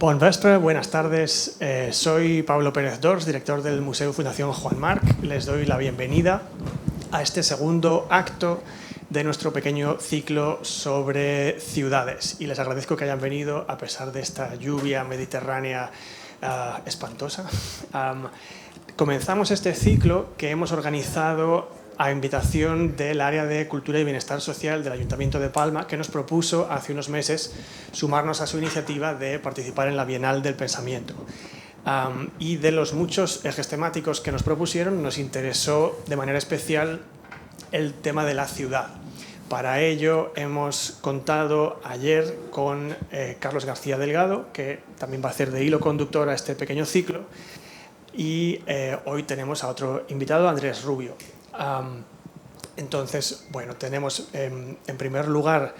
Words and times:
Buenas 0.00 0.40
tardes. 0.88 1.58
Eh, 1.60 1.90
soy 1.92 2.42
Pablo 2.42 2.72
Pérez 2.72 3.02
Dors, 3.02 3.26
director 3.26 3.60
del 3.60 3.82
Museo 3.82 4.14
Fundación 4.14 4.50
Juan 4.50 4.78
Marc. 4.78 5.02
Les 5.22 5.44
doy 5.44 5.66
la 5.66 5.76
bienvenida 5.76 6.40
a 7.12 7.20
este 7.20 7.42
segundo 7.42 8.06
acto 8.08 8.62
de 9.10 9.24
nuestro 9.24 9.52
pequeño 9.52 9.98
ciclo 10.00 10.58
sobre 10.64 11.60
ciudades. 11.60 12.36
Y 12.38 12.46
les 12.46 12.58
agradezco 12.58 12.96
que 12.96 13.04
hayan 13.04 13.20
venido 13.20 13.66
a 13.68 13.76
pesar 13.76 14.10
de 14.10 14.20
esta 14.20 14.54
lluvia 14.54 15.04
mediterránea 15.04 15.90
uh, 16.42 16.80
espantosa. 16.88 17.44
Comenzamos 18.96 19.50
este 19.50 19.74
ciclo 19.74 20.28
que 20.38 20.48
hemos 20.48 20.72
organizado 20.72 21.68
a 22.00 22.10
invitación 22.12 22.96
del 22.96 23.20
área 23.20 23.44
de 23.44 23.68
Cultura 23.68 23.98
y 23.98 24.04
Bienestar 24.04 24.40
Social 24.40 24.82
del 24.82 24.94
Ayuntamiento 24.94 25.38
de 25.38 25.50
Palma, 25.50 25.86
que 25.86 25.98
nos 25.98 26.08
propuso 26.08 26.66
hace 26.70 26.94
unos 26.94 27.10
meses 27.10 27.54
sumarnos 27.92 28.40
a 28.40 28.46
su 28.46 28.56
iniciativa 28.56 29.12
de 29.12 29.38
participar 29.38 29.86
en 29.86 29.98
la 29.98 30.06
Bienal 30.06 30.40
del 30.42 30.54
Pensamiento. 30.54 31.12
Um, 31.84 32.28
y 32.38 32.56
de 32.56 32.72
los 32.72 32.94
muchos 32.94 33.44
ejes 33.44 33.68
temáticos 33.68 34.22
que 34.22 34.32
nos 34.32 34.42
propusieron, 34.42 35.02
nos 35.02 35.18
interesó 35.18 36.02
de 36.06 36.16
manera 36.16 36.38
especial 36.38 37.02
el 37.70 37.92
tema 37.92 38.24
de 38.24 38.32
la 38.32 38.48
ciudad. 38.48 38.88
Para 39.50 39.82
ello 39.82 40.32
hemos 40.36 40.96
contado 41.02 41.82
ayer 41.84 42.34
con 42.50 42.96
eh, 43.12 43.36
Carlos 43.40 43.66
García 43.66 43.98
Delgado, 43.98 44.46
que 44.54 44.80
también 44.98 45.22
va 45.22 45.28
a 45.28 45.32
hacer 45.32 45.50
de 45.50 45.64
hilo 45.64 45.80
conductor 45.80 46.30
a 46.30 46.34
este 46.34 46.54
pequeño 46.54 46.86
ciclo, 46.86 47.24
y 48.16 48.62
eh, 48.66 48.96
hoy 49.04 49.24
tenemos 49.24 49.64
a 49.64 49.68
otro 49.68 50.06
invitado, 50.08 50.48
Andrés 50.48 50.82
Rubio. 50.82 51.14
Um, 51.58 52.02
entonces, 52.76 53.46
bueno, 53.50 53.76
tenemos 53.76 54.28
eh, 54.32 54.76
en 54.86 54.96
primer 54.96 55.28
lugar 55.28 55.74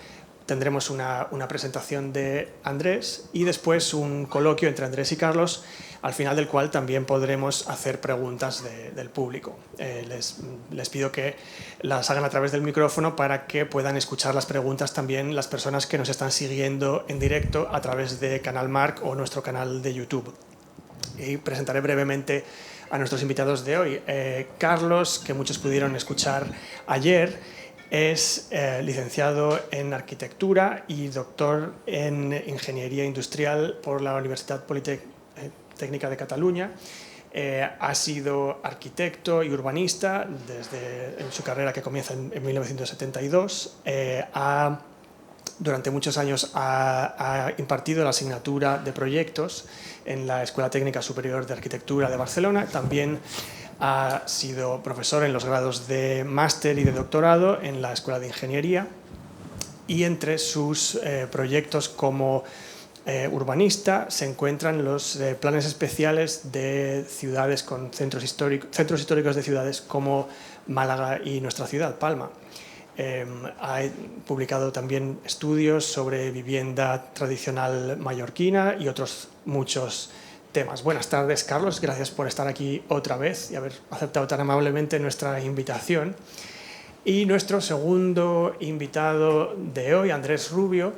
tendremos 0.50 0.90
una, 0.90 1.28
una, 1.30 1.46
presentación 1.46 2.12
de 2.12 2.52
Andrés 2.64 3.28
y 3.32 3.44
después 3.44 3.94
un 3.94 4.26
coloquio 4.26 4.68
entre 4.68 4.84
Andrés 4.84 5.12
y 5.12 5.16
Carlos, 5.16 5.62
al 6.02 6.12
final 6.12 6.34
del 6.34 6.48
cual 6.48 6.72
también 6.72 7.04
podremos 7.04 7.68
hacer 7.68 8.00
preguntas 8.00 8.64
de, 8.64 8.90
del 8.90 9.10
público. 9.10 9.56
Eh, 9.78 10.04
les, 10.08 10.38
les, 10.72 10.88
pido 10.88 11.12
que 11.12 11.36
las 11.82 12.10
hagan 12.10 12.24
a 12.24 12.30
través 12.30 12.50
del 12.50 12.62
micrófono 12.62 13.14
para 13.14 13.46
que 13.46 13.64
puedan 13.64 13.96
escuchar 13.96 14.34
las 14.34 14.44
preguntas 14.44 14.92
también 14.92 15.36
las 15.36 15.46
personas 15.46 15.86
que 15.86 15.98
nos 15.98 16.08
están 16.08 16.32
siguiendo 16.32 17.04
en 17.06 17.20
directo 17.20 17.68
a 17.70 17.80
través 17.80 18.18
de 18.18 18.40
Canal 18.40 18.68
Mark 18.68 19.02
o 19.04 19.14
nuestro 19.14 19.44
canal 19.44 19.82
de 19.82 19.94
YouTube. 19.94 20.34
Y 21.16 21.36
presentaré 21.36 21.80
brevemente 21.80 22.44
a 22.90 22.98
nuestros 22.98 23.22
invitados 23.22 23.64
de 23.64 23.78
hoy. 23.78 24.02
Eh, 24.06 24.48
Carlos, 24.58 25.18
que 25.24 25.32
muchos 25.32 25.58
pudieron 25.58 25.94
escuchar 25.96 26.46
ayer, 26.86 27.38
es 27.90 28.46
eh, 28.50 28.80
licenciado 28.84 29.60
en 29.72 29.92
arquitectura 29.92 30.84
y 30.86 31.08
doctor 31.08 31.74
en 31.86 32.32
ingeniería 32.46 33.04
industrial 33.04 33.78
por 33.82 34.00
la 34.00 34.14
Universidad 34.14 34.64
Politécnica 34.64 36.08
de 36.08 36.16
Cataluña. 36.16 36.70
Eh, 37.32 37.68
ha 37.78 37.94
sido 37.94 38.58
arquitecto 38.62 39.42
y 39.44 39.50
urbanista 39.50 40.26
desde 40.48 41.30
su 41.30 41.44
carrera 41.44 41.72
que 41.72 41.82
comienza 41.82 42.14
en, 42.14 42.32
en 42.34 42.44
1972. 42.44 43.78
Eh, 43.84 44.24
ha, 44.34 44.80
durante 45.58 45.90
muchos 45.90 46.16
años 46.18 46.52
ha 46.54 47.52
impartido 47.58 48.02
la 48.02 48.10
asignatura 48.10 48.78
de 48.78 48.92
proyectos 48.92 49.66
en 50.04 50.26
la 50.26 50.42
Escuela 50.42 50.70
Técnica 50.70 51.02
Superior 51.02 51.46
de 51.46 51.54
Arquitectura 51.54 52.10
de 52.10 52.16
Barcelona. 52.16 52.66
También 52.66 53.18
ha 53.80 54.22
sido 54.26 54.82
profesor 54.82 55.24
en 55.24 55.32
los 55.32 55.44
grados 55.44 55.88
de 55.88 56.24
máster 56.24 56.78
y 56.78 56.84
de 56.84 56.92
doctorado 56.92 57.60
en 57.62 57.80
la 57.80 57.92
Escuela 57.92 58.20
de 58.20 58.26
Ingeniería. 58.26 58.88
Y 59.86 60.04
entre 60.04 60.38
sus 60.38 60.96
eh, 60.96 61.26
proyectos 61.30 61.88
como 61.88 62.44
eh, 63.06 63.28
urbanista 63.32 64.10
se 64.10 64.26
encuentran 64.26 64.84
los 64.84 65.16
eh, 65.16 65.34
planes 65.34 65.64
especiales 65.64 66.52
de 66.52 67.04
ciudades 67.08 67.62
con 67.62 67.92
centros, 67.92 68.22
histórico, 68.22 68.66
centros 68.70 69.00
históricos 69.00 69.34
de 69.34 69.42
ciudades 69.42 69.80
como 69.80 70.28
Málaga 70.66 71.18
y 71.24 71.40
nuestra 71.40 71.66
ciudad, 71.66 71.98
Palma. 71.98 72.30
Eh, 73.02 73.24
ha 73.62 73.80
publicado 74.26 74.72
también 74.72 75.20
estudios 75.24 75.86
sobre 75.86 76.30
vivienda 76.32 77.14
tradicional 77.14 77.96
mallorquina 77.96 78.76
y 78.78 78.88
otros 78.88 79.28
muchos 79.46 80.10
temas. 80.52 80.82
Buenas 80.82 81.08
tardes, 81.08 81.42
Carlos. 81.44 81.80
Gracias 81.80 82.10
por 82.10 82.26
estar 82.26 82.46
aquí 82.46 82.82
otra 82.88 83.16
vez 83.16 83.52
y 83.52 83.56
haber 83.56 83.72
aceptado 83.90 84.26
tan 84.26 84.40
amablemente 84.40 84.98
nuestra 84.98 85.42
invitación. 85.42 86.14
Y 87.02 87.24
nuestro 87.24 87.62
segundo 87.62 88.54
invitado 88.60 89.56
de 89.56 89.94
hoy, 89.94 90.10
Andrés 90.10 90.50
Rubio, 90.50 90.92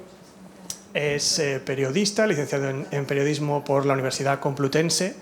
es 0.95 1.39
eh, 1.39 1.63
periodista, 1.65 2.27
licenciado 2.27 2.69
en, 2.69 3.07
periodismo 3.07 3.63
por 3.63 3.87
la 3.87 3.93
Universidad 3.93 4.41
Complutense. 4.41 5.15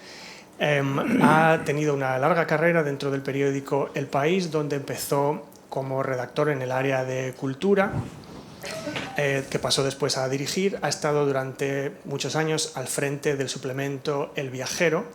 Eh, 0.58 0.82
ha 1.20 1.60
tenido 1.62 1.92
una 1.92 2.16
larga 2.16 2.46
carrera 2.46 2.82
dentro 2.82 3.10
del 3.10 3.20
periódico 3.20 3.90
El 3.92 4.06
País, 4.06 4.50
donde 4.50 4.76
empezó 4.76 5.44
como 5.70 6.02
redactor 6.02 6.50
en 6.50 6.60
el 6.60 6.72
área 6.72 7.04
de 7.04 7.32
cultura, 7.32 7.92
eh, 9.16 9.44
que 9.48 9.58
pasó 9.58 9.82
después 9.82 10.18
a 10.18 10.28
dirigir. 10.28 10.78
Ha 10.82 10.88
estado 10.88 11.24
durante 11.24 11.92
muchos 12.04 12.36
años 12.36 12.72
al 12.74 12.88
frente 12.88 13.36
del 13.36 13.48
suplemento 13.48 14.32
El 14.36 14.50
Viajero 14.50 15.06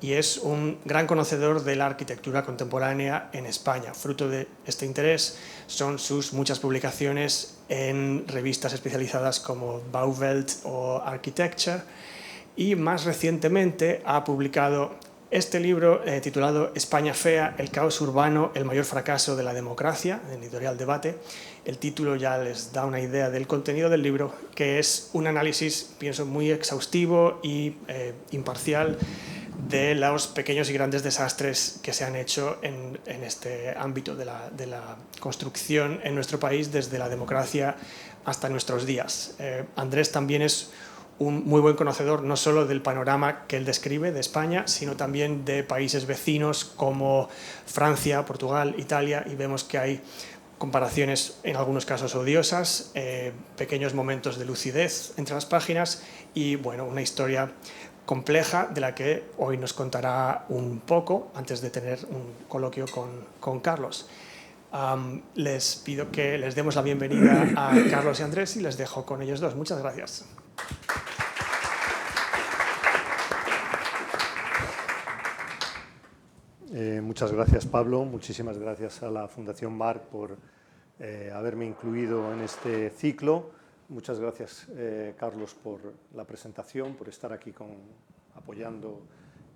y 0.00 0.12
es 0.12 0.38
un 0.38 0.78
gran 0.84 1.06
conocedor 1.06 1.64
de 1.64 1.76
la 1.76 1.86
arquitectura 1.86 2.44
contemporánea 2.44 3.30
en 3.32 3.46
España. 3.46 3.94
Fruto 3.94 4.28
de 4.28 4.46
este 4.66 4.86
interés 4.86 5.38
son 5.66 5.98
sus 5.98 6.32
muchas 6.32 6.58
publicaciones 6.58 7.56
en 7.68 8.26
revistas 8.28 8.72
especializadas 8.72 9.40
como 9.40 9.80
Bauwelt 9.90 10.50
o 10.64 11.02
Architecture 11.04 11.80
y 12.56 12.74
más 12.74 13.04
recientemente 13.04 14.02
ha 14.04 14.24
publicado 14.24 14.94
este 15.30 15.58
libro, 15.58 16.04
eh, 16.06 16.20
titulado 16.20 16.72
España 16.74 17.12
fea, 17.12 17.54
el 17.58 17.70
caos 17.70 18.00
urbano, 18.00 18.52
el 18.54 18.64
mayor 18.64 18.84
fracaso 18.84 19.34
de 19.34 19.42
la 19.42 19.54
democracia, 19.54 20.20
en 20.30 20.42
editorial 20.42 20.76
Debate, 20.76 21.16
el 21.64 21.78
título 21.78 22.14
ya 22.14 22.38
les 22.38 22.72
da 22.72 22.84
una 22.84 23.00
idea 23.00 23.28
del 23.30 23.46
contenido 23.46 23.88
del 23.88 24.02
libro, 24.02 24.32
que 24.54 24.78
es 24.78 25.10
un 25.12 25.26
análisis, 25.26 25.94
pienso, 25.98 26.26
muy 26.26 26.50
exhaustivo 26.50 27.40
y 27.42 27.74
eh, 27.88 28.14
imparcial 28.30 28.98
de 29.68 29.94
los 29.94 30.28
pequeños 30.28 30.70
y 30.70 30.74
grandes 30.74 31.02
desastres 31.02 31.80
que 31.82 31.92
se 31.92 32.04
han 32.04 32.14
hecho 32.14 32.58
en, 32.62 33.00
en 33.06 33.24
este 33.24 33.74
ámbito 33.76 34.14
de 34.14 34.24
la, 34.24 34.50
de 34.50 34.66
la, 34.66 34.96
construcción 35.18 36.00
en 36.04 36.14
nuestro 36.14 36.38
país 36.38 36.70
desde 36.70 36.98
la 36.98 37.08
democracia 37.08 37.76
hasta 38.24 38.48
nuestros 38.48 38.86
días. 38.86 39.34
Eh, 39.38 39.64
Andrés 39.76 40.12
también 40.12 40.42
es 40.42 40.70
un 41.18 41.46
muy 41.46 41.60
buen 41.60 41.76
conocedor 41.76 42.22
no 42.22 42.36
solo 42.36 42.66
del 42.66 42.82
panorama 42.82 43.46
que 43.46 43.56
él 43.56 43.64
describe 43.64 44.12
de 44.12 44.20
España, 44.20 44.66
sino 44.66 44.96
también 44.96 45.44
de 45.44 45.62
países 45.62 46.06
vecinos 46.06 46.64
como 46.64 47.28
Francia, 47.66 48.24
Portugal, 48.24 48.74
Italia, 48.78 49.24
y 49.26 49.34
vemos 49.34 49.64
que 49.64 49.78
hay 49.78 50.02
comparaciones 50.58 51.38
en 51.42 51.56
algunos 51.56 51.84
casos 51.84 52.14
odiosas, 52.14 52.90
eh, 52.94 53.32
pequeños 53.56 53.94
momentos 53.94 54.38
de 54.38 54.44
lucidez 54.44 55.12
entre 55.18 55.34
las 55.34 55.46
páginas 55.46 56.02
y 56.34 56.56
bueno, 56.56 56.84
una 56.84 57.02
historia 57.02 57.52
compleja 58.06 58.68
de 58.72 58.80
la 58.80 58.94
que 58.94 59.24
hoy 59.36 59.58
nos 59.58 59.72
contará 59.72 60.46
un 60.48 60.80
poco 60.80 61.30
antes 61.34 61.60
de 61.60 61.70
tener 61.70 61.98
un 62.10 62.48
coloquio 62.48 62.86
con, 62.86 63.08
con 63.40 63.60
Carlos. 63.60 64.08
Les 65.34 65.76
pido 65.76 66.10
que 66.10 66.38
les 66.38 66.54
demos 66.54 66.76
la 66.76 66.82
bienvenida 66.82 67.48
a 67.56 67.74
Carlos 67.90 68.20
y 68.20 68.22
Andrés 68.22 68.56
y 68.56 68.60
les 68.60 68.76
dejo 68.76 69.04
con 69.04 69.22
ellos 69.22 69.40
dos. 69.40 69.54
Muchas 69.54 69.80
gracias. 69.80 70.26
Eh, 76.78 77.00
muchas 77.00 77.32
gracias, 77.32 77.64
Pablo. 77.64 78.04
Muchísimas 78.04 78.58
gracias 78.58 79.02
a 79.02 79.10
la 79.10 79.28
Fundación 79.28 79.74
Marc 79.78 80.02
por 80.02 80.36
eh, 80.98 81.30
haberme 81.32 81.64
incluido 81.64 82.32
en 82.34 82.40
este 82.40 82.90
ciclo. 82.90 83.50
Muchas 83.88 84.20
gracias, 84.20 84.66
eh, 84.72 85.14
Carlos, 85.16 85.54
por 85.54 85.80
la 86.14 86.24
presentación, 86.24 86.94
por 86.94 87.08
estar 87.08 87.32
aquí 87.32 87.52
con, 87.52 87.68
apoyando 88.34 89.00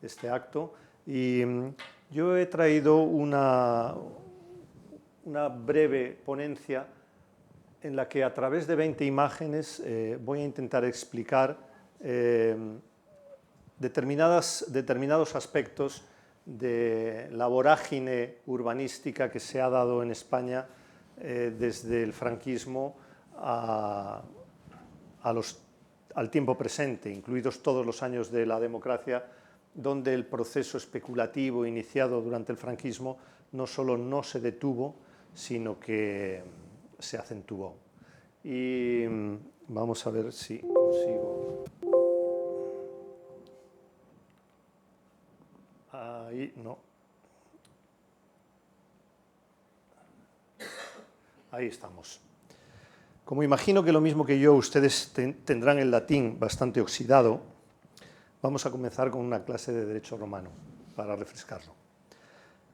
este 0.00 0.30
acto. 0.30 0.72
Y 1.06 1.44
mm, 1.44 1.74
yo 2.10 2.38
he 2.38 2.46
traído 2.46 3.02
una, 3.02 3.94
una 5.24 5.48
breve 5.48 6.16
ponencia 6.24 6.86
en 7.82 7.96
la 7.96 8.08
que 8.08 8.24
a 8.24 8.34
través 8.34 8.66
de 8.66 8.76
20 8.76 9.04
imágenes 9.04 9.80
eh, 9.84 10.18
voy 10.22 10.40
a 10.40 10.44
intentar 10.44 10.84
explicar 10.84 11.56
eh, 12.00 12.56
determinadas, 13.78 14.66
determinados 14.68 15.34
aspectos 15.34 16.04
de 16.44 17.28
la 17.32 17.46
vorágine 17.46 18.38
urbanística 18.46 19.30
que 19.30 19.40
se 19.40 19.60
ha 19.60 19.70
dado 19.70 20.02
en 20.02 20.10
España 20.10 20.66
eh, 21.18 21.54
desde 21.58 22.02
el 22.02 22.12
franquismo 22.12 22.96
a, 23.36 24.22
a 25.22 25.32
los, 25.32 25.62
al 26.14 26.30
tiempo 26.30 26.56
presente, 26.56 27.10
incluidos 27.10 27.62
todos 27.62 27.84
los 27.86 28.02
años 28.02 28.30
de 28.30 28.46
la 28.46 28.60
democracia, 28.60 29.24
donde 29.72 30.12
el 30.12 30.26
proceso 30.26 30.76
especulativo 30.76 31.64
iniciado 31.64 32.20
durante 32.20 32.52
el 32.52 32.58
franquismo 32.58 33.18
no 33.52 33.66
solo 33.66 33.96
no 33.96 34.22
se 34.22 34.40
detuvo, 34.40 34.96
sino 35.34 35.78
que 35.78 36.42
se 37.00 37.18
acentuó. 37.18 37.76
Y 38.42 39.04
mm, 39.08 39.36
vamos 39.68 40.06
a 40.06 40.10
ver 40.10 40.32
si 40.32 40.58
consigo. 40.60 41.64
Ahí 45.92 46.52
no. 46.56 46.78
Ahí 51.50 51.66
estamos. 51.66 52.20
Como 53.24 53.42
imagino 53.42 53.82
que 53.82 53.92
lo 53.92 54.00
mismo 54.00 54.24
que 54.24 54.38
yo, 54.38 54.54
ustedes 54.54 55.12
tendrán 55.44 55.78
el 55.78 55.90
latín 55.90 56.38
bastante 56.38 56.80
oxidado, 56.80 57.40
vamos 58.42 58.66
a 58.66 58.70
comenzar 58.70 59.10
con 59.10 59.20
una 59.20 59.44
clase 59.44 59.72
de 59.72 59.84
derecho 59.84 60.16
romano 60.16 60.50
para 60.96 61.14
refrescarlo. 61.16 61.72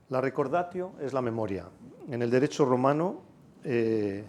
La 0.08 0.20
recordatio 0.20 0.92
es 1.00 1.12
la 1.12 1.20
memoria. 1.20 1.68
En 2.08 2.22
el 2.22 2.30
derecho 2.30 2.64
romano 2.64 3.20
eh, 3.68 4.24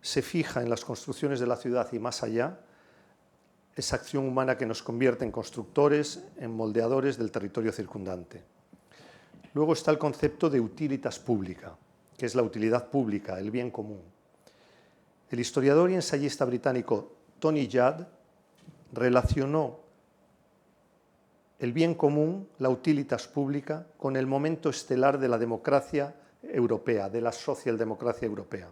se 0.00 0.22
fija 0.22 0.62
en 0.62 0.70
las 0.70 0.84
construcciones 0.84 1.40
de 1.40 1.46
la 1.48 1.56
ciudad 1.56 1.92
y 1.92 1.98
más 1.98 2.22
allá 2.22 2.60
esa 3.74 3.96
acción 3.96 4.28
humana 4.28 4.56
que 4.56 4.64
nos 4.64 4.80
convierte 4.80 5.24
en 5.24 5.32
constructores, 5.32 6.22
en 6.36 6.52
moldeadores 6.52 7.18
del 7.18 7.32
territorio 7.32 7.72
circundante. 7.72 8.44
Luego 9.54 9.72
está 9.72 9.90
el 9.90 9.98
concepto 9.98 10.48
de 10.48 10.60
utilitas 10.60 11.18
pública, 11.18 11.76
que 12.16 12.26
es 12.26 12.36
la 12.36 12.42
utilidad 12.42 12.90
pública, 12.90 13.40
el 13.40 13.50
bien 13.50 13.72
común. 13.72 14.02
El 15.30 15.40
historiador 15.40 15.90
y 15.90 15.94
ensayista 15.94 16.44
británico 16.44 17.10
Tony 17.40 17.66
Judd 17.66 18.06
relacionó 18.92 19.80
el 21.58 21.72
bien 21.72 21.96
común, 21.96 22.48
la 22.60 22.68
utilitas 22.68 23.26
pública, 23.26 23.88
con 23.96 24.14
el 24.14 24.28
momento 24.28 24.70
estelar 24.70 25.18
de 25.18 25.28
la 25.28 25.38
democracia 25.38 26.14
europea, 26.52 27.08
de 27.08 27.20
la 27.20 27.32
socialdemocracia 27.32 28.26
europea. 28.26 28.68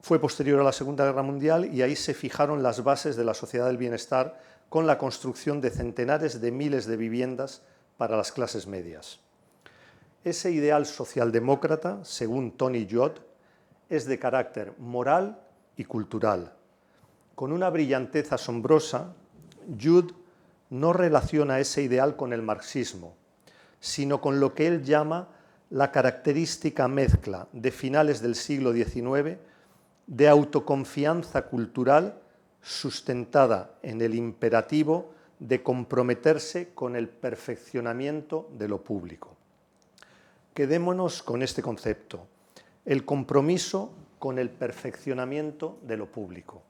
Fue 0.00 0.18
posterior 0.18 0.60
a 0.60 0.64
la 0.64 0.72
Segunda 0.72 1.04
Guerra 1.04 1.22
Mundial 1.22 1.72
y 1.72 1.82
ahí 1.82 1.94
se 1.94 2.12
fijaron 2.12 2.62
las 2.62 2.82
bases 2.82 3.16
de 3.16 3.24
la 3.24 3.34
sociedad 3.34 3.66
del 3.66 3.76
bienestar 3.76 4.40
con 4.68 4.86
la 4.86 4.98
construcción 4.98 5.60
de 5.60 5.70
centenares 5.70 6.40
de 6.40 6.50
miles 6.50 6.86
de 6.86 6.96
viviendas 6.96 7.62
para 7.98 8.16
las 8.16 8.32
clases 8.32 8.66
medias. 8.66 9.20
Ese 10.24 10.50
ideal 10.50 10.86
socialdemócrata, 10.86 12.04
según 12.04 12.52
Tony 12.52 12.88
Judd, 12.90 13.12
es 13.88 14.06
de 14.06 14.18
carácter 14.18 14.72
moral 14.78 15.40
y 15.76 15.84
cultural. 15.84 16.52
Con 17.34 17.52
una 17.52 17.70
brillantez 17.70 18.32
asombrosa, 18.32 19.14
Judd 19.80 20.12
no 20.70 20.92
relaciona 20.92 21.60
ese 21.60 21.82
ideal 21.82 22.16
con 22.16 22.32
el 22.32 22.42
marxismo, 22.42 23.14
sino 23.78 24.20
con 24.20 24.40
lo 24.40 24.54
que 24.54 24.66
él 24.66 24.82
llama 24.82 25.28
la 25.72 25.90
característica 25.90 26.86
mezcla 26.86 27.48
de 27.50 27.70
finales 27.70 28.20
del 28.20 28.34
siglo 28.34 28.74
XIX 28.74 29.38
de 30.06 30.28
autoconfianza 30.28 31.46
cultural 31.46 32.20
sustentada 32.60 33.78
en 33.82 34.02
el 34.02 34.14
imperativo 34.14 35.14
de 35.38 35.62
comprometerse 35.62 36.74
con 36.74 36.94
el 36.94 37.08
perfeccionamiento 37.08 38.50
de 38.58 38.68
lo 38.68 38.84
público. 38.84 39.34
Quedémonos 40.52 41.22
con 41.22 41.42
este 41.42 41.62
concepto, 41.62 42.26
el 42.84 43.06
compromiso 43.06 43.94
con 44.18 44.38
el 44.38 44.50
perfeccionamiento 44.50 45.78
de 45.84 45.96
lo 45.96 46.04
público. 46.04 46.60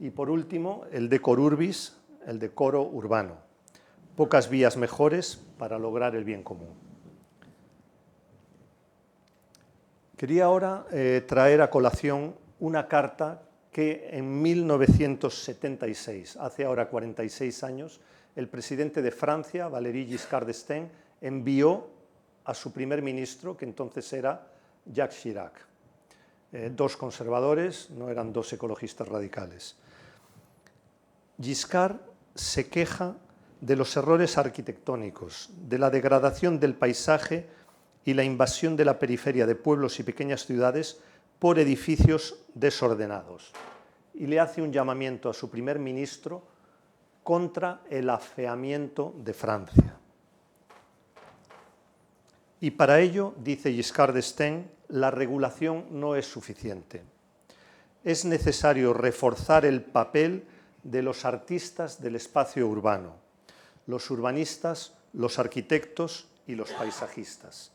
Y 0.00 0.08
por 0.08 0.30
último, 0.30 0.84
el 0.90 1.10
decor 1.10 1.38
urbis, 1.38 1.98
el 2.26 2.38
decoro 2.38 2.82
urbano. 2.82 3.36
Pocas 4.16 4.48
vías 4.48 4.78
mejores 4.78 5.38
para 5.58 5.78
lograr 5.78 6.16
el 6.16 6.24
bien 6.24 6.42
común. 6.42 6.85
Quería 10.16 10.46
ahora 10.46 10.86
eh, 10.92 11.22
traer 11.28 11.60
a 11.60 11.68
colación 11.68 12.34
una 12.58 12.88
carta 12.88 13.42
que 13.70 14.08
en 14.12 14.40
1976, 14.40 16.38
hace 16.38 16.64
ahora 16.64 16.88
46 16.88 17.62
años, 17.62 18.00
el 18.34 18.48
presidente 18.48 19.02
de 19.02 19.10
Francia, 19.10 19.68
Valéry 19.68 20.06
Giscard 20.06 20.46
d'Estaing, 20.46 20.88
envió 21.20 21.90
a 22.44 22.54
su 22.54 22.72
primer 22.72 23.02
ministro, 23.02 23.54
que 23.58 23.66
entonces 23.66 24.10
era 24.14 24.46
Jacques 24.86 25.20
Chirac. 25.20 25.52
Eh, 26.52 26.72
dos 26.74 26.96
conservadores, 26.96 27.90
no 27.90 28.08
eran 28.08 28.32
dos 28.32 28.50
ecologistas 28.54 29.06
radicales. 29.08 29.76
Giscard 31.38 31.96
se 32.34 32.70
queja 32.70 33.16
de 33.60 33.76
los 33.76 33.94
errores 33.98 34.38
arquitectónicos, 34.38 35.50
de 35.68 35.78
la 35.78 35.90
degradación 35.90 36.58
del 36.58 36.74
paisaje 36.74 37.46
y 38.06 38.14
la 38.14 38.22
invasión 38.22 38.76
de 38.76 38.84
la 38.84 38.98
periferia 38.98 39.46
de 39.46 39.56
pueblos 39.56 39.98
y 39.98 40.04
pequeñas 40.04 40.46
ciudades 40.46 41.00
por 41.40 41.58
edificios 41.58 42.38
desordenados. 42.54 43.52
Y 44.14 44.26
le 44.28 44.40
hace 44.40 44.62
un 44.62 44.72
llamamiento 44.72 45.28
a 45.28 45.34
su 45.34 45.50
primer 45.50 45.80
ministro 45.80 46.42
contra 47.24 47.82
el 47.90 48.08
afeamiento 48.08 49.12
de 49.18 49.34
Francia. 49.34 49.96
Y 52.60 52.70
para 52.70 53.00
ello, 53.00 53.34
dice 53.38 53.72
Giscard 53.72 54.14
d'Estaing, 54.14 54.70
la 54.88 55.10
regulación 55.10 55.86
no 55.90 56.14
es 56.14 56.26
suficiente. 56.26 57.02
Es 58.04 58.24
necesario 58.24 58.94
reforzar 58.94 59.66
el 59.66 59.82
papel 59.82 60.46
de 60.84 61.02
los 61.02 61.24
artistas 61.24 62.00
del 62.00 62.14
espacio 62.14 62.68
urbano, 62.68 63.16
los 63.88 64.08
urbanistas, 64.12 64.94
los 65.12 65.40
arquitectos 65.40 66.28
y 66.46 66.54
los 66.54 66.70
paisajistas. 66.70 67.72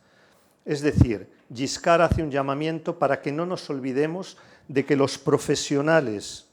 Es 0.66 0.82
decir, 0.82 1.30
Giscard 1.54 2.02
hace 2.02 2.24
un 2.24 2.32
llamamiento 2.32 3.00
para 3.00 3.22
que 3.22 3.32
no 3.32 3.46
nos 3.46 3.70
olvidemos 3.70 4.38
de 4.68 4.86
que 4.86 4.96
los 4.96 5.18
profesionales 5.18 6.48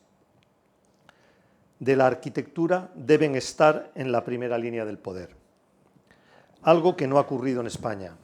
de 1.78 1.96
la 1.96 2.06
arquitectura 2.06 2.90
deben 2.94 3.36
estar 3.36 3.92
en 3.94 4.10
la 4.10 4.24
primera 4.24 4.58
línea 4.58 4.84
del 4.84 4.98
poder. 4.98 5.30
Algo 6.62 6.96
que 6.96 7.06
no 7.06 7.18
ha 7.18 7.22
ocurrido 7.22 7.60
en 7.60 7.68
España, 7.68 8.16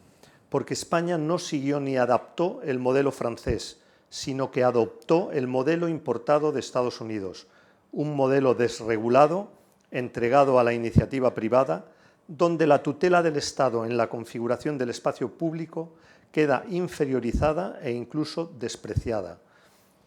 porque 0.49 0.75
España 0.75 1.19
no 1.19 1.39
siguió 1.39 1.81
ni 1.81 1.97
adaptó 1.97 2.61
el 2.65 2.79
modelo 2.79 3.13
francés, 3.13 3.81
sino 4.09 4.51
que 4.51 4.65
adoptó 4.65 5.31
el 5.33 5.47
modelo 5.47 5.89
importado 5.89 6.53
de 6.53 6.61
Estados 6.61 7.01
Unidos, 7.01 7.47
un 7.93 8.17
modelo 8.17 8.55
desregulado, 8.55 9.51
entregado 9.91 10.59
a 10.59 10.65
la 10.65 10.73
iniciativa 10.73 11.35
privada, 11.35 11.85
donde 12.29 12.67
la 12.67 12.83
tutela 12.83 13.23
del 13.23 13.37
Estado 13.37 13.85
en 13.85 13.97
la 13.97 14.09
configuración 14.09 14.79
del 14.79 14.91
espacio 14.91 15.31
público 15.31 15.95
queda 16.33 16.65
inferiorizada 16.69 17.79
e 17.83 17.93
incluso 17.93 18.51
despreciada, 18.59 19.39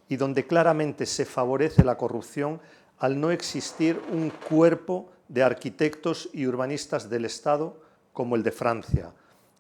y 0.09 0.17
donde 0.17 0.45
claramente 0.45 1.05
se 1.05 1.25
favorece 1.25 1.83
la 1.83 1.97
corrupción 1.97 2.59
al 2.99 3.19
no 3.19 3.31
existir 3.31 4.01
un 4.11 4.31
cuerpo 4.31 5.09
de 5.27 5.43
arquitectos 5.43 6.29
y 6.33 6.45
urbanistas 6.45 7.09
del 7.09 7.25
Estado 7.25 7.79
como 8.13 8.35
el 8.35 8.43
de 8.43 8.51
Francia, 8.51 9.11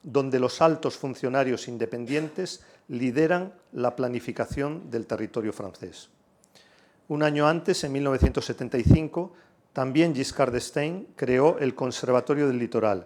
donde 0.01 0.39
los 0.39 0.61
altos 0.61 0.97
funcionarios 0.97 1.67
independientes 1.67 2.63
lideran 2.87 3.53
la 3.73 3.95
planificación 3.95 4.89
del 4.89 5.05
territorio 5.05 5.53
francés. 5.53 6.09
Un 7.09 7.23
año 7.23 7.47
antes, 7.47 7.83
en 7.83 7.91
1975, 7.93 9.33
también 9.77 10.15
Giscard 10.15 10.53
d'Estaing 10.53 11.09
creó 11.15 11.59
el 11.59 11.75
Conservatorio 11.75 12.47
del 12.47 12.57
Litoral, 12.57 13.05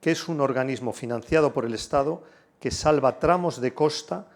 que 0.00 0.10
es 0.10 0.26
un 0.26 0.40
organismo 0.40 0.94
financiado 0.94 1.52
por 1.52 1.66
el 1.66 1.74
Estado 1.74 2.22
que 2.60 2.70
salva 2.70 3.18
tramos 3.18 3.60
de 3.60 3.74
costa 3.74 4.26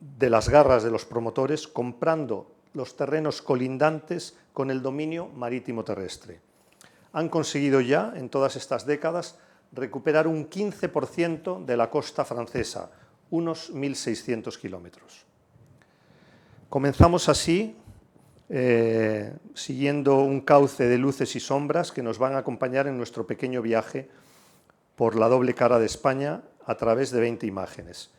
de 0.00 0.30
las 0.30 0.48
garras 0.48 0.84
de 0.84 0.90
los 0.90 1.04
promotores 1.04 1.68
comprando 1.68 2.50
los 2.72 2.96
terrenos 2.96 3.42
colindantes 3.42 4.38
con 4.54 4.70
el 4.70 4.80
dominio 4.80 5.28
marítimo 5.28 5.84
terrestre. 5.84 6.40
Han 7.12 7.28
conseguido 7.28 7.82
ya, 7.82 8.14
en 8.16 8.30
todas 8.30 8.56
estas 8.56 8.86
décadas, 8.86 9.38
recuperar 9.72 10.26
un 10.26 10.48
15% 10.48 11.62
de 11.66 11.76
la 11.76 11.90
costa 11.90 12.24
francesa, 12.24 12.90
unos 13.28 13.70
1.600 13.70 14.58
kilómetros. 14.58 15.26
Comenzamos 16.70 17.28
así 17.28 17.76
eh, 18.48 19.34
siguiendo 19.54 20.20
un 20.20 20.40
cauce 20.40 20.86
de 20.86 20.98
luces 20.98 21.34
y 21.34 21.40
sombras 21.40 21.90
que 21.90 22.02
nos 22.02 22.18
van 22.18 22.34
a 22.34 22.38
acompañar 22.38 22.86
en 22.86 22.96
nuestro 22.96 23.26
pequeño 23.26 23.60
viaje 23.60 24.08
por 24.94 25.16
la 25.16 25.28
doble 25.28 25.54
cara 25.54 25.78
de 25.80 25.86
España 25.86 26.42
a 26.64 26.76
través 26.76 27.10
de 27.10 27.20
20 27.20 27.46
imágenes. 27.46 28.10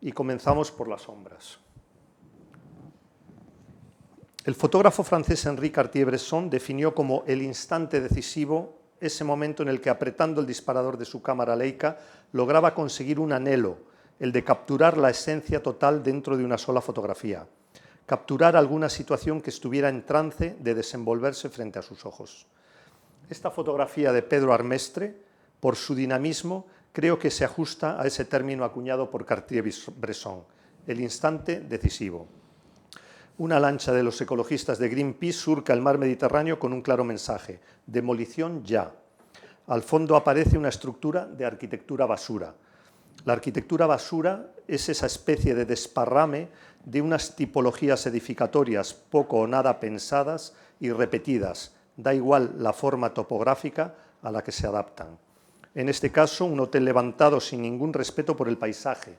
Y 0.00 0.12
comenzamos 0.12 0.72
por 0.72 0.88
las 0.88 1.02
sombras. 1.02 1.58
El 4.44 4.54
fotógrafo 4.54 5.04
francés 5.04 5.44
Henri 5.46 5.70
Cartier-Bresson 5.70 6.50
definió 6.50 6.94
como 6.94 7.22
el 7.26 7.42
instante 7.42 8.00
decisivo 8.00 8.78
ese 9.00 9.22
momento 9.22 9.62
en 9.62 9.68
el 9.68 9.80
que 9.80 9.90
apretando 9.90 10.40
el 10.40 10.46
disparador 10.46 10.96
de 10.96 11.04
su 11.04 11.22
cámara 11.22 11.54
Leica 11.54 11.98
lograba 12.32 12.74
conseguir 12.74 13.20
un 13.20 13.32
anhelo, 13.32 13.78
el 14.18 14.32
de 14.32 14.42
capturar 14.42 14.96
la 14.96 15.10
esencia 15.10 15.62
total 15.62 16.02
dentro 16.02 16.36
de 16.36 16.44
una 16.44 16.58
sola 16.58 16.80
fotografía 16.80 17.46
capturar 18.08 18.56
alguna 18.56 18.88
situación 18.88 19.42
que 19.42 19.50
estuviera 19.50 19.90
en 19.90 20.02
trance 20.06 20.56
de 20.58 20.74
desenvolverse 20.74 21.50
frente 21.50 21.78
a 21.78 21.82
sus 21.82 22.06
ojos. 22.06 22.46
Esta 23.28 23.50
fotografía 23.50 24.12
de 24.12 24.22
Pedro 24.22 24.54
Armestre, 24.54 25.14
por 25.60 25.76
su 25.76 25.94
dinamismo, 25.94 26.64
creo 26.94 27.18
que 27.18 27.30
se 27.30 27.44
ajusta 27.44 28.00
a 28.00 28.06
ese 28.06 28.24
término 28.24 28.64
acuñado 28.64 29.10
por 29.10 29.26
Cartier-Bresson, 29.26 30.42
el 30.86 31.02
instante 31.02 31.60
decisivo. 31.60 32.26
Una 33.36 33.60
lancha 33.60 33.92
de 33.92 34.02
los 34.02 34.18
ecologistas 34.22 34.78
de 34.78 34.88
Greenpeace 34.88 35.38
surca 35.38 35.74
el 35.74 35.82
mar 35.82 35.98
Mediterráneo 35.98 36.58
con 36.58 36.72
un 36.72 36.80
claro 36.80 37.04
mensaje, 37.04 37.60
demolición 37.84 38.64
ya. 38.64 38.90
Al 39.66 39.82
fondo 39.82 40.16
aparece 40.16 40.56
una 40.56 40.70
estructura 40.70 41.26
de 41.26 41.44
arquitectura 41.44 42.06
basura. 42.06 42.54
La 43.28 43.34
arquitectura 43.34 43.86
basura 43.86 44.46
es 44.66 44.88
esa 44.88 45.04
especie 45.04 45.54
de 45.54 45.66
desparrame 45.66 46.48
de 46.86 47.02
unas 47.02 47.36
tipologías 47.36 48.06
edificatorias 48.06 48.94
poco 48.94 49.40
o 49.40 49.46
nada 49.46 49.80
pensadas 49.80 50.54
y 50.80 50.90
repetidas, 50.92 51.74
da 51.94 52.14
igual 52.14 52.54
la 52.56 52.72
forma 52.72 53.12
topográfica 53.12 53.94
a 54.22 54.32
la 54.32 54.42
que 54.42 54.50
se 54.50 54.66
adaptan. 54.66 55.18
En 55.74 55.90
este 55.90 56.10
caso, 56.10 56.46
un 56.46 56.58
hotel 56.58 56.86
levantado 56.86 57.38
sin 57.38 57.60
ningún 57.60 57.92
respeto 57.92 58.34
por 58.34 58.48
el 58.48 58.56
paisaje, 58.56 59.18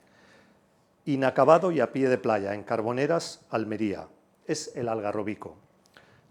inacabado 1.05 1.71
y 1.71 1.79
a 1.79 1.93
pie 1.93 2.09
de 2.09 2.17
playa, 2.17 2.55
en 2.55 2.63
Carboneras, 2.63 3.41
Almería. 3.51 4.07
Es 4.47 4.71
el 4.73 4.89
Algarrobico. 4.89 5.53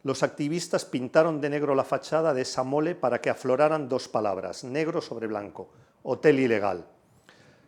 Los 0.02 0.24
activistas 0.24 0.84
pintaron 0.84 1.40
de 1.40 1.48
negro 1.48 1.76
la 1.76 1.84
fachada 1.84 2.34
de 2.34 2.42
esa 2.42 2.64
mole 2.64 2.96
para 2.96 3.20
que 3.20 3.30
afloraran 3.30 3.88
dos 3.88 4.08
palabras, 4.08 4.64
negro 4.64 5.00
sobre 5.00 5.28
blanco, 5.28 5.68
hotel 6.02 6.40
ilegal. 6.40 6.84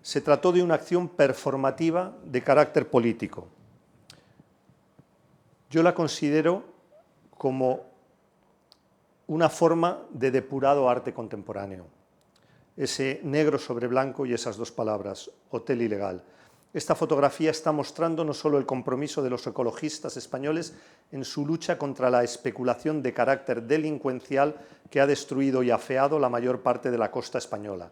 Se 0.03 0.21
trató 0.21 0.53
de 0.53 0.63
una 0.63 0.75
acción 0.75 1.09
performativa 1.09 2.17
de 2.25 2.43
carácter 2.43 2.89
político. 2.89 3.49
Yo 5.71 5.83
la 5.83 5.95
considero 5.95 6.65
como 7.37 7.91
una 9.27 9.49
forma 9.49 10.03
de 10.11 10.31
depurado 10.31 10.91
arte 10.91 11.15
contemporáneo. 11.15 11.87
Ese 12.77 13.21
negro 13.23 13.59
sobre 13.59 13.87
blanco 13.87 14.27
y 14.27 14.33
esas 14.33 14.57
dos 14.57 14.73
palabras, 14.73 15.31
hotel 15.51 15.83
ilegal. 15.83 16.25
Esta 16.73 16.95
fotografía 16.95 17.51
está 17.51 17.73
mostrando 17.73 18.25
no 18.25 18.33
solo 18.33 18.57
el 18.57 18.67
compromiso 18.67 19.23
de 19.23 19.31
los 19.31 19.47
ecologistas 19.47 20.17
españoles 20.17 20.75
en 21.11 21.25
su 21.25 21.45
lucha 21.45 21.79
contra 21.79 22.11
la 22.11 22.23
especulación 22.23 23.03
de 23.03 23.13
carácter 23.13 23.63
delincuencial 23.63 24.55
que 24.89 25.01
ha 25.01 25.07
destruido 25.07 25.63
y 25.63 25.71
afeado 25.71 26.19
la 26.19 26.29
mayor 26.29 26.63
parte 26.63 26.91
de 26.91 26.99
la 26.99 27.11
costa 27.11 27.39
española, 27.39 27.91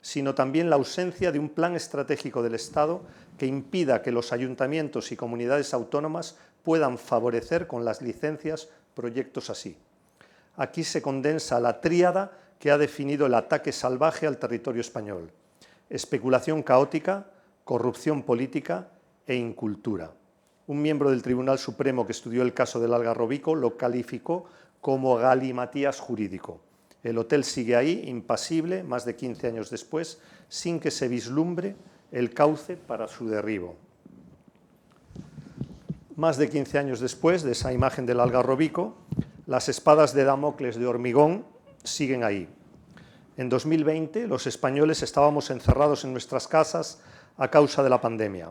sino 0.00 0.34
también 0.34 0.70
la 0.70 0.76
ausencia 0.76 1.32
de 1.32 1.38
un 1.38 1.48
plan 1.48 1.74
estratégico 1.74 2.42
del 2.42 2.54
Estado 2.54 3.02
que 3.36 3.46
impida 3.46 4.02
que 4.02 4.12
los 4.12 4.32
ayuntamientos 4.32 5.12
y 5.12 5.16
comunidades 5.16 5.74
autónomas 5.74 6.36
puedan 6.62 6.98
favorecer 6.98 7.66
con 7.66 7.84
las 7.84 8.02
licencias 8.02 8.68
proyectos 8.94 9.50
así. 9.50 9.76
Aquí 10.56 10.84
se 10.84 11.02
condensa 11.02 11.60
la 11.60 11.80
tríada 11.80 12.32
que 12.58 12.70
ha 12.70 12.78
definido 12.78 13.26
el 13.26 13.34
ataque 13.34 13.72
salvaje 13.72 14.26
al 14.26 14.38
territorio 14.38 14.80
español. 14.80 15.30
Especulación 15.88 16.62
caótica, 16.62 17.26
corrupción 17.64 18.22
política 18.22 18.88
e 19.26 19.36
incultura. 19.36 20.12
Un 20.66 20.82
miembro 20.82 21.10
del 21.10 21.22
Tribunal 21.22 21.58
Supremo 21.58 22.04
que 22.04 22.12
estudió 22.12 22.42
el 22.42 22.52
caso 22.54 22.80
del 22.80 22.92
Algarrobico 22.92 23.54
lo 23.54 23.76
calificó 23.76 24.46
como 24.80 25.16
galimatías 25.16 26.00
jurídico. 26.00 26.60
El 27.04 27.18
hotel 27.18 27.44
sigue 27.44 27.76
ahí, 27.76 28.04
impasible, 28.06 28.82
más 28.82 29.04
de 29.04 29.14
15 29.14 29.46
años 29.46 29.70
después, 29.70 30.18
sin 30.48 30.80
que 30.80 30.90
se 30.90 31.08
vislumbre 31.08 31.76
el 32.10 32.34
cauce 32.34 32.76
para 32.76 33.06
su 33.06 33.28
derribo. 33.28 33.76
Más 36.16 36.36
de 36.36 36.48
15 36.48 36.78
años 36.78 37.00
después 37.00 37.42
de 37.42 37.52
esa 37.52 37.72
imagen 37.72 38.04
del 38.04 38.18
Algarrobico, 38.18 38.96
las 39.46 39.68
espadas 39.68 40.14
de 40.14 40.24
Damocles 40.24 40.76
de 40.76 40.86
hormigón 40.86 41.44
siguen 41.84 42.24
ahí. 42.24 42.48
En 43.36 43.48
2020 43.48 44.26
los 44.26 44.48
españoles 44.48 45.02
estábamos 45.04 45.50
encerrados 45.50 46.04
en 46.04 46.12
nuestras 46.12 46.48
casas 46.48 47.00
a 47.36 47.48
causa 47.48 47.84
de 47.84 47.90
la 47.90 48.00
pandemia, 48.00 48.50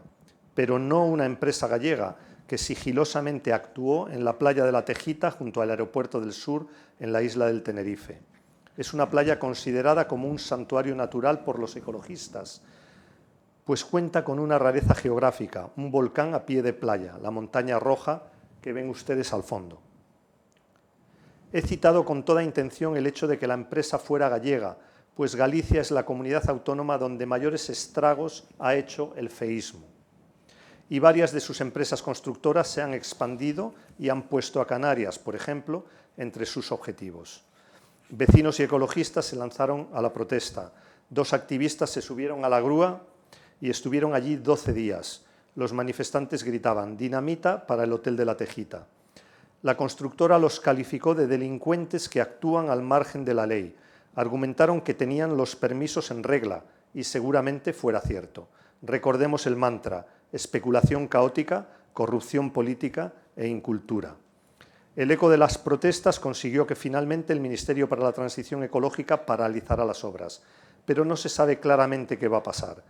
pero 0.56 0.80
no 0.80 1.06
una 1.06 1.26
empresa 1.26 1.68
gallega 1.68 2.16
que 2.48 2.58
sigilosamente 2.58 3.52
actuó 3.52 4.10
en 4.10 4.24
la 4.24 4.40
playa 4.40 4.64
de 4.64 4.72
la 4.72 4.86
Tejita 4.86 5.32
junto 5.32 5.62
al 5.62 5.70
aeropuerto 5.70 6.22
del 6.22 6.32
sur 6.32 6.68
en 7.02 7.12
la 7.12 7.22
isla 7.22 7.48
del 7.48 7.64
Tenerife. 7.64 8.22
Es 8.78 8.94
una 8.94 9.10
playa 9.10 9.40
considerada 9.40 10.08
como 10.08 10.30
un 10.30 10.38
santuario 10.38 10.96
natural 10.96 11.44
por 11.44 11.58
los 11.58 11.76
ecologistas, 11.76 12.62
pues 13.66 13.84
cuenta 13.84 14.24
con 14.24 14.40
una 14.40 14.60
rareza 14.60 14.96
geográfica, 14.96 15.72
un 15.76 15.92
volcán 15.92 16.34
a 16.36 16.46
pie 16.46 16.62
de 16.62 16.74
playa, 16.74 17.18
la 17.22 17.32
montaña 17.32 17.80
roja 17.80 18.24
que 18.62 18.74
ven 18.74 18.90
ustedes 18.90 19.34
al 19.34 19.44
fondo. 19.44 19.82
He 21.52 21.62
citado 21.62 22.06
con 22.06 22.24
toda 22.24 22.44
intención 22.44 22.96
el 22.96 23.08
hecho 23.08 23.26
de 23.26 23.40
que 23.40 23.48
la 23.48 23.56
empresa 23.56 23.98
fuera 23.98 24.30
gallega, 24.30 24.78
pues 25.16 25.36
Galicia 25.36 25.82
es 25.82 25.90
la 25.90 26.06
comunidad 26.06 26.48
autónoma 26.48 27.00
donde 27.00 27.26
mayores 27.26 27.72
estragos 27.72 28.48
ha 28.60 28.76
hecho 28.76 29.14
el 29.16 29.30
feísmo. 29.30 29.88
Y 30.90 31.00
varias 31.00 31.32
de 31.32 31.40
sus 31.40 31.60
empresas 31.60 32.04
constructoras 32.04 32.68
se 32.68 32.82
han 32.82 32.94
expandido 32.94 33.74
y 33.98 34.10
han 34.10 34.24
puesto 34.24 34.62
a 34.62 34.68
Canarias, 34.68 35.18
por 35.18 35.36
ejemplo, 35.36 35.86
entre 36.16 36.46
sus 36.46 36.72
objetivos. 36.72 37.47
Vecinos 38.10 38.58
y 38.60 38.64
ecologistas 38.64 39.26
se 39.26 39.36
lanzaron 39.36 39.90
a 39.94 40.02
la 40.02 40.14
protesta. 40.14 40.72
Dos 41.10 41.34
activistas 41.34 41.90
se 41.90 42.02
subieron 42.02 42.46
a 42.46 42.50
la 42.50 42.62
grúa 42.62 43.02
y 43.60 43.70
estuvieron 43.70 44.16
allí 44.16 44.38
12 44.38 44.72
días. 44.72 45.26
Los 45.56 45.74
manifestantes 45.74 46.44
gritaban 46.44 46.96
dinamita 46.96 47.68
para 47.68 47.84
el 47.84 47.92
Hotel 47.92 48.16
de 48.16 48.24
la 48.24 48.38
Tejita. 48.38 48.88
La 49.62 49.76
constructora 49.76 50.40
los 50.40 50.62
calificó 50.62 51.16
de 51.16 51.28
delincuentes 51.28 52.08
que 52.08 52.22
actúan 52.22 52.70
al 52.70 52.82
margen 52.82 53.26
de 53.26 53.34
la 53.34 53.46
ley, 53.46 53.76
argumentaron 54.16 54.80
que 54.80 54.94
tenían 54.94 55.36
los 55.36 55.58
permisos 55.58 56.10
en 56.10 56.24
regla 56.24 56.64
y 56.94 57.04
seguramente 57.04 57.74
fuera 57.74 58.00
cierto. 58.00 58.48
Recordemos 58.84 59.48
el 59.48 59.58
mantra, 59.58 60.08
especulación 60.32 61.08
caótica, 61.08 61.68
corrupción 61.92 62.52
política 62.52 63.12
e 63.36 63.48
incultura. 63.48 64.16
El 64.98 65.12
eco 65.12 65.30
de 65.30 65.38
las 65.38 65.60
protestas 65.60 66.20
consiguió 66.20 66.66
que 66.66 66.74
finalmente 66.74 67.32
el 67.32 67.40
Ministerio 67.40 67.88
para 67.88 68.02
la 68.02 68.14
Transición 68.14 68.64
Ecológica 68.64 69.28
paralizara 69.28 69.86
las 69.86 70.04
obras, 70.04 70.42
pero 70.88 71.06
no 71.06 71.16
se 71.16 71.30
sabe 71.30 71.60
claramente 71.60 72.18
qué 72.18 72.28
va 72.28 72.40
a 72.40 72.44
pasar. 72.44 72.84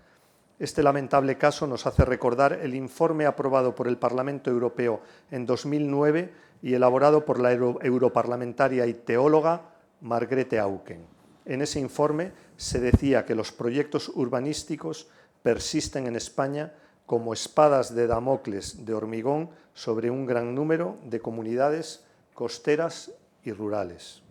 Este 0.57 0.81
lamentable 0.81 1.37
caso 1.37 1.67
nos 1.67 1.85
hace 1.85 2.05
recordar 2.05 2.53
el 2.53 2.75
informe 2.75 3.25
aprobado 3.25 3.75
por 3.75 3.89
el 3.89 3.97
Parlamento 3.97 4.49
Europeo 4.49 5.01
en 5.31 5.45
2009 5.45 6.33
y 6.61 6.75
elaborado 6.75 7.25
por 7.25 7.41
la 7.41 7.51
europarlamentaria 7.51 8.85
y 8.85 8.93
teóloga 8.93 9.63
Margrethe 9.99 10.59
Auken. 10.59 11.05
En 11.43 11.61
ese 11.61 11.81
informe 11.81 12.31
se 12.55 12.79
decía 12.79 13.25
que 13.25 13.35
los 13.35 13.51
proyectos 13.51 14.07
urbanísticos 14.15 15.09
persisten 15.43 16.07
en 16.07 16.15
España 16.15 16.71
como 17.05 17.33
espadas 17.33 17.93
de 17.93 18.07
Damocles 18.07 18.85
de 18.85 18.93
hormigón 18.93 19.49
sobre 19.77 20.09
un 20.09 20.25
gran 20.25 20.55
número 20.55 20.97
de 21.03 21.19
comunidades 21.19 22.03
costeras 22.33 23.11
y 23.43 23.51
rurales. 23.51 24.23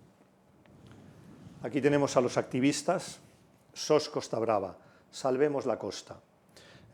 Aquí 1.63 1.81
tenemos 1.81 2.17
a 2.17 2.21
los 2.21 2.37
activistas, 2.37 3.21
SOS 3.73 4.09
Costa 4.09 4.41
Brava, 4.41 4.77
Salvemos 5.13 5.65
la 5.65 5.79
Costa. 5.79 6.17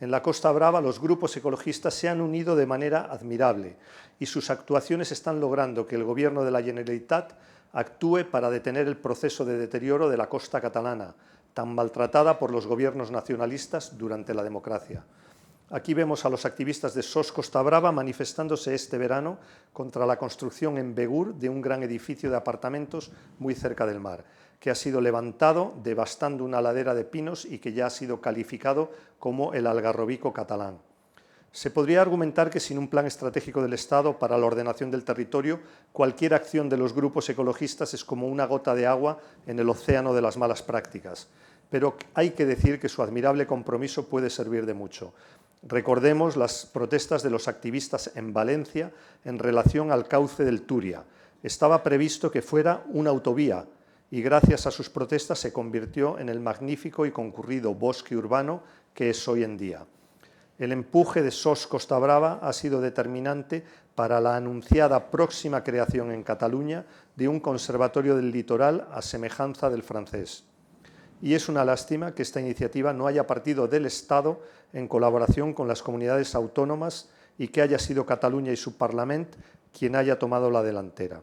En 0.01 0.11
la 0.11 0.21
Costa 0.21 0.53
Brava 0.53 0.83
los 0.83 1.01
grupos 1.01 1.35
ecologistas 1.35 1.95
se 1.95 2.11
han 2.11 2.21
unido 2.21 2.55
de 2.55 2.67
manera 2.67 3.09
admirable 3.11 3.77
y 4.19 4.27
sus 4.27 4.51
actuaciones 4.51 5.13
están 5.13 5.41
logrando 5.41 5.87
que 5.87 5.97
el 5.97 6.05
Gobierno 6.05 6.45
de 6.45 6.51
la 6.51 6.63
Generalitat 6.63 7.33
actúe 7.73 8.31
para 8.31 8.51
detener 8.51 8.87
el 8.87 8.99
proceso 8.99 9.47
de 9.47 9.57
deterioro 9.57 10.11
de 10.11 10.19
la 10.19 10.29
costa 10.29 10.61
catalana, 10.61 11.15
tan 11.55 11.75
maltratada 11.75 12.39
por 12.39 12.51
los 12.51 12.67
gobiernos 12.67 13.11
nacionalistas 13.11 13.97
durante 13.97 14.35
la 14.35 14.43
democracia. 14.43 15.05
Aquí 15.73 15.95
vemos 15.95 16.27
a 16.27 16.29
los 16.29 16.45
activistas 16.45 16.93
de 16.93 17.03
SOS 17.03 17.33
Costa 17.33 17.63
Brava 17.63 17.91
manifestándose 17.93 18.75
este 18.75 18.99
verano 18.99 19.39
contra 19.73 20.05
la 20.05 20.19
construcción 20.19 20.77
en 20.77 20.95
Begur 20.95 21.35
de 21.37 21.49
un 21.49 21.63
gran 21.63 21.83
edificio 21.83 22.29
de 22.29 22.37
apartamentos 22.37 23.11
muy 23.39 23.55
cerca 23.55 23.87
del 23.87 23.99
mar, 23.99 24.23
que 24.61 24.69
ha 24.69 24.75
sido 24.75 25.01
levantado 25.01 25.73
devastando 25.83 26.45
una 26.45 26.61
ladera 26.61 26.95
de 26.95 27.07
pinos 27.07 27.47
y 27.47 27.59
que 27.59 27.73
ya 27.73 27.87
ha 27.87 27.91
sido 27.91 28.21
calificado 28.21 28.93
como 29.19 29.55
el 29.55 29.67
algarrobico 29.67 30.35
catalán. 30.35 30.77
Se 31.53 31.71
podría 31.71 32.03
argumentar 32.03 32.51
que 32.51 32.61
sin 32.61 32.77
un 32.77 32.89
plan 32.89 33.07
estratégico 33.07 33.63
del 33.63 33.73
Estado 33.73 34.19
para 34.19 34.37
la 34.37 34.45
ordenación 34.45 34.91
del 34.91 35.05
territorio, 35.05 35.59
cualquier 35.93 36.35
acción 36.35 36.69
de 36.69 36.77
los 36.77 36.93
grupos 36.93 37.31
ecologistas 37.31 37.95
es 37.95 38.05
como 38.05 38.27
una 38.27 38.45
gota 38.45 38.75
de 38.75 38.87
agua 38.87 39.21
en 39.47 39.59
el 39.59 39.71
océano 39.71 40.13
de 40.13 40.21
las 40.21 40.37
malas 40.37 40.63
prácticas. 40.63 41.29
Pero 41.71 41.97
hay 42.13 42.33
que 42.33 42.45
decir 42.45 42.79
que 42.79 42.91
su 42.91 43.03
admirable 43.03 43.47
compromiso 43.47 44.07
puede 44.07 44.29
servir 44.29 44.67
de 44.67 44.75
mucho. 44.75 45.15
Recordemos 45.63 46.37
las 46.37 46.67
protestas 46.67 47.23
de 47.23 47.31
los 47.31 47.47
activistas 47.47 48.11
en 48.17 48.33
Valencia 48.33 48.93
en 49.25 49.39
relación 49.39 49.93
al 49.93 50.09
cauce 50.09 50.45
del 50.45 50.63
Turia. 50.63 51.05
Estaba 51.43 51.85
previsto 51.85 52.33
que 52.33 52.43
fuera 52.43 52.83
una 52.89 53.11
autovía 53.11 53.67
y 54.11 54.23
gracias 54.23 54.67
a 54.67 54.73
sus 54.73 54.91
protestas 54.91 55.39
se 55.39 55.53
convirtió 55.53 56.19
en 56.19 56.29
el 56.29 56.41
magnífico 56.41 57.07
y 57.07 57.13
concurrido 57.13 57.75
bosque 57.75 58.17
urbano 58.17 58.63
que 58.93 59.11
es 59.11 59.29
hoy 59.29 59.45
en 59.45 59.57
día. 59.57 59.87
El 60.59 60.73
empuje 60.73 61.23
de 61.23 61.31
SOS 61.31 61.67
Costa 61.69 61.99
Brava 61.99 62.41
ha 62.43 62.53
sido 62.53 62.81
determinante 62.81 63.65
para 63.95 64.21
la 64.21 64.37
anunciada 64.37 65.11
próxima 65.11 65.63
creación 65.63 66.11
en 66.11 66.25
Cataluña 66.25 66.85
de 67.17 67.29
un 67.29 67.41
conservatorio 67.41 68.17
del 68.17 68.33
litoral 68.33 68.89
a 68.93 69.01
semejanza 69.01 69.71
del 69.71 69.83
francés. 69.83 70.45
Y 71.23 71.35
es 71.35 71.49
una 71.49 71.65
lástima 71.65 72.15
que 72.15 72.23
esta 72.23 72.41
iniciativa 72.41 72.93
no 72.93 73.07
haya 73.07 73.29
partido 73.29 73.69
del 73.69 73.87
Estado 73.87 74.43
en 74.73 74.89
colaboración 74.89 75.53
con 75.55 75.69
las 75.69 75.83
comunidades 75.83 76.35
autónomas 76.35 77.11
y 77.39 77.49
que 77.49 77.63
haya 77.63 77.79
sido 77.79 78.07
Cataluña 78.07 78.53
y 78.53 78.57
su 78.57 78.77
Parlamento 78.77 79.39
quien 79.77 79.97
haya 79.97 80.19
tomado 80.19 80.51
la 80.51 80.63
delantera. 80.63 81.23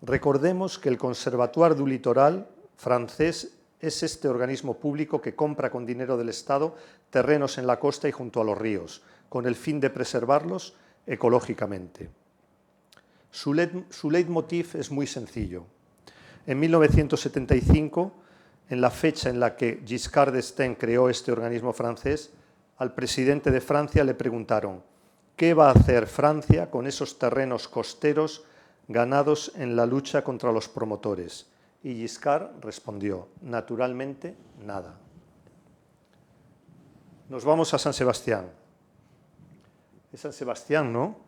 Recordemos 0.00 0.78
que 0.78 0.88
el 0.88 0.98
Conservatoire 0.98 1.74
du 1.74 1.86
Litoral 1.86 2.48
francés 2.76 3.54
es 3.78 4.02
este 4.02 4.28
organismo 4.28 4.74
público 4.74 5.20
que 5.20 5.34
compra 5.34 5.70
con 5.70 5.86
dinero 5.86 6.16
del 6.16 6.28
Estado 6.28 6.74
terrenos 7.10 7.58
en 7.58 7.66
la 7.66 7.78
costa 7.78 8.08
y 8.08 8.12
junto 8.12 8.40
a 8.40 8.44
los 8.44 8.58
ríos, 8.58 9.02
con 9.28 9.46
el 9.46 9.54
fin 9.54 9.80
de 9.80 9.90
preservarlos 9.90 10.74
ecológicamente. 11.06 12.10
Su, 13.30 13.54
leitmotiv 13.54 14.76
es 14.76 14.90
muy 14.90 15.06
sencillo. 15.06 15.64
En 16.46 16.60
1975, 16.60 18.12
en 18.72 18.80
la 18.80 18.88
fecha 18.88 19.28
en 19.28 19.38
la 19.38 19.54
que 19.54 19.82
Giscard 19.84 20.32
d'Estaing 20.32 20.76
creó 20.76 21.10
este 21.10 21.30
organismo 21.30 21.74
francés, 21.74 22.30
al 22.78 22.94
presidente 22.94 23.50
de 23.50 23.60
Francia 23.60 24.02
le 24.02 24.14
preguntaron, 24.14 24.82
¿qué 25.36 25.52
va 25.52 25.68
a 25.68 25.72
hacer 25.72 26.06
Francia 26.06 26.70
con 26.70 26.86
esos 26.86 27.18
terrenos 27.18 27.68
costeros 27.68 28.46
ganados 28.88 29.52
en 29.56 29.76
la 29.76 29.84
lucha 29.84 30.24
contra 30.24 30.52
los 30.52 30.70
promotores? 30.70 31.50
Y 31.82 31.96
Giscard 31.96 32.62
respondió, 32.62 33.28
naturalmente, 33.42 34.36
nada. 34.64 34.94
Nos 37.28 37.44
vamos 37.44 37.74
a 37.74 37.78
San 37.78 37.92
Sebastián. 37.92 38.46
Es 40.14 40.20
San 40.20 40.32
Sebastián, 40.32 40.90
¿no? 40.90 41.18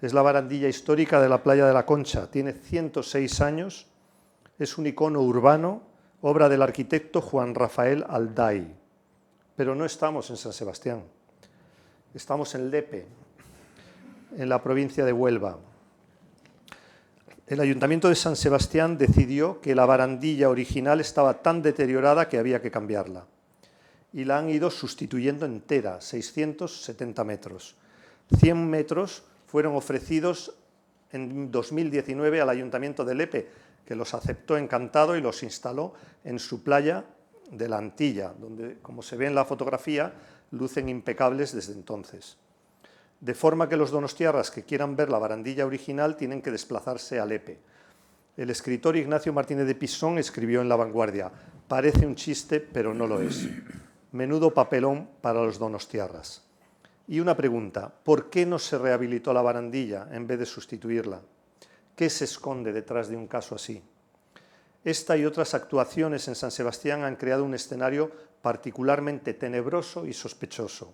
Es 0.00 0.14
la 0.14 0.22
barandilla 0.22 0.68
histórica 0.68 1.20
de 1.20 1.28
la 1.28 1.42
playa 1.42 1.66
de 1.66 1.74
la 1.74 1.84
Concha. 1.84 2.30
Tiene 2.30 2.54
106 2.54 3.42
años. 3.42 3.88
Es 4.58 4.78
un 4.78 4.86
icono 4.86 5.20
urbano, 5.20 5.94
obra 6.26 6.48
del 6.48 6.62
arquitecto 6.62 7.20
Juan 7.20 7.54
Rafael 7.54 8.04
Alday. 8.08 8.74
Pero 9.56 9.74
no 9.74 9.84
estamos 9.84 10.28
en 10.30 10.36
San 10.36 10.52
Sebastián. 10.52 11.02
Estamos 12.14 12.54
en 12.54 12.70
Lepe, 12.70 13.06
en 14.36 14.48
la 14.48 14.62
provincia 14.62 15.04
de 15.04 15.12
Huelva 15.12 15.58
el 17.46 17.60
Ayuntamiento 17.60 18.08
de 18.08 18.16
San 18.16 18.34
Sebastián 18.34 18.98
decidió 18.98 19.60
que 19.60 19.76
la 19.76 19.86
barandilla 19.86 20.48
original 20.48 21.00
estaba 21.00 21.42
tan 21.42 21.62
deteriorada 21.62 22.28
que 22.28 22.38
había 22.38 22.60
que 22.60 22.72
cambiarla. 22.72 23.24
Y 24.12 24.24
la 24.24 24.38
han 24.38 24.50
ido 24.50 24.68
sustituyendo 24.68 25.46
entera, 25.46 26.00
670 26.00 27.22
metros. 27.22 27.76
100 28.40 28.68
metros 28.68 29.22
fueron 29.46 29.76
ofrecidos 29.76 30.56
en 31.12 31.52
2019 31.52 32.40
al 32.40 32.48
Ayuntamiento 32.48 33.04
de 33.04 33.14
Lepe, 33.14 33.48
que 33.86 33.94
los 33.94 34.12
aceptó 34.12 34.56
encantado 34.56 35.16
y 35.16 35.20
los 35.20 35.42
instaló 35.42 35.94
en 36.24 36.38
su 36.38 36.62
playa 36.62 37.04
de 37.50 37.68
la 37.68 37.78
Antilla, 37.78 38.34
donde, 38.38 38.78
como 38.82 39.02
se 39.02 39.16
ve 39.16 39.26
en 39.26 39.34
la 39.34 39.44
fotografía, 39.44 40.12
lucen 40.50 40.88
impecables 40.88 41.54
desde 41.54 41.72
entonces 41.72 42.36
de 43.20 43.34
forma 43.34 43.68
que 43.68 43.76
los 43.76 43.90
donostiarras 43.90 44.50
que 44.50 44.64
quieran 44.64 44.96
ver 44.96 45.10
la 45.10 45.18
barandilla 45.18 45.66
original 45.66 46.16
tienen 46.16 46.42
que 46.42 46.50
desplazarse 46.50 47.18
a 47.18 47.26
Lepe. 47.26 47.58
El 48.36 48.50
escritor 48.50 48.96
Ignacio 48.96 49.32
Martínez 49.32 49.66
de 49.66 49.74
Pisón 49.74 50.18
escribió 50.18 50.60
en 50.60 50.68
La 50.68 50.76
Vanguardia, 50.76 51.30
parece 51.66 52.06
un 52.06 52.14
chiste, 52.14 52.60
pero 52.60 52.92
no 52.92 53.06
lo 53.06 53.22
es. 53.22 53.48
Menudo 54.12 54.52
papelón 54.52 55.08
para 55.20 55.42
los 55.42 55.58
donostiarras. 55.58 56.42
Y 57.08 57.20
una 57.20 57.36
pregunta, 57.36 57.92
¿por 58.04 58.28
qué 58.28 58.44
no 58.44 58.58
se 58.58 58.76
rehabilitó 58.76 59.32
la 59.32 59.42
barandilla 59.42 60.08
en 60.12 60.26
vez 60.26 60.38
de 60.40 60.46
sustituirla? 60.46 61.20
¿Qué 61.96 62.10
se 62.10 62.26
esconde 62.26 62.74
detrás 62.74 63.08
de 63.08 63.16
un 63.16 63.26
caso 63.26 63.54
así? 63.54 63.82
Esta 64.84 65.16
y 65.16 65.24
otras 65.24 65.54
actuaciones 65.54 66.28
en 66.28 66.34
San 66.34 66.50
Sebastián 66.50 67.04
han 67.04 67.16
creado 67.16 67.42
un 67.42 67.54
escenario 67.54 68.12
particularmente 68.42 69.32
tenebroso 69.32 70.06
y 70.06 70.12
sospechoso. 70.12 70.92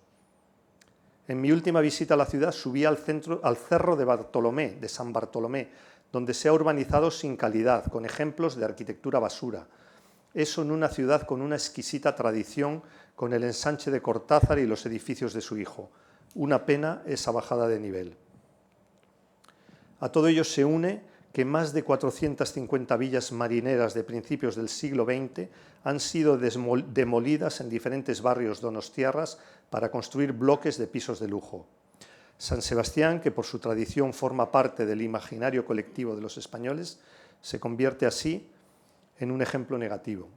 En 1.27 1.41
mi 1.41 1.51
última 1.51 1.81
visita 1.81 2.15
a 2.15 2.17
la 2.17 2.27
ciudad 2.27 2.53
subí 2.53 2.85
al, 2.85 2.99
centro, 2.99 3.41
al 3.43 3.57
cerro 3.57 3.97
de 3.97 4.05
Bartolomé, 4.05 4.77
de 4.81 4.89
San 4.89 5.13
Bartolomé, 5.13 5.71
donde 6.13 6.35
se 6.35 6.49
ha 6.49 6.53
urbanizado 6.53 7.11
sin 7.11 7.37
calidad, 7.37 7.91
con 7.91 8.07
ejemplos 8.07 8.55
de 8.55 8.65
arquitectura 8.65 9.19
basura. 9.19 9.67
Eso 10.35 10.63
en 10.63 10.71
una 10.71 10.89
ciudad 10.89 11.23
con 11.27 11.43
una 11.43 11.57
exquisita 11.57 12.15
tradición, 12.15 12.83
con 13.17 13.33
el 13.33 13.43
ensanche 13.43 13.91
de 13.91 14.01
Cortázar 14.01 14.61
y 14.61 14.67
los 14.67 14.87
edificios 14.87 15.35
de 15.35 15.41
su 15.41 15.59
hijo. 15.59 15.91
Una 16.37 16.65
pena 16.65 17.03
esa 17.07 17.33
bajada 17.33 17.67
de 17.67 17.81
nivel. 17.81 18.17
A 20.03 20.11
todo 20.11 20.27
ello 20.27 20.43
se 20.43 20.65
une 20.65 21.01
que 21.33 21.45
más 21.45 21.73
de 21.73 21.85
450 21.85 22.97
villas 22.97 23.31
marineras 23.31 23.95
de 23.95 24.03
principios 24.03 24.57
del 24.57 24.69
siglo 24.69 25.05
XX 25.07 25.47
han 25.85 26.01
sido 26.01 26.37
demolidas 26.37 27.61
en 27.61 27.71
diferentes 27.71 28.21
barrios 28.21 28.61
donostiarras 28.61 29.39
para 29.71 29.93
construir 29.93 30.33
bloques 30.33 30.77
de 30.77 30.89
pisos 30.89 31.21
de 31.21 31.29
lujo. 31.29 31.67
San 32.37 32.63
Sebastián, 32.63 33.21
que 33.21 33.31
por 33.31 33.47
su 33.47 33.61
tradición 33.61 34.13
forma 34.13 34.51
parte 34.51 34.87
del 34.87 35.03
imaginario 35.03 35.65
colectivo 35.65 36.17
de 36.17 36.23
los 36.23 36.37
españoles, 36.37 36.99
se 37.41 37.61
convierte 37.61 38.05
así 38.05 38.51
en 39.21 39.31
un 39.31 39.41
ejemplo 39.41 39.79
negativo. 39.79 40.29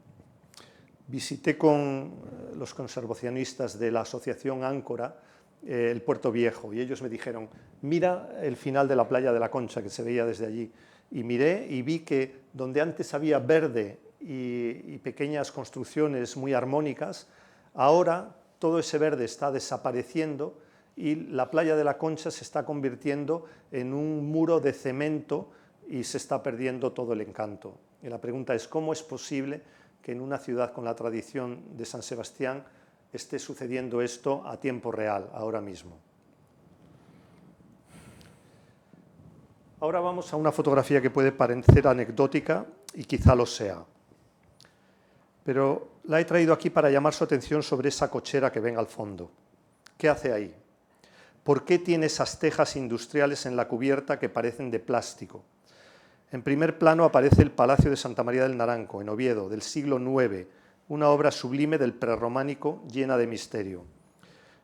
Visité 1.07 1.57
con 1.57 2.13
los 2.55 2.75
conservacionistas 2.75 3.79
de 3.79 3.91
la 3.91 4.01
asociación 4.01 4.63
Áncora 4.63 5.17
eh, 5.65 5.89
el 5.91 6.01
Puerto 6.01 6.31
Viejo 6.31 6.73
y 6.73 6.79
ellos 6.79 7.01
me 7.01 7.09
dijeron, 7.09 7.49
mira 7.81 8.29
el 8.41 8.55
final 8.55 8.87
de 8.87 8.95
la 8.95 9.07
playa 9.07 9.31
de 9.31 9.39
la 9.39 9.51
Concha 9.51 9.81
que 9.81 9.89
se 9.89 10.03
veía 10.03 10.25
desde 10.25 10.45
allí. 10.45 10.71
Y 11.11 11.23
miré 11.23 11.67
y 11.69 11.81
vi 11.81 11.99
que 11.99 12.41
donde 12.53 12.81
antes 12.81 13.13
había 13.13 13.39
verde 13.39 13.99
y, 14.19 14.93
y 14.93 14.99
pequeñas 15.03 15.51
construcciones 15.51 16.35
muy 16.35 16.53
armónicas, 16.53 17.27
ahora 17.73 18.35
todo 18.59 18.79
ese 18.79 18.97
verde 18.97 19.25
está 19.25 19.51
desapareciendo 19.51 20.57
y 20.95 21.15
la 21.15 21.51
playa 21.51 21.75
de 21.75 21.83
la 21.83 21.97
Concha 21.97 22.31
se 22.31 22.43
está 22.43 22.65
convirtiendo 22.65 23.45
en 23.71 23.93
un 23.93 24.31
muro 24.31 24.59
de 24.59 24.73
cemento 24.73 25.51
y 25.87 26.03
se 26.03 26.17
está 26.17 26.41
perdiendo 26.41 26.93
todo 26.93 27.13
el 27.13 27.21
encanto. 27.21 27.77
Y 28.01 28.09
la 28.09 28.19
pregunta 28.19 28.55
es, 28.55 28.67
¿cómo 28.67 28.93
es 28.93 29.03
posible 29.03 29.61
que 30.01 30.11
en 30.11 30.21
una 30.21 30.37
ciudad 30.37 30.71
con 30.71 30.85
la 30.85 30.95
tradición 30.95 31.75
de 31.75 31.85
San 31.85 32.03
Sebastián 32.03 32.63
esté 33.15 33.39
sucediendo 33.39 34.01
esto 34.01 34.45
a 34.45 34.59
tiempo 34.59 34.91
real, 34.91 35.29
ahora 35.33 35.61
mismo? 35.61 35.97
Ahora 39.79 39.99
vamos 39.99 40.31
a 40.33 40.37
una 40.37 40.51
fotografía 40.51 41.01
que 41.01 41.09
puede 41.09 41.31
parecer 41.31 41.87
anecdótica 41.87 42.65
y 42.93 43.03
quizá 43.03 43.35
lo 43.35 43.45
sea 43.45 43.85
pero 45.45 45.99
la 46.05 46.19
he 46.19 46.25
traído 46.25 46.53
aquí 46.53 46.71
para 46.71 46.89
llamar 46.89 47.13
su 47.13 47.23
atención 47.23 47.61
sobre 47.61 47.89
esa 47.89 48.09
cochera 48.09 48.51
que 48.51 48.59
ven 48.59 48.79
al 48.79 48.87
fondo. 48.87 49.29
¿Qué 49.95 50.09
hace 50.09 50.33
ahí? 50.33 50.53
¿Por 51.43 51.63
qué 51.63 51.77
tiene 51.77 52.07
esas 52.07 52.39
tejas 52.39 52.75
industriales 52.75 53.45
en 53.45 53.55
la 53.55 53.67
cubierta 53.67 54.17
que 54.17 54.27
parecen 54.27 54.71
de 54.71 54.79
plástico? 54.79 55.43
En 56.31 56.41
primer 56.41 56.79
plano 56.79 57.03
aparece 57.03 57.43
el 57.43 57.51
Palacio 57.51 57.91
de 57.91 57.95
Santa 57.95 58.23
María 58.23 58.41
del 58.41 58.57
Naranco, 58.57 59.03
en 59.03 59.09
Oviedo, 59.09 59.47
del 59.47 59.61
siglo 59.61 59.99
IX, 59.99 60.47
una 60.87 61.09
obra 61.09 61.31
sublime 61.31 61.77
del 61.77 61.93
prerrománico 61.93 62.83
llena 62.91 63.17
de 63.17 63.27
misterio. 63.27 63.83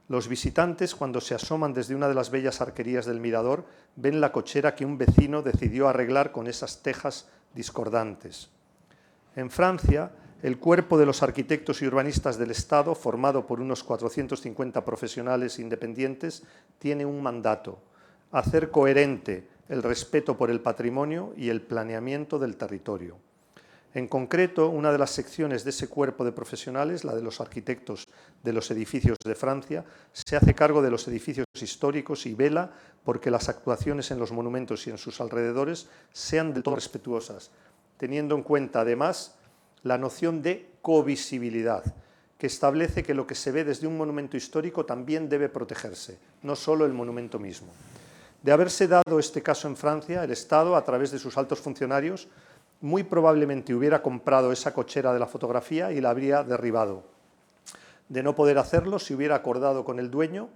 Los 0.08 0.28
visitantes, 0.28 0.94
cuando 0.94 1.22
se 1.22 1.36
asoman 1.36 1.74
desde 1.74 1.96
una 1.96 2.08
de 2.08 2.16
las 2.16 2.32
bellas 2.32 2.60
arquerías 2.60 3.06
del 3.06 3.20
mirador, 3.20 3.66
ven 3.96 4.20
la 4.20 4.32
cochera 4.32 4.76
que 4.76 4.86
un 4.86 4.98
vecino 4.98 5.42
decidió 5.42 5.88
arreglar 5.88 6.32
con 6.32 6.48
esas 6.48 6.84
tejas 6.84 7.30
discordantes. 7.54 8.50
En 9.36 9.50
Francia, 9.50 10.12
el 10.44 10.58
cuerpo 10.58 10.98
de 10.98 11.06
los 11.06 11.24
arquitectos 11.24 11.82
y 11.82 11.88
urbanistas 11.88 12.38
del 12.38 12.52
Estado, 12.52 12.94
formado 12.94 13.48
por 13.48 13.62
unos 13.62 13.84
450 13.84 14.84
profesionales 14.84 15.60
independientes, 15.60 16.44
tiene 16.78 17.06
un 17.06 17.24
mandato, 17.24 17.80
hacer 18.32 18.70
coherente 18.70 19.48
el 19.70 19.82
respeto 19.82 20.38
por 20.38 20.52
el 20.52 20.60
patrimonio 20.60 21.34
y 21.38 21.50
el 21.50 21.62
planeamiento 21.62 22.38
del 22.38 22.58
territorio. 22.58 23.18
En 23.94 24.08
concreto, 24.08 24.70
una 24.70 24.92
de 24.92 24.98
las 24.98 25.12
secciones 25.12 25.66
de 25.66 25.72
ese 25.72 25.90
cuerpo 25.90 26.24
de 26.24 26.32
profesionales, 26.32 27.04
la 27.04 27.14
de 27.14 27.22
los 27.22 27.42
arquitectos 27.42 28.08
de 28.42 28.54
los 28.54 28.72
edificios 28.72 29.18
de 29.24 29.36
Francia, 29.36 29.84
se 30.14 30.38
hace 30.38 30.56
cargo 30.56 30.82
de 30.82 30.90
los 30.90 31.08
edificios 31.10 31.46
históricos 31.62 32.26
y 32.26 32.34
vela 32.34 32.72
porque 33.04 33.32
las 33.32 33.50
actuaciones 33.50 34.10
en 34.12 34.20
los 34.20 34.32
monumentos 34.32 34.88
y 34.88 34.92
en 34.92 34.98
sus 34.98 35.20
alrededores 35.20 35.88
sean 36.14 36.54
del 36.54 36.64
todo 36.64 36.76
respetuosas, 36.76 37.52
teniendo 37.98 38.36
en 38.36 38.44
cuenta 38.44 38.82
además 38.82 39.36
la 39.84 39.98
noción 39.98 40.42
de 40.42 40.70
covisibilidad, 40.82 41.84
que 42.38 42.48
establece 42.48 43.04
que 43.04 43.14
lo 43.14 43.28
que 43.28 43.36
se 43.36 43.52
ve 43.52 43.66
desde 43.66 43.88
un 43.88 43.98
monumento 43.98 44.38
histórico 44.38 44.86
también 44.86 45.28
debe 45.28 45.50
protegerse, 45.50 46.18
no 46.44 46.56
solo 46.56 46.86
el 46.86 46.94
monumento 46.94 47.40
mismo. 47.40 47.74
De 48.42 48.52
haberse 48.52 48.88
dado 48.88 49.20
este 49.20 49.44
caso 49.44 49.68
en 49.68 49.76
Francia, 49.76 50.24
el 50.24 50.32
Estado, 50.32 50.76
a 50.76 50.84
través 50.84 51.12
de 51.12 51.20
sus 51.20 51.38
altos 51.38 51.60
funcionarios, 51.60 52.28
muy 52.82 53.04
probablemente 53.04 53.74
hubiera 53.74 54.02
comprado 54.02 54.52
esa 54.52 54.74
cochera 54.74 55.14
de 55.14 55.20
la 55.20 55.28
fotografía 55.28 55.92
y 55.92 56.02
la 56.02 56.10
habría 56.10 56.44
derribado. 56.44 57.04
De 58.10 58.24
no 58.24 58.36
poder 58.36 58.58
hacerlo, 58.58 59.00
se 59.00 59.16
hubiera 59.16 59.36
acordado 59.36 59.86
con 59.86 60.00
el 60.00 60.12
dueño 60.12 60.50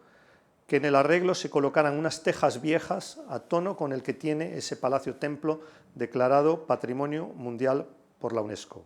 que 0.68 0.78
en 0.78 0.86
el 0.86 0.96
arreglo 0.96 1.36
se 1.36 1.50
colocaran 1.50 1.98
unas 1.98 2.24
tejas 2.24 2.62
viejas 2.62 3.20
a 3.30 3.40
tono 3.40 3.78
con 3.78 3.94
el 3.94 4.02
que 4.02 4.14
tiene 4.14 4.58
ese 4.58 4.76
palacio 4.76 5.16
templo 5.16 5.62
declarado 5.94 6.66
Patrimonio 6.66 7.28
Mundial 7.28 7.86
por 8.20 8.34
la 8.34 8.42
UNESCO. 8.42 8.84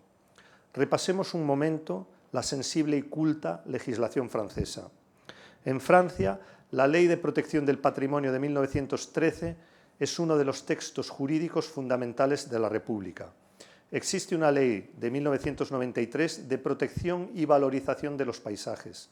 Repasemos 0.73 1.33
un 1.33 1.45
momento 1.45 2.05
la 2.31 2.43
sensible 2.43 2.97
y 2.97 3.03
culta 3.03 3.63
legislación 3.65 4.29
francesa. 4.29 4.89
En 5.65 5.79
Francia, 5.79 6.39
la 6.71 6.85
Ley 6.85 7.07
de 7.07 7.17
Protección 7.17 7.65
del 7.65 7.79
Patrimonio 7.79 8.31
de 8.31 8.39
1913 8.39 9.55
es 9.99 10.17
uno 10.17 10.37
de 10.37 10.45
los 10.45 10.65
textos 10.65 11.09
jurídicos 11.09 11.67
fundamentales 11.67 12.49
de 12.49 12.57
la 12.57 12.69
República. 12.69 13.31
Existe 13.91 14.35
una 14.35 14.51
ley 14.51 14.91
de 14.97 15.11
1993 15.11 16.47
de 16.47 16.57
protección 16.57 17.31
y 17.33 17.45
valorización 17.45 18.15
de 18.15 18.25
los 18.25 18.39
paisajes. 18.39 19.09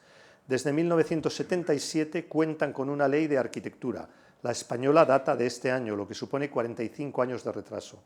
Desde 0.47 0.71
1977 0.71 2.25
cuentan 2.27 2.71
con 2.71 2.89
una 2.89 3.07
ley 3.07 3.27
de 3.27 3.37
arquitectura. 3.37 4.07
La 4.43 4.51
española 4.51 5.03
data 5.03 5.35
de 5.35 5.47
este 5.47 5.71
año, 5.71 5.95
lo 5.95 6.07
que 6.07 6.13
supone 6.13 6.49
45 6.49 7.21
años 7.21 7.43
de 7.43 7.51
retraso. 7.51 8.01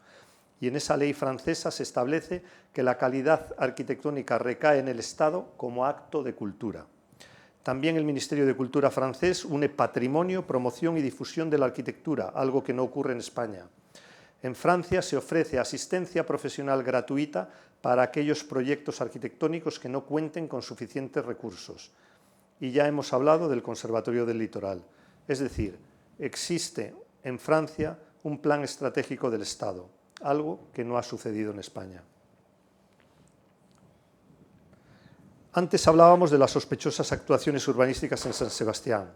Y 0.59 0.67
en 0.67 0.75
esa 0.75 0.97
ley 0.97 1.13
francesa 1.13 1.69
se 1.69 1.83
establece 1.83 2.41
que 2.73 2.83
la 2.83 2.97
calidad 2.97 3.53
arquitectónica 3.57 4.39
recae 4.39 4.79
en 4.79 4.87
el 4.87 4.99
Estado 4.99 5.53
como 5.57 5.85
acto 5.85 6.23
de 6.23 6.33
cultura. 6.33 6.85
También 7.63 7.95
el 7.95 8.05
Ministerio 8.05 8.47
de 8.47 8.55
Cultura 8.55 8.89
francés 8.89 9.45
une 9.45 9.69
patrimonio, 9.69 10.47
promoción 10.47 10.97
y 10.97 11.01
difusión 11.01 11.49
de 11.49 11.59
la 11.59 11.65
arquitectura, 11.65 12.33
algo 12.33 12.63
que 12.63 12.73
no 12.73 12.83
ocurre 12.83 13.13
en 13.13 13.19
España. 13.19 13.67
En 14.41 14.55
Francia 14.55 15.03
se 15.03 15.17
ofrece 15.17 15.59
asistencia 15.59 16.25
profesional 16.25 16.81
gratuita 16.81 17.49
para 17.81 18.01
aquellos 18.01 18.43
proyectos 18.43 18.99
arquitectónicos 18.99 19.79
que 19.79 19.89
no 19.89 20.05
cuenten 20.05 20.47
con 20.47 20.63
suficientes 20.63 21.23
recursos. 21.23 21.91
Y 22.59 22.71
ya 22.71 22.87
hemos 22.87 23.13
hablado 23.13 23.47
del 23.47 23.61
Conservatorio 23.61 24.25
del 24.25 24.39
Litoral. 24.39 24.81
Es 25.27 25.39
decir, 25.39 25.77
existe 26.17 26.95
en 27.23 27.37
Francia 27.37 27.99
un 28.23 28.39
plan 28.39 28.63
estratégico 28.63 29.29
del 29.29 29.43
Estado, 29.43 29.87
algo 30.21 30.67
que 30.73 30.83
no 30.83 30.97
ha 30.97 31.03
sucedido 31.03 31.51
en 31.51 31.59
España. 31.59 32.03
Antes 35.53 35.85
hablábamos 35.85 36.31
de 36.31 36.37
las 36.37 36.51
sospechosas 36.51 37.11
actuaciones 37.11 37.67
urbanísticas 37.67 38.25
en 38.25 38.31
San 38.31 38.49
Sebastián 38.49 39.11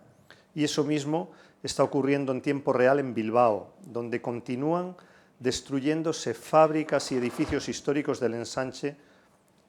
y 0.54 0.66
eso 0.66 0.84
mismo 0.84 1.32
está 1.64 1.82
ocurriendo 1.82 2.34
en 2.34 2.42
tiempo 2.42 2.74
real 2.74 3.00
en 3.00 3.14
Bilbao, 3.14 3.76
donde 3.86 4.22
continúan 4.22 4.98
destruyéndose 5.40 6.34
fábricas 6.34 7.10
y 7.14 7.16
edificios 7.16 7.70
históricos 7.70 8.20
del 8.20 8.34
ensanche 8.34 8.98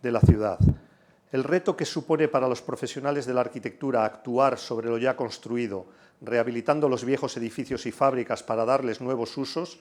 de 0.03 0.11
la 0.11 0.21
ciudad. 0.21 0.59
El 1.31 1.45
reto 1.45 1.77
que 1.77 1.85
supone 1.85 2.27
para 2.27 2.49
los 2.49 2.63
profesionales 2.63 3.27
de 3.27 3.35
la 3.35 3.43
arquitectura 3.43 4.05
actuar 4.05 4.59
sobre 4.59 4.89
lo 4.89 4.99
ya 4.99 5.15
construido, 5.15 5.87
rehabilitando 6.21 6.89
los 6.89 7.05
viejos 7.05 7.37
edificios 7.37 7.87
y 7.87 7.93
fábricas 7.93 8.43
para 8.43 8.65
darles 8.65 9.01
nuevos 9.01 9.37
usos, 9.37 9.79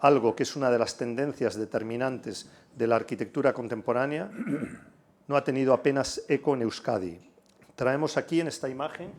algo 0.00 0.34
que 0.34 0.42
es 0.42 0.56
una 0.56 0.70
de 0.70 0.80
las 0.80 0.96
tendencias 0.96 1.54
determinantes 1.54 2.48
de 2.76 2.88
la 2.88 2.96
arquitectura 2.96 3.52
contemporánea, 3.52 4.32
no 5.26 5.36
ha 5.36 5.44
tenido 5.44 5.72
apenas 5.72 6.22
eco 6.28 6.54
en 6.54 6.62
Euskadi. 6.62 7.20
Traemos 7.74 8.16
aquí 8.16 8.40
en 8.40 8.48
esta 8.48 8.68
imagen 8.68 9.10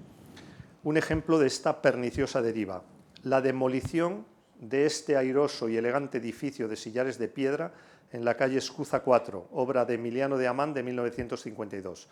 un 0.84 0.98
ejemplo 0.98 1.40
de 1.40 1.48
esta 1.48 1.82
perniciosa 1.82 2.42
deriva, 2.42 2.84
la 3.24 3.42
demolición 3.42 4.26
de 4.60 4.86
este 4.86 5.18
airoso 5.18 5.68
y 5.68 5.78
elegante 5.78 6.20
edificio 6.20 6.68
de 6.68 6.76
sillares 6.76 7.18
de 7.18 7.28
piedra 7.28 7.74
en 8.12 8.24
la 8.24 8.38
calle 8.38 8.58
Escuza 8.58 9.02
4, 9.02 9.50
obra 9.52 9.84
de 9.86 9.96
Emiliano 9.96 10.38
de 10.38 10.48
Amán 10.48 10.74
de 10.74 10.84
1952. 10.84 12.08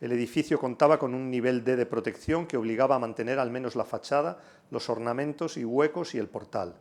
El 0.00 0.12
edificio 0.12 0.58
contaba 0.58 0.98
con 0.98 1.14
un 1.14 1.30
nivel 1.30 1.64
D 1.64 1.76
de 1.76 1.86
protección 1.86 2.46
que 2.46 2.56
obligaba 2.56 2.96
a 2.96 2.98
mantener 2.98 3.38
al 3.38 3.50
menos 3.50 3.76
la 3.76 3.84
fachada, 3.84 4.38
los 4.70 4.90
ornamentos 4.90 5.56
y 5.56 5.64
huecos 5.64 6.14
y 6.14 6.18
el 6.18 6.28
portal. 6.28 6.74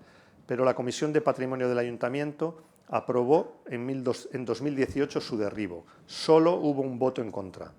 Pero 0.48 0.66
la 0.66 0.76
Comisión 0.76 1.14
de 1.14 1.22
Patrimonio 1.22 1.70
del 1.70 1.78
Ayuntamiento 1.78 2.62
aprobó 2.88 3.62
en 3.68 4.04
2018 4.46 5.22
su 5.22 5.38
derribo. 5.38 5.86
Solo 6.06 6.56
hubo 6.56 6.82
un 6.82 7.00
voto 7.00 7.22
en 7.22 7.32
contra. 7.32 7.72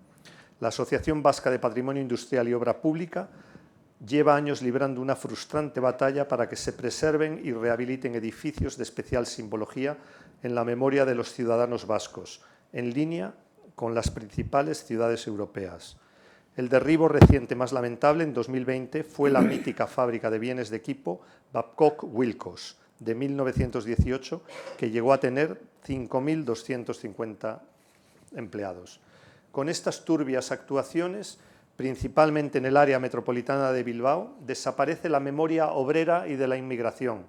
La 0.61 0.69
Asociación 0.69 1.23
Vasca 1.23 1.51
de 1.51 1.59
Patrimonio 1.59 2.03
Industrial 2.03 2.49
y 2.49 2.55
Obra 2.55 2.81
Pública 2.81 3.29
lleva 4.05 4.37
años 4.37 4.63
librando 4.63 5.01
una 5.01 5.17
frustrante 5.17 5.81
batalla 5.81 6.29
para 6.29 6.49
que 6.49 6.57
se 6.57 6.73
preserven 6.73 7.41
y 7.43 7.53
rehabiliten 7.53 8.15
edificios 8.15 8.77
de 8.77 8.83
especial 8.83 9.27
simbología 9.27 9.97
en 10.43 10.55
la 10.55 10.65
memoria 10.65 11.05
de 11.05 11.15
los 11.15 11.33
ciudadanos 11.33 11.87
vascos, 11.87 12.43
en 12.73 12.93
línea 12.93 13.35
con 13.75 13.95
las 13.95 14.11
principales 14.11 14.85
ciudades 14.85 15.27
europeas. 15.27 15.97
El 16.57 16.71
derribo 16.71 17.09
reciente 17.09 17.55
más 17.55 17.73
lamentable 17.73 18.25
en 18.25 18.33
2020 18.33 19.05
fue 19.05 19.31
la 19.31 19.43
mítica 19.43 19.87
fábrica 19.87 20.31
de 20.31 20.39
bienes 20.39 20.71
de 20.71 20.79
equipo 20.79 21.21
Babcock 21.53 22.03
Wilcox, 22.05 22.77
de 22.99 23.15
1918 23.15 24.43
que 24.77 24.91
llegó 24.91 25.13
a 25.13 25.21
tener 25.21 25.61
5.250 25.87 27.61
empleados. 28.35 29.01
Con 29.53 29.69
estas 29.69 30.05
turbias 30.05 30.53
actuaciones, 30.53 31.39
principalmente 31.77 32.59
en 32.59 32.67
el 32.67 32.77
área 32.77 32.99
metropolitana 32.99 33.73
de 33.73 33.83
Bilbao, 33.83 34.35
desaparece 34.41 35.09
la 35.09 35.21
memoria 35.21 35.69
obrera 35.69 36.29
y 36.29 36.37
de 36.37 36.49
la 36.49 36.57
inmigración 36.57 37.25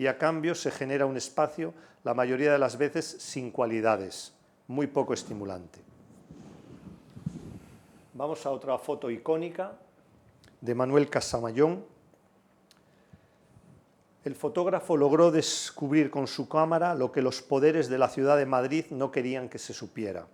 y 0.00 0.06
a 0.06 0.16
cambio 0.16 0.54
se 0.54 0.70
genera 0.70 1.04
un 1.04 1.18
espacio, 1.18 1.74
la 2.04 2.14
mayoría 2.14 2.50
de 2.50 2.58
las 2.58 2.78
veces 2.78 3.04
sin 3.04 3.50
cualidades, 3.50 4.32
muy 4.66 4.86
poco 4.86 5.12
estimulante. 5.12 5.78
Vamos 8.14 8.46
a 8.46 8.50
otra 8.50 8.78
foto 8.78 9.10
icónica 9.10 9.72
de 10.62 10.74
Manuel 10.74 11.10
Casamayón, 11.10 11.84
el 14.24 14.34
fotógrafo 14.34 14.96
logró 14.96 15.30
descubrir 15.30 16.10
con 16.10 16.26
su 16.26 16.48
cámara 16.48 16.94
lo 16.94 17.10
que 17.10 17.22
los 17.22 17.40
poderes 17.40 17.88
de 17.88 17.96
la 17.96 18.08
ciudad 18.08 18.36
de 18.36 18.44
Madrid 18.44 18.84
no 18.90 19.10
querían 19.10 19.48
que 19.48 19.58
se 19.58 19.72
supiera. 19.72 20.26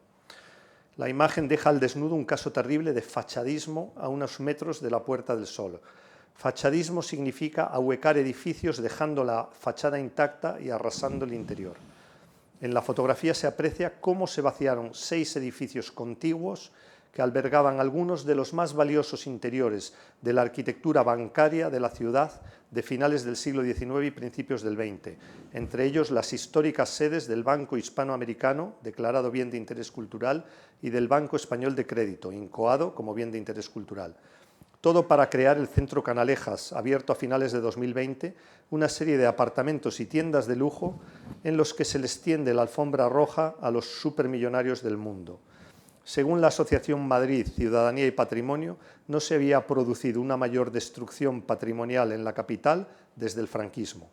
La 0.97 1.09
imagen 1.09 1.47
deja 1.47 1.71
al 1.71 1.79
desnudo 1.79 2.15
un 2.15 2.25
caso 2.25 2.51
terrible 2.51 2.93
de 2.93 3.03
fachadismo 3.03 3.93
a 3.97 4.09
unos 4.09 4.41
metros 4.41 4.81
de 4.81 4.91
la 4.91 5.05
Puerta 5.05 5.37
del 5.37 5.47
Sol. 5.47 5.81
Fachadismo 6.35 7.01
significa 7.01 7.65
ahuecar 7.65 8.17
edificios 8.19 8.79
dejando 8.79 9.23
la 9.23 9.49
fachada 9.53 10.01
intacta 10.01 10.59
y 10.61 10.71
arrasando 10.71 11.25
el 11.25 11.35
interior. 11.35 11.77
En 12.61 12.75
la 12.75 12.83
fotografía 12.83 13.35
se 13.35 13.47
aprecia 13.47 14.01
cómo 14.01 14.27
se 14.27 14.41
vaciaron 14.41 14.95
seis 14.95 15.37
edificios 15.37 15.93
contiguos 15.93 16.73
que 17.17 17.23
albergaban 17.23 17.81
algunos 17.81 18.27
de 18.27 18.35
los 18.35 18.53
más 18.53 18.75
valiosos 18.75 19.27
interiores 19.27 19.95
de 20.21 20.35
la 20.35 20.43
arquitectura 20.43 21.03
bancaria 21.03 21.71
de 21.71 21.81
la 21.81 21.89
ciudad 21.89 22.43
de 22.71 22.83
finales 22.83 23.25
del 23.25 23.37
siglo 23.37 23.63
XIX 23.63 24.05
y 24.05 24.11
principios 24.11 24.61
del 24.61 24.77
XX, 24.77 25.17
entre 25.55 25.87
ellos 25.87 26.11
las 26.11 26.35
históricas 26.35 26.91
sedes 26.91 27.27
del 27.27 27.43
Banco 27.43 27.79
Hispanoamericano, 27.79 28.75
declarado 28.83 29.31
bien 29.31 29.51
de 29.51 29.57
interés 29.57 29.91
cultural, 29.91 30.45
y 30.83 30.91
del 30.91 31.09
Banco 31.09 31.37
Español 31.37 31.75
de 31.75 31.87
Crédito, 31.87 32.33
incoado 32.33 32.95
como 32.95 33.15
bien 33.15 33.33
de 33.33 33.39
interés 33.39 33.71
cultural. 33.71 34.15
Todo 34.83 35.09
para 35.09 35.31
crear 35.31 35.57
el 35.57 35.69
Centro 35.69 36.05
Canalejas, 36.05 36.75
abierto 36.75 37.15
a 37.15 37.17
finales 37.17 37.51
de 37.51 37.63
2020, 37.63 38.37
una 38.69 38.91
serie 38.91 39.17
de 39.17 39.27
apartamentos 39.27 40.01
y 40.01 40.05
tiendas 40.05 40.47
de 40.47 40.57
lujo 40.57 41.01
en 41.45 41.57
los 41.57 41.73
que 41.73 41.87
se 41.87 41.99
les 41.99 42.21
tiende 42.21 42.53
la 42.53 42.61
alfombra 42.61 43.09
roja 43.09 43.55
a 43.63 43.71
los 43.71 43.87
supermillonarios 43.87 44.83
del 44.83 44.99
mundo. 44.99 45.41
Según 46.07 46.41
la 46.41 46.47
Asociación 46.47 47.09
Madrid 47.09 47.49
Ciudadanía 47.49 48.07
y 48.07 48.13
Patrimonio, 48.13 48.77
no 49.09 49.19
se 49.19 49.35
había 49.35 49.67
producido 49.67 50.21
una 50.21 50.37
mayor 50.37 50.71
destrucción 50.71 51.43
patrimonial 51.43 52.13
en 52.13 52.23
la 52.23 52.33
capital 52.33 52.87
desde 53.17 53.41
el 53.41 53.49
franquismo. 53.49 54.09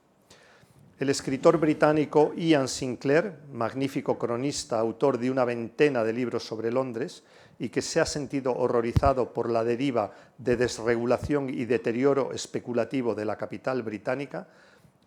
El 0.97 1.12
escritor 1.12 1.60
británico 1.60 2.34
Ian 2.36 2.67
Sinclair, 2.67 3.36
magnífico 3.51 4.17
cronista, 4.17 4.79
autor 4.79 5.19
de 5.19 5.29
una 5.29 5.45
veintena 5.45 6.03
de 6.03 6.13
libros 6.13 6.43
sobre 6.43 6.71
Londres, 6.71 7.21
y 7.60 7.69
que 7.69 7.84
se 7.84 8.01
ha 8.01 8.08
sentido 8.08 8.56
horrorizado 8.56 9.32
por 9.32 9.47
la 9.51 9.63
deriva 9.63 10.13
de 10.39 10.58
desregulación 10.58 11.47
y 11.51 11.65
deterioro 11.65 12.32
especulativo 12.32 13.13
de 13.13 13.25
la 13.25 13.38
capital 13.38 13.84
británica, 13.84 14.47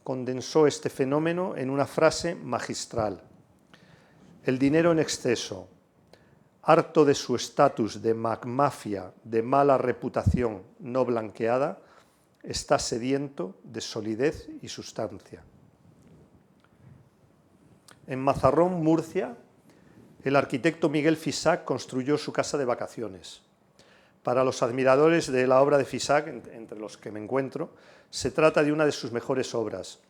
condensó 0.05 0.69
este 0.69 0.89
fenómeno 0.89 1.57
en 1.57 1.69
una 1.69 1.87
frase 1.87 2.37
magistral. 2.37 3.23
El 4.45 4.57
dinero 4.61 4.93
en 4.93 5.01
exceso, 5.01 5.69
harto 6.67 7.05
de 7.05 7.15
su 7.15 7.37
estatus 7.37 8.03
de 8.03 8.13
magmafia 8.13 9.13
de 9.23 9.41
mala 9.41 9.79
reputación 9.79 10.65
no 10.81 11.05
blanqueada, 11.05 11.79
está 12.43 12.81
sediento 12.81 13.55
de 13.63 13.81
solidez 13.81 14.49
y 14.63 14.67
sustancia. 14.67 15.45
En 18.09 18.19
Mazarrón, 18.19 18.83
Murcia, 18.83 19.37
el 20.25 20.35
arquitecto 20.35 20.89
Miguel 20.89 21.17
Fisac 21.17 21.65
construyó 21.65 22.19
su 22.19 22.33
casa 22.33 22.59
de 22.59 22.65
vacaciones. 22.65 23.43
Para 24.25 24.43
los 24.43 24.61
admiradores 24.65 25.31
de 25.31 25.47
la 25.47 25.63
obra 25.63 25.79
de 25.79 25.85
Fisac, 25.85 26.27
entre 26.27 26.81
los 26.81 26.97
que 26.97 27.13
me 27.13 27.23
encuentro, 27.23 27.71
se 28.11 28.33
trata 28.33 28.65
de 28.65 28.73
una 28.73 28.85
de 28.85 28.91
sus 28.91 29.13
mejores 29.13 29.55
obras. 29.55 30.01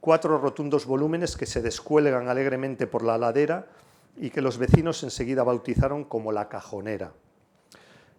Cuatro 0.00 0.38
rotundos 0.38 0.86
volúmenes 0.86 1.36
que 1.36 1.46
se 1.46 1.62
descuelgan 1.62 2.28
alegremente 2.28 2.88
por 2.88 3.04
la 3.04 3.16
ladera 3.16 3.68
y 4.16 4.30
que 4.30 4.42
los 4.42 4.58
vecinos 4.58 5.02
enseguida 5.02 5.42
bautizaron 5.42 6.04
como 6.04 6.32
la 6.32 6.48
cajonera. 6.48 7.12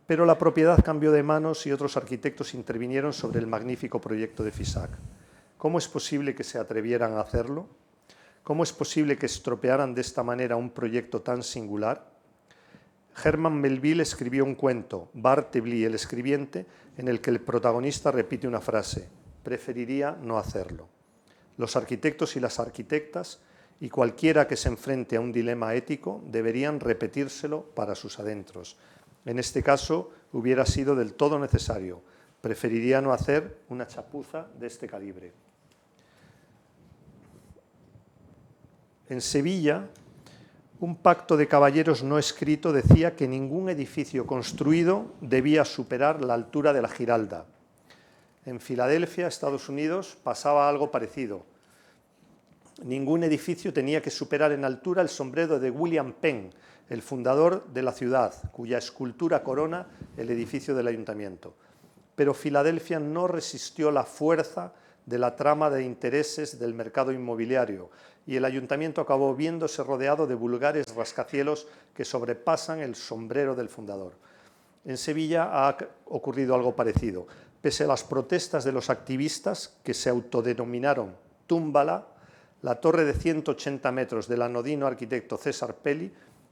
Pero 0.08 0.26
la 0.26 0.38
propiedad 0.38 0.84
cambió 0.84 1.12
de 1.12 1.24
manos 1.24 1.66
y 1.66 1.72
otros 1.72 1.98
arquitectos 1.98 2.54
intervinieron 2.54 3.14
sobre 3.14 3.40
el 3.40 3.48
magnífico 3.48 4.00
proyecto 4.00 4.44
de 4.44 4.52
FISAC. 4.52 4.92
¿Cómo 5.58 5.80
es 5.80 5.88
posible 5.88 6.36
que 6.36 6.44
se 6.44 6.60
atrevieran 6.60 7.14
a 7.14 7.22
hacerlo? 7.22 7.68
¿Cómo 8.44 8.64
es 8.64 8.72
posible 8.72 9.18
que 9.18 9.26
estropearan 9.26 9.96
de 9.96 10.02
esta 10.02 10.22
manera 10.22 10.56
un 10.56 10.70
proyecto 10.70 11.22
tan 11.22 11.42
singular? 11.42 12.06
Herman 13.24 13.60
Melville 13.60 14.04
escribió 14.04 14.44
un 14.44 14.56
cuento, 14.56 15.10
Bartleby 15.14 15.86
el 15.86 15.96
escribiente, 15.96 16.68
en 16.98 17.08
el 17.08 17.22
que 17.22 17.32
el 17.32 17.40
protagonista 17.40 18.12
repite 18.12 18.48
una 18.48 18.62
frase, 18.62 19.10
preferiría 19.42 20.18
no 20.22 20.38
hacerlo. 20.38 20.88
Los 21.58 21.76
arquitectos 21.76 22.36
y 22.36 22.40
las 22.40 22.60
arquitectas 22.60 23.40
y 23.80 23.90
cualquiera 23.90 24.48
que 24.48 24.56
se 24.56 24.70
enfrente 24.70 25.18
a 25.18 25.22
un 25.22 25.32
dilema 25.32 25.74
ético 25.76 26.24
deberían 26.28 26.80
repetírselo 26.80 27.64
para 27.64 27.96
sus 27.96 28.20
adentros. 28.20 28.78
En 29.26 29.40
este 29.40 29.64
caso 29.64 30.12
hubiera 30.32 30.66
sido 30.66 30.96
del 30.96 31.14
todo 31.14 31.40
necesario. 31.40 32.02
Preferiría 32.42 33.02
no 33.02 33.12
hacer 33.12 33.58
una 33.70 33.88
chapuza 33.88 34.48
de 34.60 34.68
este 34.68 34.88
calibre. 34.88 35.34
En 39.10 39.22
Sevilla, 39.22 39.88
un 40.80 40.96
pacto 40.96 41.38
de 41.38 41.48
caballeros 41.48 42.04
no 42.04 42.18
escrito 42.18 42.74
decía 42.74 43.16
que 43.16 43.28
ningún 43.28 43.70
edificio 43.70 44.26
construido 44.26 45.14
debía 45.22 45.64
superar 45.64 46.24
la 46.24 46.34
altura 46.34 46.74
de 46.74 46.82
la 46.82 46.90
Giralda. 46.90 47.46
En 48.46 48.60
Filadelfia, 48.60 49.28
Estados 49.28 49.70
Unidos, 49.70 50.18
pasaba 50.24 50.70
algo 50.70 50.92
parecido. 50.92 51.46
Ningún 52.84 53.24
edificio 53.24 53.72
tenía 53.72 54.02
que 54.02 54.12
superar 54.12 54.52
en 54.52 54.66
altura 54.66 55.02
el 55.02 55.10
sombrero 55.10 55.60
de 55.60 55.72
William 55.72 56.14
Penn, 56.14 56.50
el 56.90 57.02
fundador 57.02 57.66
de 57.68 57.82
la 57.82 57.94
ciudad, 57.94 58.34
cuya 58.52 58.78
escultura 58.78 59.44
corona 59.44 59.88
el 60.18 60.30
edificio 60.30 60.76
del 60.76 60.88
ayuntamiento. 60.88 61.56
Pero 62.16 62.34
Filadelfia 62.34 63.00
no 63.00 63.28
resistió 63.28 63.92
la 63.92 64.04
fuerza 64.04 64.74
de 65.06 65.20
la 65.20 65.36
trama 65.36 65.70
de 65.70 65.84
intereses 65.84 66.60
del 66.60 66.74
mercado 66.74 67.12
inmobiliario 67.12 67.90
y 68.28 68.36
el 68.36 68.46
ayuntamiento 68.46 69.02
acabó 69.02 69.36
viéndose 69.36 69.84
rodeado 69.84 70.28
de 70.28 70.36
vulgares 70.36 70.94
rascacielos 70.96 71.68
que 71.94 72.06
sobrepasan 72.06 72.80
el 72.80 72.96
sombrero 72.96 73.56
del 73.56 73.70
fundador. 73.70 74.14
En 74.84 74.98
Sevilla 74.98 75.50
ha 75.52 75.78
ocurrido 76.06 76.56
algo 76.56 76.76
parecido. 76.76 77.28
Pese 77.62 77.86
a 77.86 77.88
las 77.88 78.04
protestas 78.04 78.64
de 78.64 78.72
los 78.72 78.90
activistas 78.90 79.78
que 79.84 79.94
se 79.94 80.10
autodenominaron 80.10 81.16
Túmbala, 81.48 82.08
la 82.62 82.82
torre 82.82 83.06
de 83.06 83.14
180 83.14 83.92
metros 83.92 84.28
del 84.28 84.42
anodino 84.42 84.88
arquitecto 84.88 85.38
César 85.38 85.76
Pelli 85.76 86.12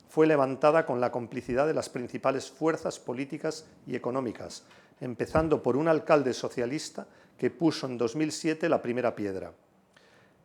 fue 0.09 0.27
levantada 0.27 0.85
con 0.85 1.01
la 1.01 1.11
complicidad 1.11 1.65
de 1.65 1.73
las 1.73 1.89
principales 1.89 2.51
fuerzas 2.51 2.99
políticas 2.99 3.65
y 3.87 3.95
económicas, 3.95 4.63
empezando 5.01 5.63
por 5.63 5.75
un 5.75 5.87
alcalde 5.87 6.33
socialista 6.33 7.07
que 7.37 7.49
puso 7.49 7.87
en 7.87 7.97
2007 7.97 8.69
la 8.69 8.81
primera 8.81 9.15
piedra. 9.15 9.53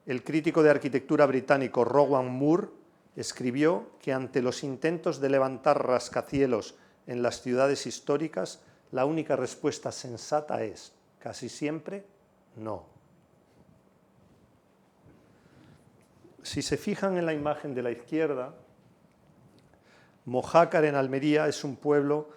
El 0.06 0.24
crítico 0.24 0.62
de 0.62 0.70
arquitectura 0.70 1.26
británico 1.26 1.84
Rowan 1.84 2.30
Moore 2.30 2.68
escribió 3.14 3.90
que 4.00 4.14
ante 4.14 4.40
los 4.40 4.64
intentos 4.64 5.20
de 5.20 5.28
levantar 5.28 5.86
rascacielos 5.86 6.76
en 7.06 7.20
las 7.20 7.42
ciudades 7.42 7.86
históricas, 7.86 8.60
la 8.90 9.04
única 9.04 9.36
respuesta 9.36 9.92
sensata 9.92 10.62
es, 10.62 10.94
casi 11.18 11.50
siempre, 11.50 12.06
no. 12.56 12.97
Si 16.48 16.62
se 16.62 16.78
fijan 16.78 17.18
en 17.18 17.26
la 17.26 17.34
imagen 17.34 17.74
de 17.74 17.82
la 17.82 17.90
izquierda, 17.90 18.54
Mojácar 20.24 20.86
en 20.86 20.94
Almería 20.94 21.46
es 21.46 21.62
un 21.62 21.76
pueblo 21.76 22.30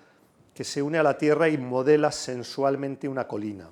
que 0.54 0.66
se 0.66 0.82
une 0.82 0.98
a 0.98 1.04
la 1.04 1.18
tierra 1.18 1.48
y 1.48 1.58
modela 1.58 2.12
sensualmente 2.12 3.08
una 3.08 3.26
colina 3.26 3.70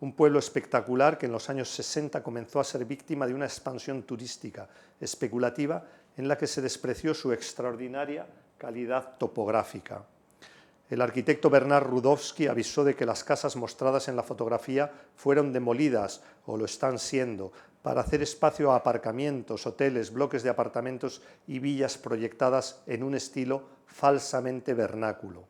un 0.00 0.12
pueblo 0.12 0.38
espectacular 0.38 1.16
que 1.16 1.26
en 1.26 1.32
los 1.32 1.48
años 1.48 1.70
60 1.70 2.22
comenzó 2.22 2.60
a 2.60 2.64
ser 2.64 2.84
víctima 2.84 3.26
de 3.26 3.34
una 3.34 3.46
expansión 3.46 4.02
turística 4.02 4.68
especulativa 5.00 5.84
en 6.16 6.28
la 6.28 6.36
que 6.36 6.46
se 6.46 6.60
despreció 6.60 7.14
su 7.14 7.32
extraordinaria 7.32 8.26
calidad 8.58 9.16
topográfica. 9.18 10.04
El 10.88 11.00
arquitecto 11.00 11.50
Bernard 11.50 11.84
Rudowski 11.84 12.46
avisó 12.46 12.84
de 12.84 12.94
que 12.94 13.06
las 13.06 13.24
casas 13.24 13.56
mostradas 13.56 14.06
en 14.08 14.16
la 14.16 14.22
fotografía 14.22 14.92
fueron 15.16 15.52
demolidas, 15.52 16.22
o 16.44 16.56
lo 16.56 16.64
están 16.64 16.98
siendo, 16.98 17.50
para 17.86 18.00
hacer 18.00 18.20
espacio 18.20 18.72
a 18.72 18.74
aparcamientos, 18.74 19.64
hoteles, 19.64 20.12
bloques 20.12 20.42
de 20.42 20.50
apartamentos 20.50 21.22
y 21.46 21.60
villas 21.60 21.96
proyectadas 21.96 22.82
en 22.88 23.04
un 23.04 23.14
estilo 23.14 23.62
falsamente 23.86 24.74
vernáculo. 24.74 25.44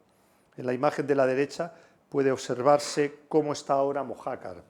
En 0.59 0.67
la 0.67 0.75
imagen 0.75 1.07
de 1.07 1.15
la 1.15 1.25
derecha 1.25 1.73
puede 2.11 2.31
observarse 2.31 3.21
cómo 3.31 3.55
está 3.55 3.73
ahora 3.73 4.03
Mojácar. 4.03 4.63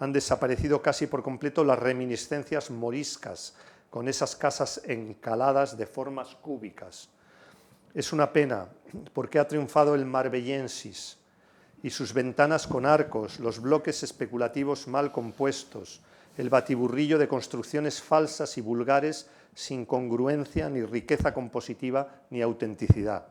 Han 0.00 0.12
desaparecido 0.12 0.82
casi 0.82 1.06
por 1.06 1.22
completo 1.22 1.62
las 1.62 1.78
reminiscencias 1.78 2.68
moriscas, 2.72 3.54
con 3.88 4.08
esas 4.08 4.34
casas 4.34 4.82
encaladas 4.84 5.78
de 5.78 5.86
formas 5.86 6.34
cúbicas. 6.34 7.10
Es 7.94 8.12
una 8.12 8.32
pena, 8.32 8.66
porque 9.14 9.38
ha 9.38 9.46
triunfado 9.46 9.94
el 9.94 10.04
marbellensis 10.04 11.16
y 11.80 11.90
sus 11.90 12.12
ventanas 12.12 12.66
con 12.66 12.86
arcos, 12.86 13.38
los 13.38 13.60
bloques 13.62 14.02
especulativos 14.02 14.88
mal 14.88 15.12
compuestos, 15.12 16.00
el 16.36 16.50
batiburrillo 16.50 17.18
de 17.18 17.28
construcciones 17.28 18.00
falsas 18.00 18.56
y 18.58 18.60
vulgares 18.60 19.28
sin 19.54 19.84
congruencia, 19.84 20.68
ni 20.70 20.82
riqueza 20.82 21.34
compositiva, 21.34 22.08
ni 22.30 22.42
autenticidad 22.42 23.26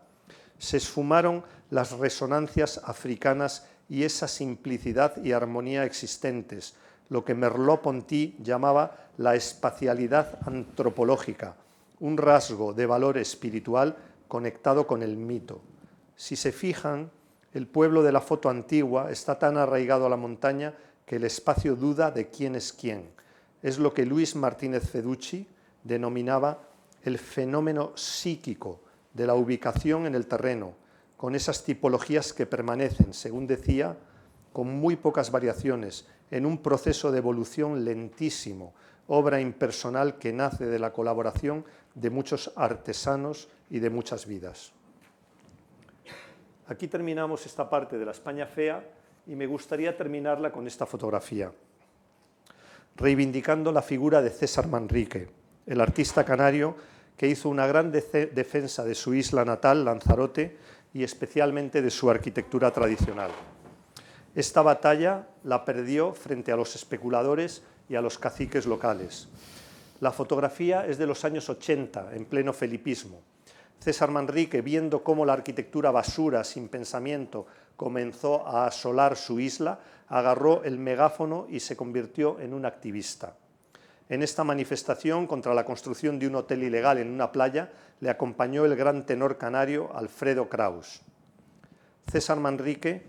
se 0.61 0.77
esfumaron 0.77 1.43
las 1.71 1.93
resonancias 1.93 2.79
africanas 2.85 3.65
y 3.89 4.03
esa 4.03 4.27
simplicidad 4.27 5.17
y 5.23 5.31
armonía 5.31 5.85
existentes, 5.85 6.75
lo 7.09 7.25
que 7.25 7.33
Merleau-Ponty 7.33 8.35
llamaba 8.37 8.95
la 9.17 9.33
espacialidad 9.33 10.37
antropológica, 10.45 11.55
un 11.99 12.15
rasgo 12.15 12.73
de 12.73 12.85
valor 12.85 13.17
espiritual 13.17 13.97
conectado 14.27 14.85
con 14.85 15.01
el 15.01 15.17
mito. 15.17 15.61
Si 16.15 16.35
se 16.35 16.51
fijan, 16.51 17.09
el 17.55 17.65
pueblo 17.65 18.03
de 18.03 18.11
la 18.11 18.21
foto 18.21 18.47
antigua 18.47 19.09
está 19.09 19.39
tan 19.39 19.57
arraigado 19.57 20.05
a 20.05 20.09
la 20.09 20.15
montaña 20.15 20.75
que 21.05 21.17
el 21.17 21.23
espacio 21.23 21.75
duda 21.75 22.11
de 22.11 22.29
quién 22.29 22.55
es 22.55 22.73
quién. 22.73 23.09
Es 23.61 23.77
lo 23.79 23.93
que 23.93 24.05
Luis 24.05 24.35
Martínez 24.35 24.89
Feducci 24.89 25.47
denominaba 25.83 26.61
el 27.03 27.17
fenómeno 27.17 27.91
psíquico, 27.95 28.81
de 29.13 29.27
la 29.27 29.35
ubicación 29.35 30.05
en 30.05 30.15
el 30.15 30.27
terreno, 30.27 30.73
con 31.17 31.35
esas 31.35 31.63
tipologías 31.63 32.33
que 32.33 32.45
permanecen, 32.45 33.13
según 33.13 33.45
decía, 33.45 33.97
con 34.53 34.67
muy 34.67 34.95
pocas 34.95 35.31
variaciones, 35.31 36.07
en 36.29 36.45
un 36.45 36.59
proceso 36.59 37.11
de 37.11 37.17
evolución 37.17 37.83
lentísimo, 37.83 38.73
obra 39.07 39.41
impersonal 39.41 40.17
que 40.17 40.31
nace 40.31 40.65
de 40.65 40.79
la 40.79 40.93
colaboración 40.93 41.65
de 41.93 42.09
muchos 42.09 42.51
artesanos 42.55 43.49
y 43.69 43.79
de 43.79 43.89
muchas 43.89 44.25
vidas. 44.25 44.71
Aquí 46.67 46.87
terminamos 46.87 47.45
esta 47.45 47.69
parte 47.69 47.97
de 47.97 48.05
la 48.05 48.11
España 48.11 48.45
fea 48.45 48.81
y 49.27 49.35
me 49.35 49.47
gustaría 49.47 49.95
terminarla 49.95 50.51
con 50.51 50.67
esta 50.67 50.85
fotografía, 50.85 51.51
reivindicando 52.95 53.71
la 53.71 53.81
figura 53.81 54.21
de 54.21 54.29
César 54.29 54.67
Manrique, 54.67 55.29
el 55.65 55.81
artista 55.81 56.25
canario 56.25 56.75
que 57.17 57.27
hizo 57.27 57.49
una 57.49 57.67
gran 57.67 57.91
defensa 57.91 58.83
de 58.83 58.95
su 58.95 59.13
isla 59.13 59.45
natal, 59.45 59.85
Lanzarote, 59.85 60.57
y 60.93 61.03
especialmente 61.03 61.81
de 61.81 61.91
su 61.91 62.09
arquitectura 62.09 62.71
tradicional. 62.71 63.31
Esta 64.33 64.61
batalla 64.61 65.27
la 65.43 65.63
perdió 65.63 66.13
frente 66.13 66.51
a 66.51 66.55
los 66.55 66.75
especuladores 66.75 67.63
y 67.87 67.95
a 67.95 68.01
los 68.01 68.17
caciques 68.17 68.65
locales. 68.65 69.27
La 69.99 70.11
fotografía 70.11 70.85
es 70.87 70.97
de 70.97 71.05
los 71.05 71.23
años 71.23 71.49
80, 71.49 72.15
en 72.15 72.25
pleno 72.25 72.53
felipismo. 72.53 73.21
César 73.79 74.09
Manrique, 74.09 74.61
viendo 74.61 75.03
cómo 75.03 75.25
la 75.25 75.33
arquitectura 75.33 75.91
basura, 75.91 76.43
sin 76.43 76.69
pensamiento, 76.69 77.45
comenzó 77.81 78.47
a 78.47 78.67
asolar 78.67 79.17
su 79.17 79.39
isla, 79.39 79.79
agarró 80.07 80.63
el 80.63 80.77
megáfono 80.77 81.47
y 81.49 81.61
se 81.61 81.75
convirtió 81.75 82.39
en 82.39 82.53
un 82.53 82.67
activista. 82.67 83.33
En 84.07 84.21
esta 84.21 84.43
manifestación 84.43 85.25
contra 85.25 85.55
la 85.55 85.65
construcción 85.65 86.19
de 86.19 86.27
un 86.27 86.35
hotel 86.35 86.61
ilegal 86.61 86.99
en 86.99 87.09
una 87.09 87.31
playa 87.31 87.71
le 87.99 88.11
acompañó 88.11 88.65
el 88.65 88.75
gran 88.75 89.07
tenor 89.07 89.39
canario 89.39 89.89
Alfredo 89.95 90.47
Kraus. 90.47 91.01
César 92.11 92.39
Manrique, 92.39 93.01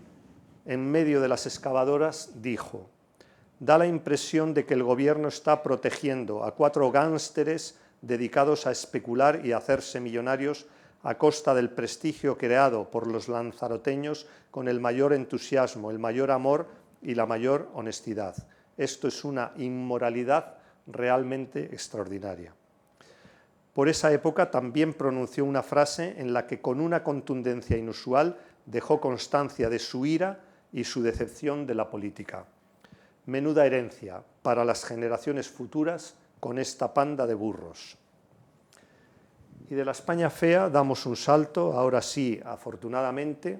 en 0.65 0.89
medio 0.89 1.21
de 1.21 1.27
las 1.27 1.45
excavadoras, 1.45 2.41
dijo, 2.41 2.89
da 3.59 3.77
la 3.77 3.85
impresión 3.85 4.55
de 4.55 4.65
que 4.65 4.73
el 4.73 4.81
gobierno 4.81 5.27
está 5.27 5.61
protegiendo 5.61 6.43
a 6.43 6.55
cuatro 6.55 6.91
gánsteres 6.91 7.77
dedicados 8.01 8.65
a 8.65 8.71
especular 8.71 9.45
y 9.45 9.51
hacerse 9.51 9.99
millonarios 9.99 10.65
a 11.03 11.17
costa 11.17 11.53
del 11.53 11.69
prestigio 11.69 12.37
creado 12.37 12.89
por 12.89 13.07
los 13.07 13.27
lanzaroteños 13.27 14.25
con 14.51 14.67
el 14.67 14.79
mayor 14.79 15.13
entusiasmo, 15.13 15.91
el 15.91 15.99
mayor 15.99 16.31
amor 16.31 16.67
y 17.01 17.15
la 17.15 17.25
mayor 17.25 17.69
honestidad. 17.73 18.35
Esto 18.77 19.09
es 19.09 19.23
una 19.23 19.51
inmoralidad 19.57 20.55
realmente 20.87 21.65
extraordinaria. 21.65 22.53
Por 23.73 23.89
esa 23.89 24.11
época 24.13 24.51
también 24.51 24.93
pronunció 24.93 25.45
una 25.45 25.63
frase 25.63 26.15
en 26.17 26.31
la 26.31 26.47
que 26.47 26.61
con 26.61 26.79
una 26.79 27.03
contundencia 27.03 27.75
inusual 27.75 28.37
dejó 28.65 29.01
constancia 29.01 29.69
de 29.69 29.79
su 29.79 30.05
ira 30.05 30.39
y 30.71 30.83
su 30.85 31.03
decepción 31.03 31.65
de 31.67 31.75
la 31.75 31.89
política. 31.89 32.45
Menuda 33.25 33.65
herencia 33.65 34.23
para 34.41 34.63
las 34.63 34.85
generaciones 34.85 35.49
futuras 35.49 36.15
con 36.39 36.59
esta 36.59 36.93
panda 36.93 37.25
de 37.25 37.33
burros. 37.33 37.97
Y 39.73 39.75
de 39.75 39.85
la 39.85 39.93
España 39.93 40.29
fea 40.29 40.69
damos 40.69 41.03
un 41.07 41.15
salto, 41.15 41.73
ahora 41.73 41.99
sí, 41.99 42.39
afortunadamente, 42.45 43.59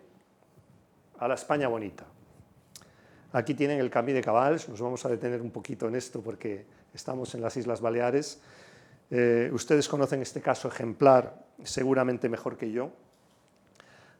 a 1.17 1.27
la 1.27 1.33
España 1.33 1.67
bonita. 1.67 2.05
Aquí 3.31 3.55
tienen 3.55 3.79
el 3.79 3.89
Camí 3.89 4.13
de 4.13 4.21
Cabals, 4.21 4.69
nos 4.69 4.79
vamos 4.79 5.03
a 5.05 5.09
detener 5.09 5.41
un 5.41 5.49
poquito 5.49 5.87
en 5.87 5.95
esto 5.95 6.21
porque 6.21 6.67
estamos 6.93 7.33
en 7.33 7.41
las 7.41 7.57
Islas 7.57 7.81
Baleares. 7.81 8.39
Eh, 9.09 9.49
ustedes 9.53 9.87
conocen 9.87 10.21
este 10.21 10.39
caso 10.39 10.67
ejemplar 10.67 11.47
seguramente 11.63 12.29
mejor 12.29 12.57
que 12.57 12.71
yo. 12.71 12.91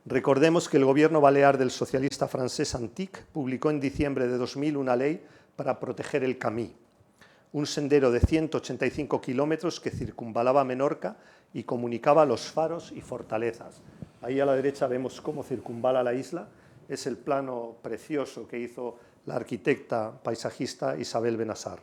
Recordemos 0.08 0.70
que 0.70 0.78
el 0.78 0.86
gobierno 0.86 1.22
balear 1.22 1.60
del 1.60 1.70
socialista 1.70 2.28
francés 2.28 2.74
Antic 2.74 3.24
publicó 3.26 3.70
en 3.70 3.80
diciembre 3.80 4.28
de 4.28 4.38
2000 4.40 4.78
una 4.78 4.96
ley 4.96 5.24
para 5.56 5.80
proteger 5.80 6.24
el 6.24 6.40
Camí, 6.40 6.76
un 7.54 7.66
sendero 7.68 8.12
de 8.12 8.20
185 8.20 9.22
kilómetros 9.22 9.80
que 9.80 9.92
circunvalaba 9.92 10.64
Menorca 10.64 11.18
y 11.54 11.64
comunicaba 11.64 12.26
los 12.26 12.52
faros 12.52 12.92
y 12.92 13.02
fortalezas. 13.02 13.82
Ahí 14.22 14.40
a 14.40 14.46
la 14.46 14.56
derecha 14.56 14.88
vemos 14.88 15.22
cómo 15.22 15.44
circunvala 15.44 16.04
la 16.04 16.14
isla. 16.14 16.48
Es 16.90 17.06
el 17.06 17.16
plano 17.16 17.78
precioso 17.82 18.48
que 18.48 18.60
hizo 18.60 18.98
la 19.26 19.36
arquitecta 19.36 20.12
paisajista 20.24 20.98
Isabel 20.98 21.38
Benassar. 21.38 21.80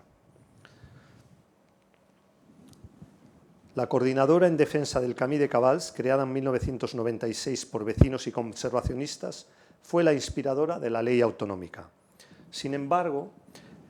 La 3.76 3.88
coordinadora 3.88 4.48
en 4.48 4.56
defensa 4.56 5.00
del 5.00 5.14
Camí 5.14 5.38
de 5.38 5.48
Cabals, 5.48 5.92
creada 5.96 6.24
en 6.24 6.32
1996 6.32 7.66
por 7.66 7.84
vecinos 7.84 8.26
y 8.26 8.32
conservacionistas, 8.32 9.46
fue 9.80 10.02
la 10.02 10.12
inspiradora 10.12 10.80
de 10.80 10.90
la 10.90 11.02
ley 11.02 11.20
autonómica. 11.20 11.88
Sin 12.50 12.74
embargo, 12.74 13.30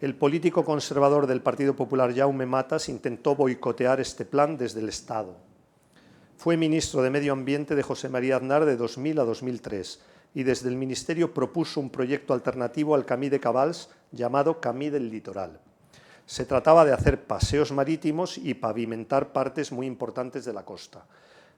el 0.00 0.14
político 0.14 0.64
conservador 0.64 1.26
del 1.26 1.42
Partido 1.42 1.76
Popular 1.76 2.14
Jaume 2.14 2.46
Matas 2.46 2.88
intentó 2.88 3.36
boicotear 3.36 4.00
este 4.00 4.24
plan 4.24 4.56
desde 4.56 4.80
el 4.80 4.88
Estado. 4.88 5.36
Fue 6.38 6.56
ministro 6.56 7.02
de 7.02 7.10
Medio 7.10 7.34
Ambiente 7.34 7.74
de 7.74 7.82
José 7.82 8.08
María 8.08 8.36
Aznar 8.36 8.64
de 8.64 8.76
2000 8.76 9.20
a 9.20 9.24
2003 9.24 10.00
y 10.34 10.42
desde 10.42 10.70
el 10.70 10.76
Ministerio 10.76 11.34
propuso 11.34 11.80
un 11.80 11.90
proyecto 11.90 12.32
alternativo 12.32 12.94
al 12.94 13.04
Camí 13.04 13.28
de 13.28 13.40
Cabals 13.40 13.90
llamado 14.10 14.58
Camí 14.58 14.88
del 14.88 15.10
Litoral. 15.10 15.60
Se 16.24 16.46
trataba 16.46 16.86
de 16.86 16.94
hacer 16.94 17.24
paseos 17.24 17.70
marítimos 17.70 18.38
y 18.38 18.54
pavimentar 18.54 19.32
partes 19.32 19.70
muy 19.70 19.86
importantes 19.86 20.46
de 20.46 20.54
la 20.54 20.64
costa. 20.64 21.04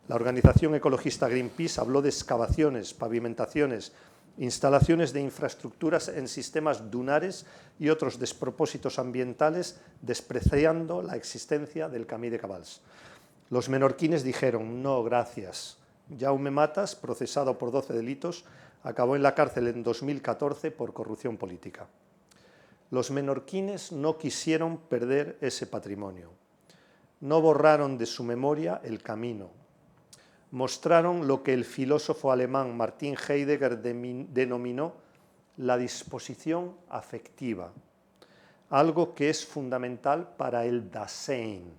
La 0.09 0.17
organización 0.17 0.75
ecologista 0.75 1.29
Greenpeace 1.29 1.81
habló 1.81 2.03
de 2.03 2.09
excavaciones, 2.09 2.93
pavimentaciones 2.93 3.93
instalaciones 4.39 5.13
de 5.13 5.21
infraestructuras 5.21 6.09
en 6.09 6.29
sistemas 6.29 6.91
dunares 6.91 7.47
y 7.79 7.89
otros 7.89 8.19
despropósitos 8.19 8.99
ambientales, 8.99 9.81
despreciando 10.01 11.03
la 11.03 11.17
existencia 11.17 11.89
del 11.89 12.07
Camí 12.07 12.31
de 12.31 12.39
Cabals. 12.39 12.81
Los 13.51 13.69
menorquines 13.69 14.25
dijeron, 14.25 14.83
no, 14.83 15.03
gracias. 15.05 15.77
Jaume 16.19 16.51
Matas, 16.51 16.95
procesado 16.95 17.59
por 17.59 17.71
12 17.71 17.93
delitos, 17.93 18.45
acabó 18.83 19.17
en 19.17 19.23
la 19.23 19.35
cárcel 19.35 19.69
en 19.69 19.83
2014 19.83 20.71
por 20.71 20.93
corrupción 20.93 21.37
política. 21.37 21.87
Los 22.91 23.11
menorquines 23.11 23.93
no 23.93 24.19
quisieron 24.19 24.77
perder 24.77 25.39
ese 25.41 25.67
patrimonio. 25.67 26.31
No 27.21 27.41
borraron 27.41 27.97
de 27.99 28.07
su 28.07 28.25
memoria 28.25 28.81
el 28.85 29.03
camino, 29.03 29.51
mostraron 30.53 31.27
lo 31.27 31.43
que 31.43 31.55
el 31.55 31.65
filósofo 31.65 32.31
alemán 32.31 32.77
Martin 32.77 33.17
Heidegger 33.17 33.79
denominó 33.81 34.95
la 35.57 35.77
disposición 35.77 36.77
afectiva, 36.89 37.73
algo 38.69 39.15
que 39.15 39.31
es 39.31 39.45
fundamental 39.45 40.35
para 40.37 40.65
el 40.65 40.91
Dasein, 40.91 41.73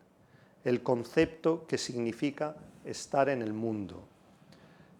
el 0.63 0.81
concepto 0.81 1.65
que 1.67 1.77
significa 1.77 2.55
estar 2.83 3.29
en 3.29 3.43
el 3.43 3.53
mundo, 3.53 4.03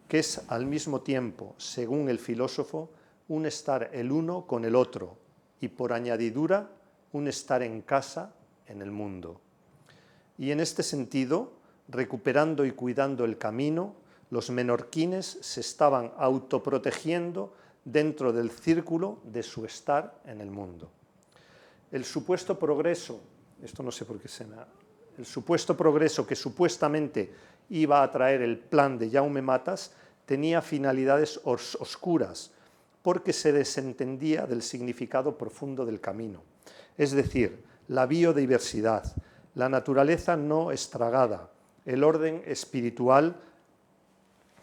que 0.08 0.20
es 0.20 0.42
al 0.48 0.66
mismo 0.66 1.00
tiempo, 1.00 1.54
según 1.58 2.08
el 2.08 2.20
filósofo, 2.20 2.90
un 3.28 3.46
estar 3.46 3.90
el 3.92 4.12
uno 4.12 4.46
con 4.46 4.64
el 4.64 4.76
otro 4.76 5.16
y 5.60 5.68
por 5.68 5.92
añadidura 5.92 6.70
un 7.12 7.26
estar 7.26 7.62
en 7.62 7.80
casa 7.82 8.34
en 8.68 8.82
el 8.82 8.90
mundo. 8.92 9.40
Y 10.38 10.50
en 10.50 10.60
este 10.60 10.82
sentido, 10.82 11.53
recuperando 11.88 12.64
y 12.64 12.72
cuidando 12.72 13.24
el 13.24 13.38
camino, 13.38 13.94
los 14.30 14.50
menorquines 14.50 15.38
se 15.40 15.60
estaban 15.60 16.12
autoprotegiendo 16.16 17.54
dentro 17.84 18.32
del 18.32 18.50
círculo 18.50 19.18
de 19.24 19.42
su 19.42 19.64
estar 19.64 20.20
en 20.24 20.40
el 20.40 20.50
mundo. 20.50 20.90
El 21.92 22.04
supuesto 22.04 22.58
progreso, 22.58 23.20
esto 23.62 23.82
no 23.82 23.92
sé 23.92 24.04
por 24.04 24.18
qué 24.18 24.28
se 24.28 24.44
el 25.16 25.26
supuesto 25.26 25.76
progreso 25.76 26.26
que 26.26 26.34
supuestamente 26.34 27.32
iba 27.70 28.02
a 28.02 28.10
traer 28.10 28.42
el 28.42 28.58
plan 28.58 28.98
de 28.98 29.10
Jaume 29.10 29.42
Matas 29.42 29.92
tenía 30.26 30.60
finalidades 30.60 31.40
oscuras 31.44 32.50
porque 33.02 33.32
se 33.32 33.52
desentendía 33.52 34.46
del 34.46 34.62
significado 34.62 35.36
profundo 35.36 35.84
del 35.84 36.00
camino, 36.00 36.42
es 36.96 37.12
decir, 37.12 37.62
la 37.88 38.06
biodiversidad, 38.06 39.04
la 39.54 39.68
naturaleza 39.68 40.36
no 40.36 40.72
estragada, 40.72 41.50
el 41.84 42.04
orden 42.04 42.42
espiritual 42.46 43.36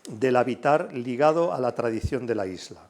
del 0.10 0.36
habitar 0.36 0.94
ligado 0.94 1.54
a 1.54 1.60
la 1.60 1.76
tradición 1.76 2.26
de 2.26 2.36
la 2.36 2.48
isla. 2.48 2.82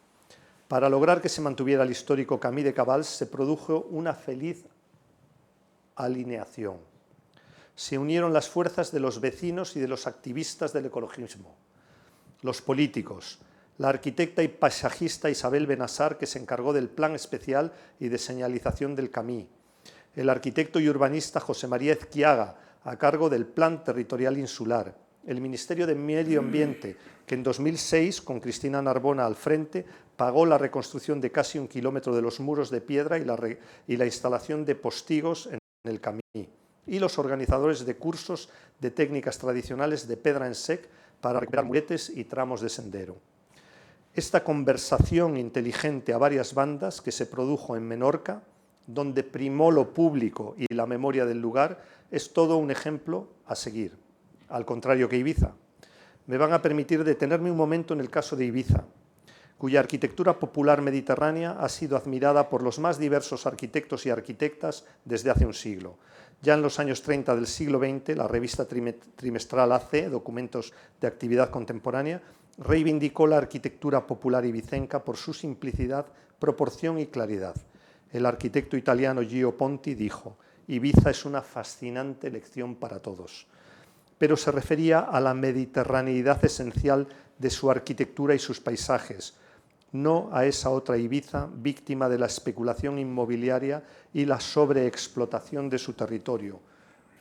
Para 0.68 0.90
lograr 0.90 1.22
que 1.22 1.30
se 1.30 1.42
mantuviera 1.42 1.84
el 1.84 1.92
histórico 1.92 2.40
Camí 2.40 2.64
de 2.64 2.74
Cabals 2.74 3.08
se 3.08 3.26
produjo 3.26 3.88
una 3.90 4.14
feliz 4.14 4.66
alineación. 5.96 6.78
Se 7.76 7.98
unieron 7.98 8.32
las 8.32 8.48
fuerzas 8.48 8.92
de 8.92 9.02
los 9.02 9.20
vecinos 9.20 9.76
y 9.76 9.80
de 9.80 9.88
los 9.88 10.08
activistas 10.08 10.72
del 10.72 10.86
ecologismo, 10.86 11.56
los 12.42 12.62
políticos, 12.62 13.40
la 13.78 13.90
arquitecta 13.90 14.44
y 14.44 14.48
paisajista 14.48 15.30
Isabel 15.30 15.68
Benassar, 15.68 16.18
que 16.18 16.28
se 16.28 16.40
encargó 16.40 16.72
del 16.72 16.90
plan 16.90 17.16
especial 17.16 17.74
y 18.00 18.10
de 18.10 18.18
señalización 18.18 18.96
del 18.96 19.12
Camí, 19.12 19.50
el 20.16 20.30
arquitecto 20.30 20.80
y 20.80 20.88
urbanista 20.88 21.40
José 21.40 21.68
María 21.68 21.94
Ezquiaga, 21.94 22.56
a 22.84 22.98
cargo 22.98 23.30
del 23.30 23.46
Plan 23.46 23.84
Territorial 23.84 24.38
Insular, 24.38 24.96
el 25.26 25.40
Ministerio 25.40 25.86
de 25.86 25.96
Medio 25.96 26.40
Ambiente, 26.40 26.98
que 27.26 27.36
en 27.36 27.44
2006, 27.44 28.22
con 28.22 28.40
Cristina 28.40 28.82
Narbona 28.82 29.26
al 29.26 29.36
frente, 29.36 29.86
pagó 30.16 30.46
la 30.46 30.58
reconstrucción 30.58 31.22
de 31.22 31.32
casi 31.32 31.60
un 31.60 31.68
kilómetro 31.68 32.16
de 32.16 32.22
los 32.22 32.40
muros 32.40 32.72
de 32.72 32.82
piedra 32.82 33.18
y 33.20 33.98
la, 33.98 34.06
instalación 34.06 34.66
de 34.66 34.76
postigos 34.76 35.48
en 35.48 35.60
el 35.84 36.02
camino, 36.02 36.22
y 36.88 37.00
los 37.00 37.20
organizadores 37.20 37.86
de 37.86 37.96
cursos 37.96 38.50
de 38.80 38.90
técnicas 38.90 39.38
tradicionales 39.38 40.08
de 40.08 40.18
pedra 40.18 40.48
en 40.48 40.56
sec 40.56 40.90
para 41.22 41.40
recuperar 41.40 41.66
muretes 41.66 42.10
y 42.10 42.24
tramos 42.24 42.62
de 42.62 42.70
sendero. 42.70 43.18
Esta 44.14 44.44
conversación 44.44 45.38
inteligente 45.38 46.14
a 46.14 46.18
varias 46.18 46.54
bandas 46.54 47.00
que 47.00 47.12
se 47.12 47.28
produjo 47.28 47.78
en 47.78 47.88
Menorca, 47.88 48.42
donde 48.88 49.24
primó 49.24 49.72
lo 49.72 49.94
público 49.94 50.56
y 50.58 50.74
la 50.74 50.86
memoria 50.86 51.26
del 51.26 51.40
lugar, 51.40 51.82
es 52.12 52.34
todo 52.34 52.58
un 52.58 52.70
ejemplo 52.70 53.30
a 53.46 53.56
seguir, 53.56 53.98
al 54.50 54.66
contrario 54.66 55.10
que 55.10 55.18
Ibiza. 55.18 55.54
Me 56.28 56.38
van 56.38 56.54
a 56.54 56.62
permitir 56.62 57.04
detenerme 57.04 57.50
un 57.50 57.58
momento 57.58 57.94
en 57.94 58.02
el 58.02 58.10
caso 58.10 58.36
de 58.36 58.46
Ibiza, 58.46 58.84
cuya 59.58 59.80
arquitectura 59.80 60.40
popular 60.40 60.82
mediterránea 60.82 61.52
ha 61.52 61.70
sido 61.70 61.96
admirada 61.96 62.50
por 62.50 62.64
los 62.64 62.80
más 62.80 63.00
diversos 63.00 63.48
arquitectos 63.48 64.06
y 64.06 64.10
arquitectas 64.10 64.86
desde 65.06 65.30
hace 65.30 65.46
un 65.46 65.54
siglo. 65.54 65.98
Ya 66.42 66.56
en 66.56 66.62
los 66.62 66.80
años 66.80 67.04
30 67.04 67.36
del 67.36 67.48
siglo 67.48 67.80
XX, 67.80 68.18
la 68.18 68.28
revista 68.28 68.66
trimestral 68.66 69.72
AC, 69.72 70.10
Documentos 70.10 70.74
de 71.00 71.08
Actividad 71.08 71.52
Contemporánea, 71.52 72.22
reivindicó 72.58 73.28
la 73.28 73.38
arquitectura 73.38 74.06
popular 74.06 74.46
ibicenca 74.46 75.04
por 75.04 75.18
su 75.18 75.34
simplicidad, 75.34 76.08
proporción 76.40 77.00
y 77.00 77.06
claridad. 77.06 77.56
El 78.12 78.26
arquitecto 78.26 78.76
italiano 78.76 79.22
Gio 79.22 79.56
Ponti 79.56 79.94
dijo, 79.94 80.38
Ibiza 80.72 81.10
es 81.10 81.26
una 81.26 81.42
fascinante 81.42 82.32
lección 82.32 82.76
para 82.76 83.00
todos, 83.00 83.46
pero 84.18 84.38
se 84.38 84.54
refería 84.54 85.02
a 85.02 85.20
la 85.20 85.34
mediterraneidad 85.34 86.46
esencial 86.46 87.10
de 87.38 87.50
su 87.50 87.70
arquitectura 87.70 88.36
y 88.36 88.40
sus 88.40 88.62
paisajes, 88.62 89.34
no 89.92 90.30
a 90.32 90.46
esa 90.46 90.70
otra 90.70 90.98
Ibiza 90.98 91.50
víctima 91.54 92.08
de 92.08 92.18
la 92.18 92.28
especulación 92.28 93.00
inmobiliaria 93.00 93.84
y 94.14 94.24
la 94.24 94.40
sobreexplotación 94.40 95.70
de 95.70 95.78
su 95.78 95.92
territorio, 95.92 96.62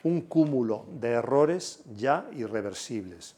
un 0.05 0.21
cúmulo 0.21 0.87
de 1.01 1.09
errores 1.09 1.81
ya 1.97 2.31
irreversibles. 2.31 3.35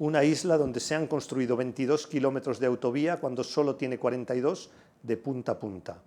Una 0.00 0.24
isla 0.24 0.58
donde 0.58 0.80
se 0.80 0.96
han 0.96 1.06
construido 1.06 1.56
22 1.56 2.08
kilómetros 2.08 2.58
de 2.58 2.66
autovía 2.66 3.20
cuando 3.20 3.44
solo 3.44 3.76
tiene 3.76 3.98
42 3.98 4.68
de 5.04 5.16
punta 5.16 5.52
a 5.52 5.60
punta 5.60 6.02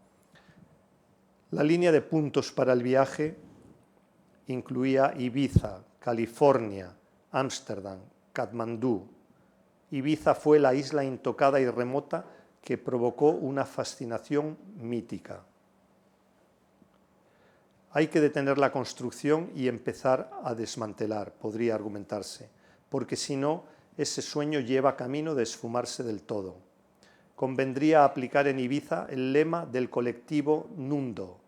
la 1.52 1.64
línea 1.64 1.92
de 1.92 2.02
puntos 2.02 2.52
para 2.52 2.74
el 2.74 2.84
viaje 2.84 3.36
incluía 4.48 5.14
Ibiza, 5.18 5.84
California, 6.00 6.96
Ámsterdam, 7.32 8.00
Katmandú. 8.34 9.08
Ibiza 9.92 10.36
fue 10.36 10.60
la 10.60 10.74
isla 10.76 11.04
intocada 11.04 11.60
y 11.60 11.68
remota 11.68 12.26
que 12.62 12.78
provocó 12.78 13.30
una 13.30 13.66
fascinación 13.66 14.58
mítica. 14.78 15.44
Hay 17.92 18.08
que 18.08 18.22
detener 18.22 18.60
la 18.60 18.72
construcción 18.72 19.50
y 19.56 19.68
empezar 19.68 20.30
a 20.44 20.54
desmantelar, 20.54 21.34
podría 21.34 21.74
argumentarse, 21.74 22.48
porque 22.90 23.16
si 23.16 23.36
no, 23.36 23.64
ese 23.98 24.22
sueño 24.22 24.60
lleva 24.60 24.96
camino 24.96 25.34
de 25.34 25.44
esfumarse 25.44 26.04
del 26.04 26.22
todo. 26.22 26.69
Convendría 27.40 28.04
aplicar 28.04 28.50
en 28.50 28.60
Ibiza 28.60 29.08
el 29.10 29.32
lema 29.32 29.66
del 29.66 29.90
colectivo 29.90 30.68
Nundo, 30.76 31.40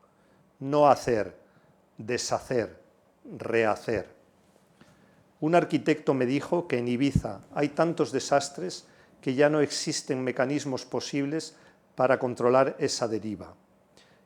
no 0.62 0.88
hacer, 0.88 1.36
deshacer, 1.98 2.80
rehacer. 3.26 4.08
Un 5.42 5.54
arquitecto 5.54 6.14
me 6.14 6.26
dijo 6.26 6.66
que 6.66 6.78
en 6.78 6.88
Ibiza 6.88 7.42
hay 7.54 7.68
tantos 7.68 8.14
desastres 8.14 8.88
que 9.20 9.36
ya 9.36 9.50
no 9.50 9.60
existen 9.60 10.24
mecanismos 10.24 10.86
posibles 10.86 11.58
para 11.96 12.20
controlar 12.20 12.78
esa 12.80 13.10
deriva. 13.10 13.54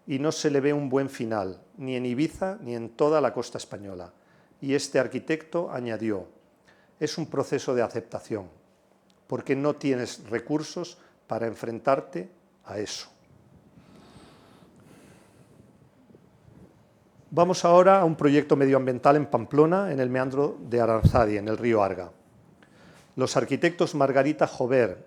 Y 0.06 0.20
no 0.20 0.32
se 0.32 0.52
le 0.52 0.60
ve 0.60 0.72
un 0.72 0.88
buen 0.88 1.10
final, 1.10 1.60
ni 1.78 1.96
en 1.96 2.06
Ibiza 2.06 2.60
ni 2.62 2.76
en 2.76 2.90
toda 2.90 3.22
la 3.22 3.34
costa 3.34 3.58
española. 3.58 4.14
Y 4.62 4.76
este 4.76 5.00
arquitecto 5.00 5.72
añadió, 5.72 6.28
es 7.00 7.18
un 7.18 7.26
proceso 7.26 7.74
de 7.74 7.82
aceptación, 7.82 8.50
porque 9.26 9.56
no 9.56 9.78
tienes 9.78 10.30
recursos 10.30 11.00
para 11.28 11.48
enfrentarte 11.48 12.30
a 12.66 12.80
eso. 12.80 13.08
Vamos 17.32 17.66
ahora 17.66 18.00
a 18.00 18.06
un 18.06 18.16
proyecto 18.16 18.56
medioambiental 18.56 19.18
en 19.18 19.26
Pamplona, 19.26 19.92
en 19.92 20.00
el 20.00 20.10
meandro 20.10 20.58
de 20.70 20.80
Aranzadi, 20.80 21.38
en 21.38 21.50
el 21.50 21.58
río 21.58 21.84
Arga. 21.84 22.12
Los 23.18 23.36
arquitectos 23.36 23.96
Margarita 23.96 24.48
Jover 24.48 25.06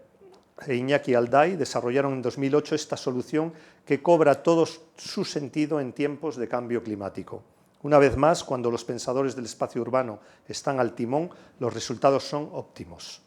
e 0.67 0.75
Iñaki 0.75 1.15
Alday 1.15 1.57
desarrollaron 1.57 2.15
en 2.15 2.23
2008 2.23 2.75
esta 2.75 2.97
solución 2.97 3.53
que 3.87 4.03
cobra 4.03 4.43
todo 4.43 4.67
su 4.67 5.25
sentido 5.25 5.81
en 5.81 5.93
tiempos 5.93 6.37
de 6.37 6.49
cambio 6.49 6.83
climático. 6.83 7.43
Una 7.83 7.99
vez 7.99 8.17
más, 8.17 8.43
cuando 8.43 8.71
los 8.71 8.85
pensadores 8.85 9.37
del 9.37 9.45
espacio 9.45 9.81
urbano 9.81 10.19
están 10.49 10.81
al 10.81 10.95
timón, 10.95 11.31
los 11.61 11.73
resultados 11.73 12.25
son 12.25 12.51
óptimos. 12.53 13.23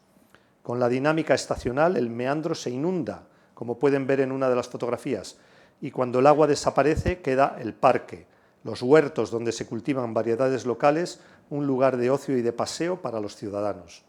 Con 0.64 0.80
la 0.80 0.90
dinámica 0.90 1.34
estacional, 1.34 1.98
el 1.98 2.10
meandro 2.10 2.56
se 2.56 2.70
inunda, 2.70 3.24
como 3.54 3.80
pueden 3.80 4.06
ver 4.08 4.20
en 4.20 4.32
una 4.32 4.50
de 4.50 4.56
las 4.56 4.68
fotografías, 4.68 5.38
y 5.82 5.92
cuando 5.92 6.20
el 6.20 6.28
agua 6.28 6.48
desaparece 6.48 7.22
queda 7.22 7.58
el 7.60 7.74
parque, 7.74 8.28
los 8.64 8.82
huertos 8.82 9.32
donde 9.32 9.52
se 9.52 9.66
cultivan 9.66 10.14
variedades 10.14 10.66
locales, 10.66 11.20
un 11.50 11.66
lugar 11.66 11.98
de 11.98 12.12
ocio 12.12 12.38
y 12.38 12.42
de 12.42 12.54
paseo 12.54 13.02
para 13.02 13.20
los 13.20 13.36
ciudadanos. 13.36 14.04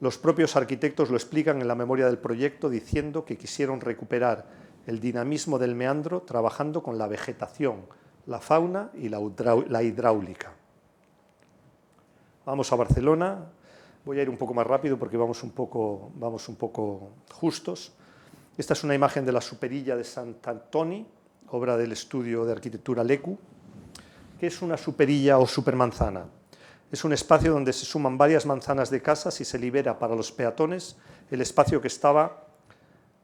Los 0.00 0.18
propios 0.18 0.56
arquitectos 0.56 1.08
lo 1.08 1.16
explican 1.16 1.62
en 1.62 1.68
la 1.68 1.74
memoria 1.74 2.06
del 2.06 2.18
proyecto 2.18 2.68
diciendo 2.68 3.24
que 3.24 3.38
quisieron 3.38 3.80
recuperar 3.80 4.44
el 4.86 5.00
dinamismo 5.00 5.58
del 5.58 5.74
meandro 5.74 6.20
trabajando 6.20 6.82
con 6.82 6.98
la 6.98 7.08
vegetación, 7.08 7.86
la 8.26 8.40
fauna 8.40 8.90
y 8.94 9.08
la 9.08 9.82
hidráulica. 9.82 10.52
Vamos 12.44 12.70
a 12.72 12.76
Barcelona, 12.76 13.46
Voy 14.06 14.20
a 14.20 14.22
ir 14.22 14.30
un 14.30 14.36
poco 14.36 14.54
más 14.54 14.64
rápido 14.64 14.96
porque 14.96 15.16
vamos 15.16 15.42
un 15.42 15.50
poco, 15.50 16.12
vamos 16.14 16.48
un 16.48 16.54
poco 16.54 17.10
justos. 17.32 17.92
Esta 18.56 18.72
es 18.72 18.84
una 18.84 18.94
imagen 18.94 19.26
de 19.26 19.32
la 19.32 19.40
superilla 19.40 19.96
de 19.96 20.04
Sant'Antoni, 20.04 21.04
obra 21.48 21.76
del 21.76 21.90
estudio 21.90 22.44
de 22.44 22.52
arquitectura 22.52 23.02
Lecu, 23.02 23.36
que 24.38 24.46
es 24.46 24.62
una 24.62 24.76
superilla 24.76 25.38
o 25.38 25.46
supermanzana. 25.48 26.24
Es 26.92 27.04
un 27.04 27.14
espacio 27.14 27.50
donde 27.50 27.72
se 27.72 27.84
suman 27.84 28.16
varias 28.16 28.46
manzanas 28.46 28.90
de 28.90 29.02
casas 29.02 29.40
y 29.40 29.44
se 29.44 29.58
libera 29.58 29.98
para 29.98 30.14
los 30.14 30.30
peatones 30.30 30.96
el 31.32 31.40
espacio 31.40 31.80
que 31.80 31.88
estaba 31.88 32.46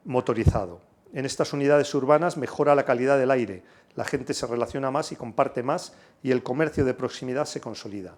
motorizado. 0.04 0.80
En 1.12 1.26
estas 1.26 1.52
unidades 1.52 1.94
urbanas 1.94 2.36
mejora 2.36 2.74
la 2.74 2.84
calidad 2.84 3.18
del 3.18 3.30
aire, 3.30 3.62
la 3.94 4.04
gente 4.04 4.34
se 4.34 4.48
relaciona 4.48 4.90
más 4.90 5.12
y 5.12 5.16
comparte 5.16 5.62
más 5.62 5.94
y 6.24 6.32
el 6.32 6.42
comercio 6.42 6.84
de 6.84 6.94
proximidad 6.94 7.44
se 7.44 7.60
consolida. 7.60 8.16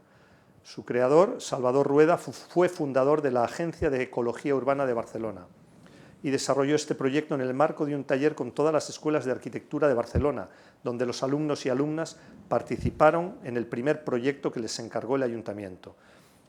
Su 0.64 0.86
creador, 0.86 1.42
Salvador 1.42 1.86
Rueda, 1.86 2.16
fue 2.16 2.70
fundador 2.70 3.20
de 3.20 3.30
la 3.30 3.44
Agencia 3.44 3.90
de 3.90 4.00
Ecología 4.00 4.54
Urbana 4.54 4.86
de 4.86 4.94
Barcelona 4.94 5.46
y 6.22 6.30
desarrolló 6.30 6.74
este 6.74 6.94
proyecto 6.94 7.34
en 7.34 7.42
el 7.42 7.52
marco 7.52 7.84
de 7.84 7.94
un 7.94 8.04
taller 8.04 8.34
con 8.34 8.50
todas 8.50 8.72
las 8.72 8.88
escuelas 8.88 9.26
de 9.26 9.32
arquitectura 9.32 9.88
de 9.88 9.94
Barcelona, 9.94 10.48
donde 10.82 11.04
los 11.04 11.22
alumnos 11.22 11.66
y 11.66 11.68
alumnas 11.68 12.16
participaron 12.48 13.34
en 13.44 13.58
el 13.58 13.66
primer 13.66 14.04
proyecto 14.04 14.50
que 14.50 14.60
les 14.60 14.78
encargó 14.78 15.16
el 15.16 15.24
ayuntamiento. 15.24 15.96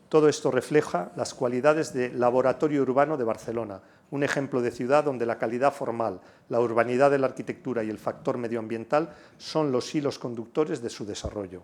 Todo 0.07 0.29
esto 0.29 0.49
refleja 0.49 1.11
las 1.17 1.33
cualidades 1.33 1.91
de 1.91 2.09
Laboratorio 2.13 2.83
Urbano 2.83 3.17
de 3.17 3.25
Barcelona, 3.25 3.81
un 4.11 4.23
ejemplo 4.23 4.61
de 4.61 4.71
ciudad 4.71 5.03
donde 5.03 5.25
la 5.25 5.37
calidad 5.37 5.73
formal, 5.73 6.21
la 6.47 6.61
urbanidad 6.61 7.11
de 7.11 7.19
la 7.19 7.27
arquitectura 7.27 7.83
y 7.83 7.89
el 7.89 7.97
factor 7.97 8.37
medioambiental 8.37 9.09
son 9.37 9.73
los 9.73 9.93
hilos 9.93 10.19
conductores 10.19 10.81
de 10.81 10.89
su 10.89 11.05
desarrollo. 11.05 11.63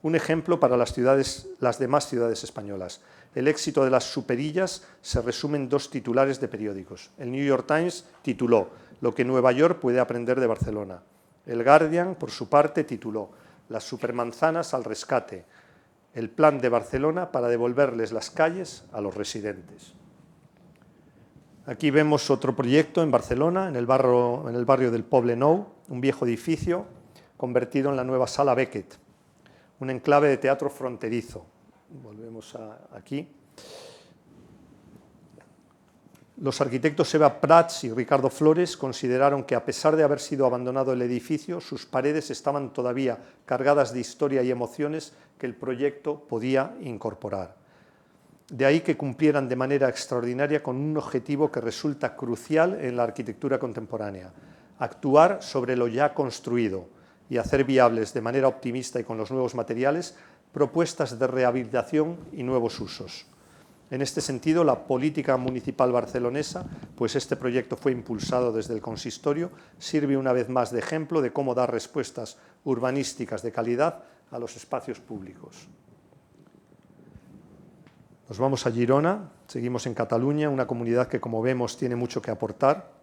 Un 0.00 0.14
ejemplo 0.14 0.60
para 0.60 0.76
las, 0.76 0.94
demás 0.94 2.08
ciudades 2.08 2.44
españolas. 2.44 3.00
El 3.34 3.48
éxito 3.48 3.84
de 3.84 3.90
las 3.90 4.04
superillas 4.04 4.84
se 5.02 5.20
resume 5.20 5.58
en 5.58 5.68
dos 5.68 5.90
titulares 5.90 6.40
de 6.40 6.46
periódicos. 6.46 7.10
El 7.18 7.32
New 7.32 7.44
York 7.44 7.66
Times 7.66 8.04
tituló 8.22 8.70
Lo 9.00 9.14
que 9.14 9.24
Nueva 9.24 9.50
York 9.50 9.80
puede 9.80 9.98
aprender 9.98 10.38
de 10.38 10.46
Barcelona. 10.46 11.02
El 11.46 11.64
Guardian, 11.64 12.14
por 12.14 12.30
su 12.30 12.48
parte, 12.48 12.84
tituló 12.84 13.30
Las 13.68 13.84
supermanzanas 13.84 14.72
al 14.72 14.84
rescate. 14.84 15.44
El 16.14 16.30
plan 16.30 16.60
de 16.60 16.68
Barcelona 16.68 17.32
para 17.32 17.48
devolverles 17.48 18.12
las 18.12 18.30
calles 18.30 18.84
a 18.92 19.00
los 19.00 19.16
residentes. 19.16 19.94
Aquí 21.66 21.90
vemos 21.90 22.30
otro 22.30 22.54
proyecto 22.54 23.02
en 23.02 23.10
Barcelona, 23.10 23.68
en 23.68 23.74
el 23.74 23.84
barrio, 23.84 24.48
en 24.48 24.54
el 24.54 24.64
barrio 24.64 24.90
del 24.90 25.04
Poble 25.04 25.36
Nou, 25.36 25.66
un 25.88 26.00
viejo 26.00 26.24
edificio 26.24 26.86
convertido 27.36 27.90
en 27.90 27.96
la 27.96 28.04
nueva 28.04 28.26
Sala 28.26 28.54
Beckett 28.54 29.07
un 29.80 29.90
enclave 29.90 30.28
de 30.28 30.36
teatro 30.38 30.70
fronterizo. 30.70 31.46
Volvemos 32.02 32.56
aquí. 32.92 33.28
Los 36.40 36.60
arquitectos 36.60 37.12
Eva 37.14 37.40
Prats 37.40 37.82
y 37.82 37.90
Ricardo 37.90 38.30
Flores 38.30 38.76
consideraron 38.76 39.42
que 39.42 39.56
a 39.56 39.64
pesar 39.64 39.96
de 39.96 40.04
haber 40.04 40.20
sido 40.20 40.46
abandonado 40.46 40.92
el 40.92 41.02
edificio, 41.02 41.60
sus 41.60 41.84
paredes 41.84 42.30
estaban 42.30 42.72
todavía 42.72 43.18
cargadas 43.44 43.92
de 43.92 43.98
historia 43.98 44.42
y 44.44 44.50
emociones 44.52 45.14
que 45.36 45.46
el 45.46 45.56
proyecto 45.56 46.20
podía 46.28 46.76
incorporar. 46.80 47.56
De 48.50 48.64
ahí 48.64 48.80
que 48.82 48.96
cumplieran 48.96 49.48
de 49.48 49.56
manera 49.56 49.88
extraordinaria 49.88 50.62
con 50.62 50.76
un 50.76 50.96
objetivo 50.96 51.50
que 51.50 51.60
resulta 51.60 52.14
crucial 52.14 52.78
en 52.80 52.96
la 52.96 53.02
arquitectura 53.02 53.58
contemporánea, 53.58 54.32
actuar 54.78 55.42
sobre 55.42 55.76
lo 55.76 55.88
ya 55.88 56.14
construido, 56.14 56.86
y 57.30 57.38
hacer 57.38 57.64
viables 57.64 58.14
de 58.14 58.20
manera 58.20 58.48
optimista 58.48 59.00
y 59.00 59.04
con 59.04 59.18
los 59.18 59.30
nuevos 59.30 59.54
materiales 59.54 60.16
propuestas 60.52 61.18
de 61.18 61.26
rehabilitación 61.26 62.16
y 62.32 62.42
nuevos 62.42 62.80
usos. 62.80 63.26
En 63.90 64.02
este 64.02 64.20
sentido, 64.20 64.64
la 64.64 64.86
política 64.86 65.36
municipal 65.38 65.92
barcelonesa, 65.92 66.66
pues 66.94 67.16
este 67.16 67.36
proyecto 67.36 67.76
fue 67.76 67.92
impulsado 67.92 68.52
desde 68.52 68.74
el 68.74 68.82
consistorio, 68.82 69.50
sirve 69.78 70.16
una 70.16 70.32
vez 70.32 70.48
más 70.50 70.70
de 70.70 70.78
ejemplo 70.78 71.22
de 71.22 71.32
cómo 71.32 71.54
dar 71.54 71.70
respuestas 71.70 72.36
urbanísticas 72.64 73.42
de 73.42 73.52
calidad 73.52 74.04
a 74.30 74.38
los 74.38 74.56
espacios 74.56 75.00
públicos. 75.00 75.68
Nos 78.28 78.38
vamos 78.38 78.66
a 78.66 78.70
Girona, 78.70 79.30
seguimos 79.46 79.86
en 79.86 79.94
Cataluña, 79.94 80.50
una 80.50 80.66
comunidad 80.66 81.08
que 81.08 81.20
como 81.20 81.40
vemos 81.40 81.78
tiene 81.78 81.96
mucho 81.96 82.20
que 82.20 82.30
aportar 82.30 82.97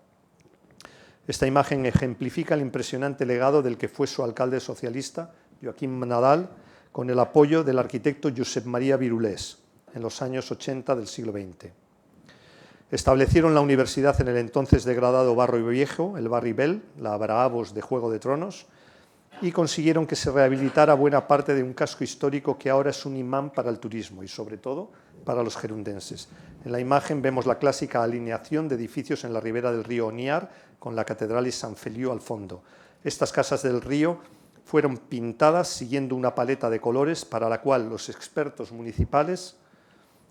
esta 1.27 1.47
imagen 1.47 1.85
ejemplifica 1.85 2.53
el 2.53 2.61
impresionante 2.61 3.25
legado 3.25 3.61
del 3.61 3.77
que 3.77 3.87
fue 3.87 4.07
su 4.07 4.23
alcalde 4.23 4.59
socialista, 4.59 5.31
Joaquín 5.61 5.99
Nadal, 5.99 6.49
con 6.91 7.09
el 7.09 7.19
apoyo 7.19 7.63
del 7.63 7.79
arquitecto 7.79 8.29
Josep 8.35 8.65
María 8.65 8.95
Virulés 8.95 9.57
en 9.93 10.01
los 10.01 10.21
años 10.21 10.51
80 10.51 10.95
del 10.95 11.07
siglo 11.07 11.31
XX. 11.31 11.71
Establecieron 12.91 13.55
la 13.55 13.61
universidad 13.61 14.19
en 14.21 14.27
el 14.27 14.37
entonces 14.37 14.83
degradado 14.83 15.35
Barrio 15.35 15.67
Viejo, 15.67 16.17
el 16.17 16.29
Barribel, 16.29 16.83
la 16.99 17.17
Bravos 17.17 17.73
de 17.73 17.81
Juego 17.81 18.11
de 18.11 18.19
Tronos, 18.19 18.67
y 19.41 19.51
consiguieron 19.51 20.07
que 20.07 20.15
se 20.15 20.31
rehabilitara 20.31 20.93
buena 20.93 21.27
parte 21.27 21.53
de 21.53 21.63
un 21.63 21.73
casco 21.73 22.03
histórico 22.03 22.57
que 22.57 22.69
ahora 22.69 22.91
es 22.91 23.05
un 23.05 23.17
imán 23.17 23.49
para 23.49 23.69
el 23.69 23.79
turismo 23.79 24.23
y 24.23 24.27
sobre 24.27 24.57
todo 24.57 24.91
para 25.25 25.43
los 25.43 25.57
gerundenses. 25.57 26.29
En 26.63 26.71
la 26.71 26.79
imagen 26.79 27.21
vemos 27.21 27.45
la 27.45 27.57
clásica 27.57 28.01
alineación 28.01 28.67
de 28.67 28.75
edificios 28.75 29.23
en 29.23 29.33
la 29.33 29.41
ribera 29.41 29.71
del 29.71 29.83
río 29.83 30.07
Oniar, 30.07 30.49
con 30.85 30.95
la 30.95 31.03
catedral 31.03 31.47
y 31.47 31.51
San 31.51 31.75
Feliu 31.75 32.11
al 32.11 32.21
fondo. 32.21 32.61
Estas 33.03 33.31
casas 33.31 33.63
del 33.63 33.81
río 33.81 34.19
fueron 34.65 34.97
pintadas 34.97 35.67
siguiendo 35.67 36.15
una 36.15 36.35
paleta 36.35 36.69
de 36.69 36.79
colores 36.79 37.25
para 37.25 37.49
la 37.49 37.59
cual 37.59 37.89
los 37.89 38.07
expertos 38.07 38.71
municipales 38.71 39.55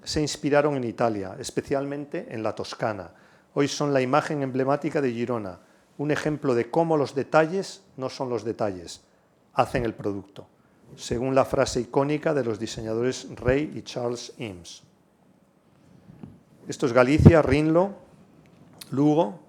se 0.04 0.20
inspiraron 0.20 0.76
en 0.76 0.84
Italia, 0.84 1.34
especialmente 1.40 2.28
en 2.30 2.44
la 2.44 2.54
Toscana. 2.54 3.10
Hoy 3.54 3.66
son 3.66 3.92
la 3.92 4.00
imagen 4.00 4.44
emblemática 4.44 5.00
de 5.00 5.10
Girona, 5.10 5.58
un 5.98 6.12
ejemplo 6.12 6.54
de 6.54 6.70
cómo 6.70 6.96
los 6.96 7.16
detalles 7.16 7.82
no 7.96 8.08
son 8.08 8.28
los 8.28 8.44
detalles, 8.44 9.00
hacen 9.54 9.84
el 9.84 9.94
producto 9.94 10.46
según 10.94 11.34
la 11.34 11.44
frase 11.44 11.80
icónica 11.80 12.32
de 12.32 12.44
los 12.44 12.60
diseñadores 12.60 13.26
Rey 13.34 13.72
y 13.74 13.82
Charles 13.82 14.32
Eames. 14.38 14.84
Esto 16.68 16.86
es 16.86 16.92
Galicia, 16.92 17.42
Rinlo, 17.42 17.94
Lugo. 18.92 19.40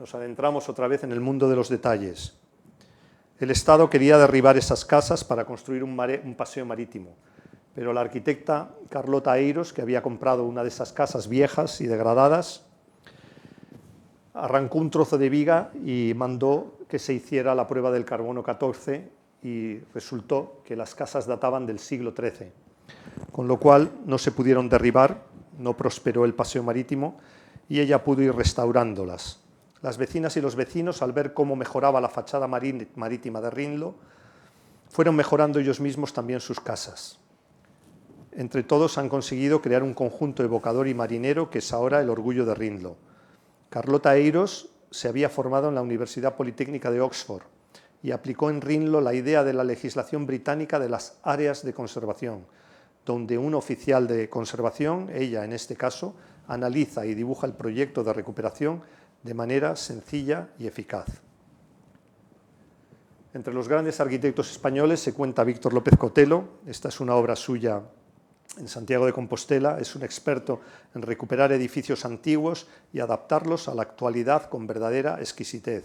Nos 0.00 0.14
adentramos 0.14 0.66
otra 0.70 0.88
vez 0.88 1.04
en 1.04 1.12
el 1.12 1.20
mundo 1.20 1.46
de 1.46 1.54
los 1.54 1.68
detalles. 1.68 2.34
El 3.38 3.50
Estado 3.50 3.90
quería 3.90 4.16
derribar 4.16 4.56
esas 4.56 4.86
casas 4.86 5.24
para 5.24 5.44
construir 5.44 5.84
un, 5.84 5.94
paseo 6.38 6.64
marítimo, 6.64 7.16
pero 7.74 7.92
la 7.92 8.00
arquitecta 8.00 8.70
Carlota 8.88 9.36
Eiros, 9.36 9.74
que 9.74 9.82
había 9.82 10.00
comprado 10.00 10.44
una 10.46 10.62
de 10.62 10.70
esas 10.70 10.94
casas 10.94 11.28
viejas 11.28 11.82
y 11.82 11.86
degradadas, 11.86 12.64
arrancó 14.32 14.78
un 14.78 14.90
trozo 14.90 15.18
de 15.18 15.28
viga 15.28 15.70
y 15.84 16.14
mandó 16.16 16.78
que 16.88 16.98
se 16.98 17.12
hiciera 17.12 17.54
la 17.54 17.66
prueba 17.66 17.90
del 17.90 18.06
carbono 18.06 18.42
14 18.42 19.06
y 19.42 19.80
resultó 19.92 20.62
que 20.64 20.76
las 20.76 20.94
casas 20.94 21.26
databan 21.26 21.66
del 21.66 21.78
siglo 21.78 22.14
XIII, 22.16 22.52
con 23.32 23.46
lo 23.46 23.58
cual 23.58 23.90
no 24.06 24.16
se 24.16 24.32
pudieron 24.32 24.70
derribar, 24.70 25.24
no 25.58 25.76
prosperó 25.76 26.24
el 26.24 26.32
paseo 26.32 26.62
marítimo 26.62 27.18
y 27.68 27.80
ella 27.80 28.02
pudo 28.02 28.22
ir 28.22 28.34
restaurándolas. 28.34 29.39
Las 29.82 29.96
vecinas 29.96 30.36
y 30.36 30.40
los 30.40 30.56
vecinos, 30.56 31.00
al 31.00 31.12
ver 31.12 31.32
cómo 31.32 31.56
mejoraba 31.56 32.00
la 32.00 32.08
fachada 32.08 32.46
marítima 32.46 33.40
de 33.40 33.50
Rinlo, 33.50 33.94
fueron 34.90 35.16
mejorando 35.16 35.58
ellos 35.58 35.80
mismos 35.80 36.12
también 36.12 36.40
sus 36.40 36.60
casas. 36.60 37.18
Entre 38.32 38.62
todos 38.62 38.98
han 38.98 39.08
conseguido 39.08 39.62
crear 39.62 39.82
un 39.82 39.94
conjunto 39.94 40.44
evocador 40.44 40.86
y 40.86 40.94
marinero 40.94 41.50
que 41.50 41.58
es 41.58 41.72
ahora 41.72 42.00
el 42.00 42.10
orgullo 42.10 42.44
de 42.44 42.54
Rinlo. 42.54 42.96
Carlota 43.70 44.16
Eiros 44.16 44.70
se 44.90 45.08
había 45.08 45.28
formado 45.28 45.68
en 45.68 45.74
la 45.74 45.82
Universidad 45.82 46.36
Politécnica 46.36 46.90
de 46.90 47.00
Oxford 47.00 47.42
y 48.02 48.10
aplicó 48.10 48.50
en 48.50 48.60
Rinlo 48.60 49.00
la 49.00 49.14
idea 49.14 49.44
de 49.44 49.52
la 49.52 49.64
legislación 49.64 50.26
británica 50.26 50.78
de 50.78 50.88
las 50.88 51.18
áreas 51.22 51.64
de 51.64 51.72
conservación, 51.72 52.46
donde 53.06 53.38
un 53.38 53.54
oficial 53.54 54.06
de 54.06 54.28
conservación, 54.28 55.10
ella 55.12 55.44
en 55.44 55.52
este 55.52 55.76
caso, 55.76 56.14
analiza 56.48 57.06
y 57.06 57.14
dibuja 57.14 57.46
el 57.46 57.54
proyecto 57.54 58.04
de 58.04 58.12
recuperación 58.12 58.82
de 59.22 59.34
manera 59.34 59.76
sencilla 59.76 60.48
y 60.58 60.66
eficaz. 60.66 61.06
Entre 63.32 63.54
los 63.54 63.68
grandes 63.68 64.00
arquitectos 64.00 64.50
españoles 64.50 65.00
se 65.00 65.14
cuenta 65.14 65.44
Víctor 65.44 65.72
López 65.72 65.96
Cotelo, 65.96 66.60
esta 66.66 66.88
es 66.88 67.00
una 67.00 67.14
obra 67.14 67.36
suya 67.36 67.82
en 68.58 68.66
Santiago 68.66 69.06
de 69.06 69.12
Compostela, 69.12 69.78
es 69.78 69.94
un 69.94 70.02
experto 70.02 70.60
en 70.94 71.02
recuperar 71.02 71.52
edificios 71.52 72.04
antiguos 72.04 72.66
y 72.92 72.98
adaptarlos 72.98 73.68
a 73.68 73.74
la 73.74 73.82
actualidad 73.82 74.48
con 74.48 74.66
verdadera 74.66 75.20
exquisitez. 75.20 75.84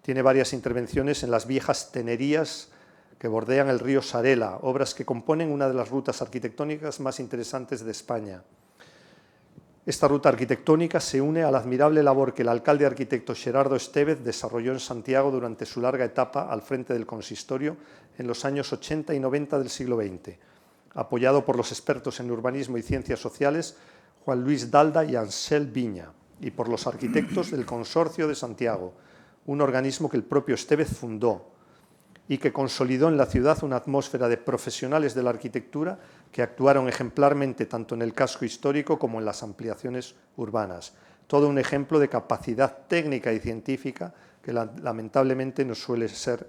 Tiene 0.00 0.22
varias 0.22 0.52
intervenciones 0.52 1.22
en 1.22 1.30
las 1.30 1.46
viejas 1.46 1.92
tenerías 1.92 2.70
que 3.18 3.28
bordean 3.28 3.68
el 3.68 3.80
río 3.80 4.00
Sarela, 4.00 4.58
obras 4.62 4.94
que 4.94 5.04
componen 5.04 5.50
una 5.50 5.68
de 5.68 5.74
las 5.74 5.90
rutas 5.90 6.22
arquitectónicas 6.22 7.00
más 7.00 7.20
interesantes 7.20 7.84
de 7.84 7.90
España. 7.90 8.42
Esta 9.86 10.08
ruta 10.08 10.30
arquitectónica 10.30 10.98
se 10.98 11.20
une 11.20 11.44
a 11.44 11.50
la 11.52 11.58
admirable 11.58 12.02
labor 12.02 12.34
que 12.34 12.42
el 12.42 12.48
alcalde 12.48 12.86
arquitecto 12.86 13.36
Gerardo 13.36 13.76
Estevez 13.76 14.24
desarrolló 14.24 14.72
en 14.72 14.80
Santiago 14.80 15.30
durante 15.30 15.64
su 15.64 15.80
larga 15.80 16.04
etapa 16.04 16.50
al 16.50 16.60
frente 16.60 16.92
del 16.92 17.06
consistorio 17.06 17.76
en 18.18 18.26
los 18.26 18.44
años 18.44 18.72
80 18.72 19.14
y 19.14 19.20
90 19.20 19.60
del 19.60 19.70
siglo 19.70 19.96
XX, 19.98 20.38
apoyado 20.94 21.44
por 21.44 21.56
los 21.56 21.70
expertos 21.70 22.18
en 22.18 22.32
urbanismo 22.32 22.78
y 22.78 22.82
ciencias 22.82 23.20
sociales 23.20 23.76
Juan 24.24 24.42
Luis 24.42 24.72
Dalda 24.72 25.04
y 25.04 25.14
Ansel 25.14 25.68
Viña, 25.68 26.10
y 26.40 26.50
por 26.50 26.68
los 26.68 26.88
arquitectos 26.88 27.52
del 27.52 27.64
Consorcio 27.64 28.26
de 28.26 28.34
Santiago, 28.34 28.92
un 29.46 29.60
organismo 29.60 30.10
que 30.10 30.16
el 30.16 30.24
propio 30.24 30.56
Estevez 30.56 30.88
fundó 30.88 31.52
y 32.28 32.38
que 32.38 32.52
consolidó 32.52 33.08
en 33.08 33.16
la 33.16 33.26
ciudad 33.26 33.62
una 33.62 33.76
atmósfera 33.76 34.28
de 34.28 34.36
profesionales 34.36 35.14
de 35.14 35.22
la 35.22 35.30
arquitectura 35.30 35.98
que 36.32 36.42
actuaron 36.42 36.88
ejemplarmente 36.88 37.66
tanto 37.66 37.94
en 37.94 38.02
el 38.02 38.12
casco 38.12 38.44
histórico 38.44 38.98
como 38.98 39.18
en 39.18 39.24
las 39.24 39.42
ampliaciones 39.42 40.14
urbanas. 40.36 40.94
Todo 41.26 41.48
un 41.48 41.58
ejemplo 41.58 41.98
de 41.98 42.08
capacidad 42.08 42.86
técnica 42.88 43.32
y 43.32 43.38
científica 43.38 44.12
que 44.42 44.52
lamentablemente 44.52 45.64
no 45.64 45.74
suele 45.74 46.08
ser 46.08 46.48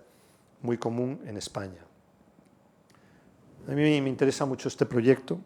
muy 0.62 0.78
común 0.78 1.22
en 1.26 1.38
España. 1.38 1.82
A 3.68 3.72
mí 3.72 4.02
me 4.02 4.10
interesa 4.10 4.46
mucho 4.46 4.68
este 4.70 4.86
proyecto. 4.86 5.40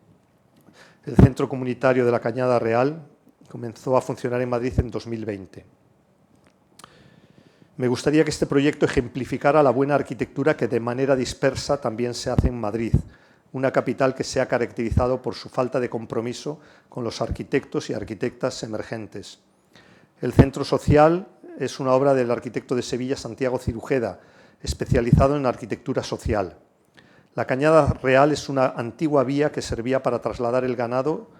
El 1.05 1.15
Centro 1.15 1.49
Comunitario 1.49 2.05
de 2.05 2.11
la 2.11 2.19
Cañada 2.19 2.59
Real 2.59 3.01
comenzó 3.49 3.97
a 3.97 4.01
funcionar 4.01 4.41
en 4.41 4.49
Madrid 4.49 4.73
en 4.77 4.91
2020. 4.91 5.80
Me 7.81 7.87
gustaría 7.87 8.23
que 8.23 8.29
este 8.29 8.45
proyecto 8.45 8.85
ejemplificara 8.85 9.63
la 9.63 9.71
buena 9.71 9.95
arquitectura 9.95 10.55
que 10.55 10.67
de 10.67 10.79
manera 10.79 11.15
dispersa 11.15 11.81
también 11.81 12.13
se 12.13 12.29
hace 12.29 12.49
en 12.49 12.61
Madrid, 12.61 12.93
una 13.53 13.71
capital 13.71 14.13
que 14.13 14.23
se 14.23 14.39
ha 14.39 14.47
caracterizado 14.47 15.19
por 15.19 15.33
su 15.33 15.49
falta 15.49 15.79
de 15.79 15.89
compromiso 15.89 16.59
con 16.89 17.03
los 17.03 17.21
arquitectos 17.23 17.89
y 17.89 17.95
arquitectas 17.95 18.61
emergentes. 18.61 19.39
El 20.21 20.31
Centro 20.31 20.63
Social 20.63 21.27
es 21.57 21.79
una 21.79 21.93
obra 21.93 22.13
del 22.13 22.29
arquitecto 22.29 22.75
de 22.75 22.83
Sevilla 22.83 23.15
Santiago 23.15 23.57
Cirujeda, 23.57 24.19
especializado 24.61 25.35
en 25.35 25.47
arquitectura 25.47 26.03
social. 26.03 26.59
La 27.33 27.47
Cañada 27.47 27.87
Real 28.03 28.31
es 28.31 28.47
una 28.47 28.67
antigua 28.67 29.23
vía 29.23 29.51
que 29.51 29.63
servía 29.63 30.03
para 30.03 30.21
trasladar 30.21 30.65
el 30.65 30.75
ganado 30.75 31.31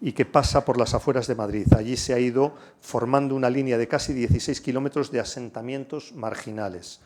y 0.00 0.12
que 0.12 0.26
pasa 0.26 0.64
por 0.64 0.78
las 0.78 0.94
afueras 0.94 1.26
de 1.26 1.34
Madrid. 1.34 1.66
Allí 1.76 1.96
se 1.96 2.12
ha 2.12 2.18
ido 2.18 2.54
formando 2.80 3.34
una 3.34 3.50
línea 3.50 3.78
de 3.78 3.88
casi 3.88 4.12
16 4.12 4.60
kilómetros 4.60 5.10
de 5.10 5.20
asentamientos 5.20 6.12
marginales. 6.14 7.00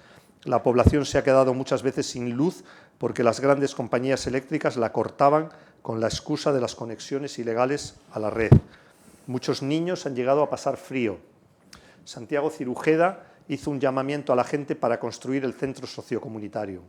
La 0.44 0.62
población 0.62 1.04
se 1.04 1.18
ha 1.18 1.24
quedado 1.24 1.54
muchas 1.54 1.82
veces 1.82 2.06
sin 2.06 2.30
luz 2.34 2.64
porque 2.98 3.22
las 3.22 3.40
grandes 3.40 3.74
compañías 3.74 4.26
eléctricas 4.26 4.76
la 4.76 4.92
cortaban 4.92 5.50
con 5.82 6.00
la 6.00 6.08
excusa 6.08 6.52
de 6.52 6.60
las 6.60 6.74
conexiones 6.74 7.38
ilegales 7.38 7.96
a 8.12 8.18
la 8.18 8.30
red. 8.30 8.50
Muchos 9.26 9.62
niños 9.62 10.06
han 10.06 10.16
llegado 10.16 10.42
a 10.42 10.50
pasar 10.50 10.76
frío. 10.76 11.18
Santiago 12.04 12.50
Cirujeda 12.50 13.24
hizo 13.48 13.70
un 13.70 13.80
llamamiento 13.80 14.32
a 14.32 14.36
la 14.36 14.44
gente 14.44 14.74
para 14.74 14.98
construir 14.98 15.44
el 15.44 15.54
centro 15.54 15.86
sociocomunitario. 15.86 16.82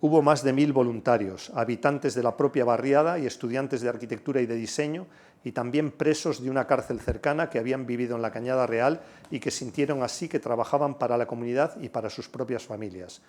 Hubo 0.00 0.22
más 0.22 0.44
de 0.44 0.52
mil 0.52 0.72
voluntarios, 0.72 1.50
habitantes 1.54 2.14
de 2.14 2.22
la 2.22 2.36
propia 2.36 2.64
barriada 2.64 3.18
y 3.18 3.26
estudiantes 3.26 3.80
de 3.80 3.88
arquitectura 3.88 4.40
y 4.40 4.46
de 4.46 4.54
diseño, 4.54 5.06
y 5.42 5.50
también 5.50 5.90
presos 5.90 6.40
de 6.40 6.50
una 6.50 6.68
cárcel 6.68 7.00
cercana 7.00 7.50
que 7.50 7.58
habían 7.58 7.84
vivido 7.84 8.14
en 8.14 8.22
la 8.22 8.30
Cañada 8.30 8.66
Real 8.66 9.00
y 9.30 9.40
que 9.40 9.50
sintieron 9.50 10.04
así 10.04 10.28
que 10.28 10.38
trabajaban 10.38 10.94
para 10.98 11.16
la 11.16 11.26
comunidad 11.26 11.80
y 11.80 11.88
para 11.88 12.10
sus 12.10 12.28
propias 12.28 12.64
familias. 12.64 13.22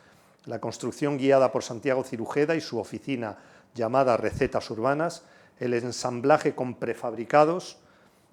La 0.45 0.59
construcción 0.59 1.17
guiada 1.17 1.51
por 1.51 1.63
Santiago 1.63 2.03
Cirujeda 2.03 2.55
y 2.55 2.61
su 2.61 2.77
oficina 2.77 3.37
llamada 3.73 4.17
Recetas 4.17 4.69
Urbanas, 4.69 5.23
el 5.59 5.73
ensamblaje 5.73 6.53
con 6.53 6.75
prefabricados, 6.75 7.77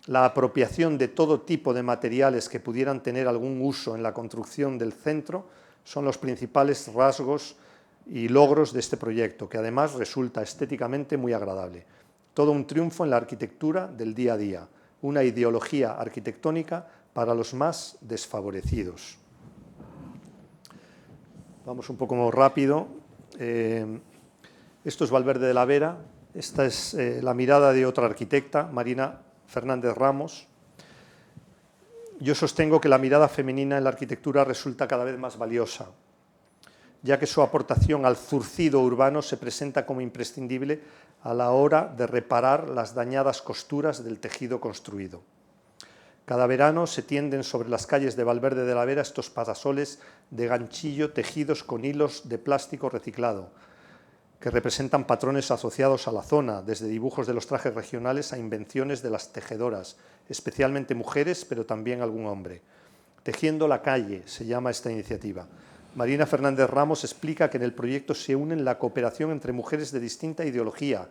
la 0.06 0.26
apropiación 0.26 0.98
de 0.98 1.08
todo 1.08 1.40
tipo 1.40 1.72
de 1.72 1.82
materiales 1.82 2.48
que 2.48 2.60
pudieran 2.60 3.02
tener 3.02 3.28
algún 3.28 3.60
uso 3.62 3.94
en 3.94 4.02
la 4.02 4.12
construcción 4.12 4.78
del 4.78 4.92
centro 4.92 5.48
son 5.84 6.04
los 6.04 6.18
principales 6.18 6.92
rasgos 6.92 7.56
y 8.06 8.28
logros 8.28 8.72
de 8.72 8.80
este 8.80 8.96
proyecto, 8.96 9.48
que 9.48 9.58
además 9.58 9.94
resulta 9.94 10.42
estéticamente 10.42 11.16
muy 11.16 11.32
agradable. 11.32 11.84
Todo 12.34 12.52
un 12.52 12.66
triunfo 12.66 13.04
en 13.04 13.10
la 13.10 13.16
arquitectura 13.16 13.88
del 13.88 14.14
día 14.14 14.34
a 14.34 14.36
día, 14.36 14.68
una 15.02 15.24
ideología 15.24 15.92
arquitectónica 15.92 16.86
para 17.12 17.34
los 17.34 17.54
más 17.54 17.98
desfavorecidos. 18.00 19.18
Vamos 21.64 21.90
un 21.90 21.96
poco 21.96 22.14
más 22.14 22.32
rápido. 22.32 22.86
Eh, 23.38 23.98
esto 24.84 25.04
es 25.04 25.10
Valverde 25.10 25.48
de 25.48 25.54
la 25.54 25.64
Vera, 25.64 25.98
esta 26.32 26.64
es 26.64 26.94
eh, 26.94 27.20
la 27.22 27.34
mirada 27.34 27.72
de 27.72 27.86
otra 27.86 28.06
arquitecta, 28.06 28.68
Marina 28.70 29.22
Fernández 29.46 29.94
Ramos. 29.96 30.46
Yo 32.20 32.34
sostengo 32.34 32.80
que 32.80 32.88
la 32.88 32.98
mirada 32.98 33.28
femenina 33.28 33.78
en 33.78 33.84
la 33.84 33.90
arquitectura 33.90 34.44
resulta 34.44 34.86
cada 34.86 35.04
vez 35.04 35.18
más 35.18 35.36
valiosa, 35.38 35.88
ya 37.06 37.20
que 37.20 37.26
su 37.26 37.40
aportación 37.40 38.04
al 38.04 38.16
zurcido 38.16 38.80
urbano 38.80 39.22
se 39.22 39.36
presenta 39.36 39.86
como 39.86 40.00
imprescindible 40.00 40.80
a 41.22 41.34
la 41.34 41.52
hora 41.52 41.94
de 41.96 42.06
reparar 42.06 42.68
las 42.68 42.94
dañadas 42.94 43.42
costuras 43.42 44.04
del 44.04 44.18
tejido 44.18 44.60
construido. 44.60 45.22
Cada 46.24 46.48
verano 46.48 46.88
se 46.88 47.02
tienden 47.02 47.44
sobre 47.44 47.68
las 47.68 47.86
calles 47.86 48.16
de 48.16 48.24
Valverde 48.24 48.64
de 48.64 48.74
la 48.74 48.84
Vera 48.84 49.02
estos 49.02 49.30
parasoles 49.30 50.00
de 50.30 50.48
ganchillo 50.48 51.12
tejidos 51.12 51.62
con 51.62 51.84
hilos 51.84 52.28
de 52.28 52.38
plástico 52.38 52.88
reciclado, 52.88 53.50
que 54.40 54.50
representan 54.50 55.06
patrones 55.06 55.52
asociados 55.52 56.08
a 56.08 56.12
la 56.12 56.22
zona, 56.22 56.60
desde 56.60 56.88
dibujos 56.88 57.28
de 57.28 57.34
los 57.34 57.46
trajes 57.46 57.72
regionales 57.72 58.32
a 58.32 58.38
invenciones 58.38 59.00
de 59.00 59.10
las 59.10 59.32
tejedoras, 59.32 59.96
especialmente 60.28 60.96
mujeres, 60.96 61.44
pero 61.44 61.64
también 61.64 62.02
algún 62.02 62.26
hombre. 62.26 62.62
Tejiendo 63.22 63.68
la 63.68 63.82
calle 63.82 64.24
se 64.26 64.44
llama 64.44 64.70
esta 64.70 64.90
iniciativa. 64.90 65.46
Marina 65.96 66.26
Fernández 66.26 66.68
Ramos 66.68 67.04
explica 67.04 67.48
que 67.48 67.56
en 67.56 67.62
el 67.62 67.72
proyecto 67.72 68.14
se 68.14 68.36
unen 68.36 68.66
la 68.66 68.78
cooperación 68.78 69.30
entre 69.30 69.52
mujeres 69.52 69.92
de 69.92 69.98
distinta 69.98 70.44
ideología, 70.44 71.08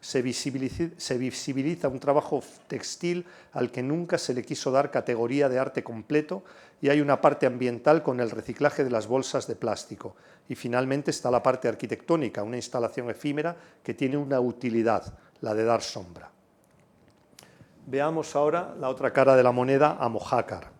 se 0.00 0.22
visibiliza, 0.22 1.86
un 1.88 2.00
trabajo 2.00 2.42
textil 2.66 3.26
al 3.52 3.70
que 3.70 3.84
nunca 3.84 4.18
se 4.18 4.34
le 4.34 4.42
quiso 4.42 4.72
dar 4.72 4.90
categoría 4.90 5.48
de 5.48 5.60
arte 5.60 5.84
completo 5.84 6.42
y 6.82 6.88
hay 6.88 7.00
una 7.00 7.20
parte 7.20 7.46
ambiental 7.46 8.02
con 8.02 8.18
el 8.18 8.32
reciclaje 8.32 8.82
de 8.82 8.90
las 8.90 9.06
bolsas 9.06 9.46
de 9.46 9.54
plástico. 9.54 10.16
Y 10.48 10.56
finalmente 10.56 11.12
está 11.12 11.30
la 11.30 11.40
parte 11.40 11.68
arquitectónica, 11.68 12.42
una 12.42 12.56
instalación 12.56 13.08
efímera 13.10 13.54
que 13.84 13.94
tiene 13.94 14.16
una 14.16 14.40
utilidad, 14.40 15.16
la 15.42 15.54
de 15.54 15.64
dar 15.64 15.80
sombra. 15.80 16.28
Veamos 17.86 18.34
ahora 18.34 18.74
la 18.80 18.88
otra 18.88 19.12
cara 19.12 19.36
de 19.36 19.44
la 19.44 19.52
moneda 19.52 19.96
a 20.00 20.08
Mojácar. 20.08 20.74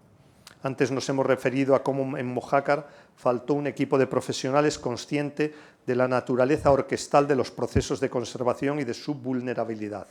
Antes 0.65 0.91
nos 0.91 1.07
hemos 1.11 1.27
referido 1.27 1.75
a 1.75 1.83
cómo 1.83 2.17
en 2.17 2.27
Mojácar 2.27 2.89
faltó 3.17 3.55
un 3.55 3.67
equipo 3.67 3.99
de 3.99 4.07
profesionales 4.07 4.79
consciente 4.79 5.55
de 5.87 5.95
la 5.97 6.09
naturaleza 6.09 6.71
orquestal 6.71 7.29
de 7.29 7.37
los 7.37 7.51
procesos 7.51 8.01
de 8.01 8.11
conservación 8.11 8.81
y 8.81 8.85
de 8.85 8.95
su 8.95 9.15
vulnerabilidad. 9.15 10.07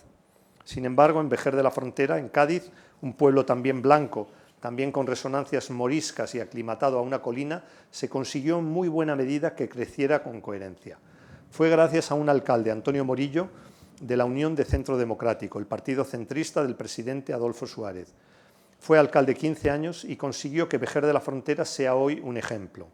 Sin 0.64 0.86
embargo, 0.86 1.20
en 1.20 1.30
Vejer 1.30 1.56
de 1.56 1.64
la 1.64 1.72
Frontera, 1.72 2.18
en 2.18 2.30
Cádiz, 2.30 2.70
un 3.02 3.14
pueblo 3.14 3.46
también 3.46 3.82
blanco, 3.82 4.28
también 4.60 4.92
con 4.92 5.08
resonancias 5.08 5.70
moriscas 5.72 6.34
y 6.36 6.40
aclimatado 6.40 6.98
a 6.98 7.02
una 7.02 7.22
colina, 7.22 7.64
se 7.92 8.08
consiguió 8.08 8.60
en 8.60 8.66
muy 8.66 8.88
buena 8.88 9.16
medida 9.16 9.56
que 9.56 9.68
creciera 9.68 10.24
con 10.24 10.40
coherencia. 10.40 10.98
Fue 11.52 11.70
gracias 11.70 12.12
a 12.12 12.16
un 12.16 12.30
alcalde, 12.30 12.72
Antonio 12.72 13.04
Morillo, 13.04 13.50
de 14.00 14.18
la 14.18 14.26
Unión 14.26 14.56
de 14.56 14.66
Centro 14.66 14.98
Democrático, 14.98 15.60
el 15.60 15.66
partido 15.66 16.04
centrista 16.04 16.64
del 16.64 16.76
presidente 16.76 17.34
Adolfo 17.34 17.68
Suárez. 17.68 18.14
Fue 18.84 19.00
alcalde 19.00 19.34
15 19.34 19.70
años 19.70 20.04
y 20.04 20.18
consiguió 20.18 20.68
que 20.68 20.78
Vejer 20.78 21.06
de 21.06 21.14
la 21.14 21.22
Frontera 21.22 21.64
sea 21.64 21.96
hoy 21.96 22.20
un 22.22 22.36
ejemplo. 22.36 22.90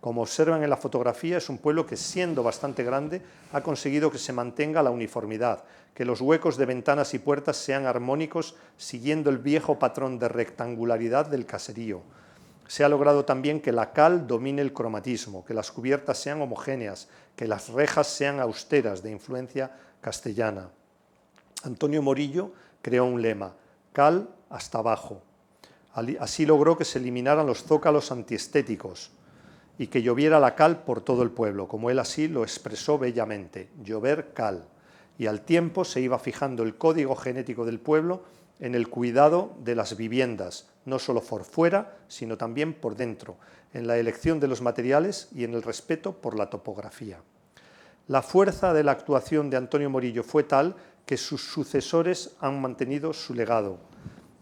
Como 0.00 0.22
observan 0.22 0.62
en 0.62 0.70
la 0.70 0.76
fotografía, 0.76 1.38
es 1.38 1.48
un 1.48 1.58
pueblo 1.58 1.84
que, 1.84 1.96
siendo 1.96 2.44
bastante 2.44 2.84
grande, 2.84 3.20
ha 3.52 3.60
conseguido 3.60 4.12
que 4.12 4.18
se 4.18 4.32
mantenga 4.32 4.84
la 4.84 4.92
uniformidad, 4.92 5.64
que 5.94 6.04
los 6.04 6.20
huecos 6.20 6.56
de 6.58 6.66
ventanas 6.66 7.12
y 7.14 7.18
puertas 7.18 7.56
sean 7.56 7.86
armónicos 7.86 8.54
siguiendo 8.76 9.30
el 9.30 9.38
viejo 9.38 9.80
patrón 9.80 10.20
de 10.20 10.28
rectangularidad 10.28 11.26
del 11.26 11.44
caserío. 11.44 12.02
Se 12.68 12.84
ha 12.84 12.88
logrado 12.88 13.24
también 13.24 13.60
que 13.60 13.72
la 13.72 13.92
cal 13.92 14.28
domine 14.28 14.62
el 14.62 14.72
cromatismo, 14.72 15.44
que 15.44 15.54
las 15.54 15.72
cubiertas 15.72 16.18
sean 16.18 16.40
homogéneas, 16.40 17.08
que 17.34 17.48
las 17.48 17.68
rejas 17.70 18.06
sean 18.06 18.38
austeras 18.38 19.02
de 19.02 19.10
influencia 19.10 19.72
castellana. 20.00 20.68
Antonio 21.64 22.00
Morillo 22.00 22.52
creó 22.80 23.06
un 23.06 23.20
lema, 23.20 23.56
cal 23.92 24.28
hasta 24.48 24.78
abajo. 24.78 25.20
Así 25.94 26.46
logró 26.46 26.76
que 26.76 26.84
se 26.84 26.98
eliminaran 26.98 27.46
los 27.46 27.64
zócalos 27.64 28.12
antiestéticos, 28.12 29.10
y 29.78 29.88
que 29.88 30.02
lloviera 30.02 30.40
la 30.40 30.54
cal 30.54 30.84
por 30.84 31.00
todo 31.00 31.22
el 31.22 31.30
pueblo, 31.30 31.68
como 31.68 31.90
él 31.90 31.98
así 31.98 32.28
lo 32.28 32.42
expresó 32.42 32.98
bellamente, 32.98 33.68
llover 33.82 34.32
cal. 34.34 34.64
Y 35.18 35.26
al 35.26 35.42
tiempo 35.42 35.84
se 35.84 36.00
iba 36.00 36.18
fijando 36.18 36.62
el 36.62 36.76
código 36.76 37.16
genético 37.16 37.64
del 37.64 37.78
pueblo 37.78 38.22
en 38.60 38.74
el 38.74 38.88
cuidado 38.88 39.54
de 39.64 39.74
las 39.74 39.96
viviendas, 39.96 40.68
no 40.84 40.98
solo 40.98 41.20
por 41.20 41.44
fuera, 41.44 41.96
sino 42.08 42.36
también 42.36 42.74
por 42.74 42.96
dentro, 42.96 43.36
en 43.72 43.86
la 43.86 43.98
elección 43.98 44.40
de 44.40 44.48
los 44.48 44.62
materiales 44.62 45.28
y 45.34 45.44
en 45.44 45.54
el 45.54 45.62
respeto 45.62 46.12
por 46.12 46.38
la 46.38 46.50
topografía. 46.50 47.18
La 48.08 48.22
fuerza 48.22 48.72
de 48.72 48.84
la 48.84 48.92
actuación 48.92 49.48
de 49.50 49.56
Antonio 49.56 49.90
Morillo 49.90 50.22
fue 50.22 50.44
tal 50.44 50.76
que 51.06 51.16
sus 51.16 51.42
sucesores 51.42 52.36
han 52.40 52.60
mantenido 52.60 53.12
su 53.12 53.34
legado 53.34 53.78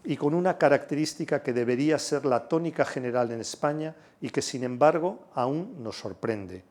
y 0.03 0.17
con 0.17 0.33
una 0.33 0.57
característica 0.57 1.43
que 1.43 1.53
debería 1.53 1.99
ser 1.99 2.25
la 2.25 2.47
tónica 2.47 2.85
general 2.85 3.31
en 3.31 3.41
España 3.41 3.95
y 4.19 4.29
que 4.29 4.41
sin 4.41 4.63
embargo 4.63 5.27
aún 5.35 5.83
nos 5.83 5.99
sorprende. 5.99 6.63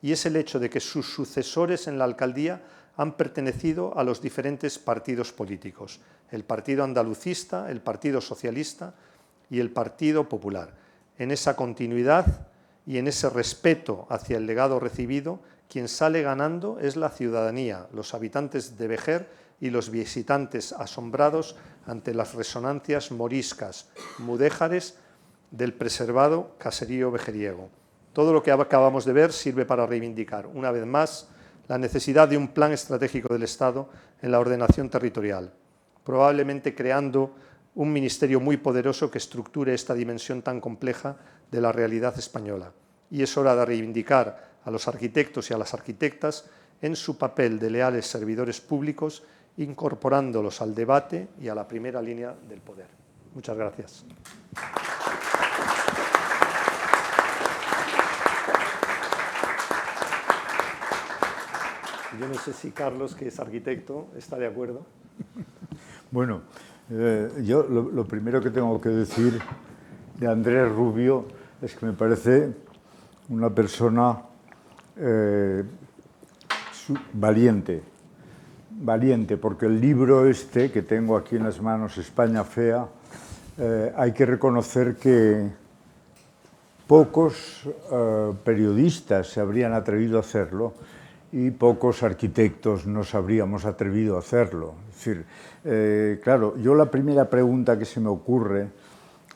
Y 0.00 0.12
es 0.12 0.26
el 0.26 0.36
hecho 0.36 0.58
de 0.58 0.70
que 0.70 0.80
sus 0.80 1.12
sucesores 1.12 1.86
en 1.86 1.98
la 1.98 2.04
alcaldía 2.04 2.62
han 2.96 3.16
pertenecido 3.16 3.96
a 3.96 4.04
los 4.04 4.20
diferentes 4.20 4.78
partidos 4.78 5.32
políticos, 5.32 6.00
el 6.30 6.44
Partido 6.44 6.84
Andalucista, 6.84 7.70
el 7.70 7.80
Partido 7.80 8.20
Socialista 8.20 8.94
y 9.50 9.60
el 9.60 9.70
Partido 9.70 10.28
Popular. 10.28 10.74
En 11.18 11.30
esa 11.30 11.56
continuidad 11.56 12.48
y 12.86 12.98
en 12.98 13.06
ese 13.06 13.30
respeto 13.30 14.06
hacia 14.10 14.36
el 14.38 14.46
legado 14.46 14.80
recibido, 14.80 15.40
quien 15.68 15.88
sale 15.88 16.22
ganando 16.22 16.78
es 16.80 16.96
la 16.96 17.10
ciudadanía, 17.10 17.86
los 17.92 18.12
habitantes 18.14 18.76
de 18.76 18.88
Vejer 18.88 19.41
y 19.62 19.70
los 19.70 19.90
visitantes 19.90 20.72
asombrados 20.72 21.54
ante 21.86 22.14
las 22.14 22.34
resonancias 22.34 23.12
moriscas, 23.12 23.88
mudéjares 24.18 24.98
del 25.52 25.72
preservado 25.72 26.56
caserío 26.58 27.12
vejeriego. 27.12 27.70
Todo 28.12 28.32
lo 28.32 28.42
que 28.42 28.50
acabamos 28.50 29.04
de 29.04 29.12
ver 29.12 29.32
sirve 29.32 29.64
para 29.64 29.86
reivindicar, 29.86 30.48
una 30.48 30.72
vez 30.72 30.84
más, 30.84 31.28
la 31.68 31.78
necesidad 31.78 32.26
de 32.26 32.36
un 32.36 32.48
plan 32.48 32.72
estratégico 32.72 33.32
del 33.32 33.44
Estado 33.44 33.88
en 34.20 34.32
la 34.32 34.40
ordenación 34.40 34.90
territorial, 34.90 35.52
probablemente 36.02 36.74
creando 36.74 37.32
un 37.76 37.92
ministerio 37.92 38.40
muy 38.40 38.56
poderoso 38.56 39.12
que 39.12 39.18
estructure 39.18 39.72
esta 39.72 39.94
dimensión 39.94 40.42
tan 40.42 40.60
compleja 40.60 41.18
de 41.52 41.60
la 41.60 41.70
realidad 41.70 42.18
española. 42.18 42.72
Y 43.12 43.22
es 43.22 43.36
hora 43.36 43.54
de 43.54 43.64
reivindicar 43.64 44.58
a 44.64 44.72
los 44.72 44.88
arquitectos 44.88 45.52
y 45.52 45.54
a 45.54 45.58
las 45.58 45.72
arquitectas 45.72 46.46
en 46.80 46.96
su 46.96 47.16
papel 47.16 47.60
de 47.60 47.70
leales 47.70 48.06
servidores 48.06 48.60
públicos 48.60 49.22
incorporándolos 49.58 50.62
al 50.62 50.74
debate 50.74 51.28
y 51.40 51.48
a 51.48 51.54
la 51.54 51.66
primera 51.68 52.00
línea 52.00 52.34
del 52.48 52.60
poder. 52.60 52.86
Muchas 53.34 53.56
gracias. 53.56 54.04
Yo 62.20 62.28
no 62.28 62.34
sé 62.34 62.52
si 62.52 62.70
Carlos, 62.70 63.14
que 63.14 63.28
es 63.28 63.40
arquitecto, 63.40 64.08
está 64.16 64.38
de 64.38 64.46
acuerdo. 64.46 64.86
Bueno, 66.10 66.42
eh, 66.90 67.42
yo 67.42 67.62
lo, 67.62 68.04
primero 68.04 68.38
que 68.42 68.50
tengo 68.50 68.78
que 68.78 68.90
decir 68.90 69.40
de 70.20 70.28
Andrés 70.28 70.70
Rubio 70.70 71.24
es 71.62 71.74
que 71.74 71.86
me 71.86 71.94
parece 71.94 72.52
una 73.30 73.48
persona 73.48 74.20
eh, 74.98 75.64
valiente, 77.14 77.82
valiente, 78.80 79.36
porque 79.36 79.66
el 79.66 79.80
libro 79.80 80.28
este 80.28 80.70
que 80.70 80.82
tengo 80.82 81.16
aquí 81.16 81.36
en 81.36 81.44
las 81.44 81.60
manos, 81.60 81.98
España 81.98 82.44
Fea, 82.44 82.86
eh, 83.58 83.92
hay 83.96 84.12
que 84.12 84.26
reconocer 84.26 84.96
que 84.96 85.50
pocos 86.86 87.66
eh, 87.66 88.32
periodistas 88.44 89.28
se 89.28 89.40
habrían 89.40 89.72
atrevido 89.72 90.18
a 90.18 90.20
hacerlo 90.20 90.74
y 91.32 91.50
pocos 91.50 92.02
arquitectos 92.02 92.86
nos 92.86 93.14
habríamos 93.14 93.64
atrevido 93.64 94.16
a 94.16 94.18
hacerlo. 94.18 94.74
Es 94.90 94.96
decir, 94.96 95.24
eh, 95.64 96.20
claro, 96.22 96.56
yo 96.58 96.74
la 96.74 96.90
primera 96.90 97.30
pregunta 97.30 97.78
que 97.78 97.84
se 97.84 98.00
me 98.00 98.08
ocurre, 98.08 98.68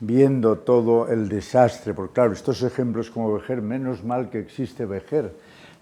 viendo 0.00 0.58
todo 0.58 1.08
el 1.08 1.28
desastre, 1.28 1.94
porque 1.94 2.12
claro, 2.12 2.32
estos 2.32 2.62
ejemplos 2.62 3.10
como 3.10 3.32
Vejer, 3.32 3.62
menos 3.62 4.04
mal 4.04 4.28
que 4.28 4.38
existe 4.38 4.84
Vejer, 4.84 5.32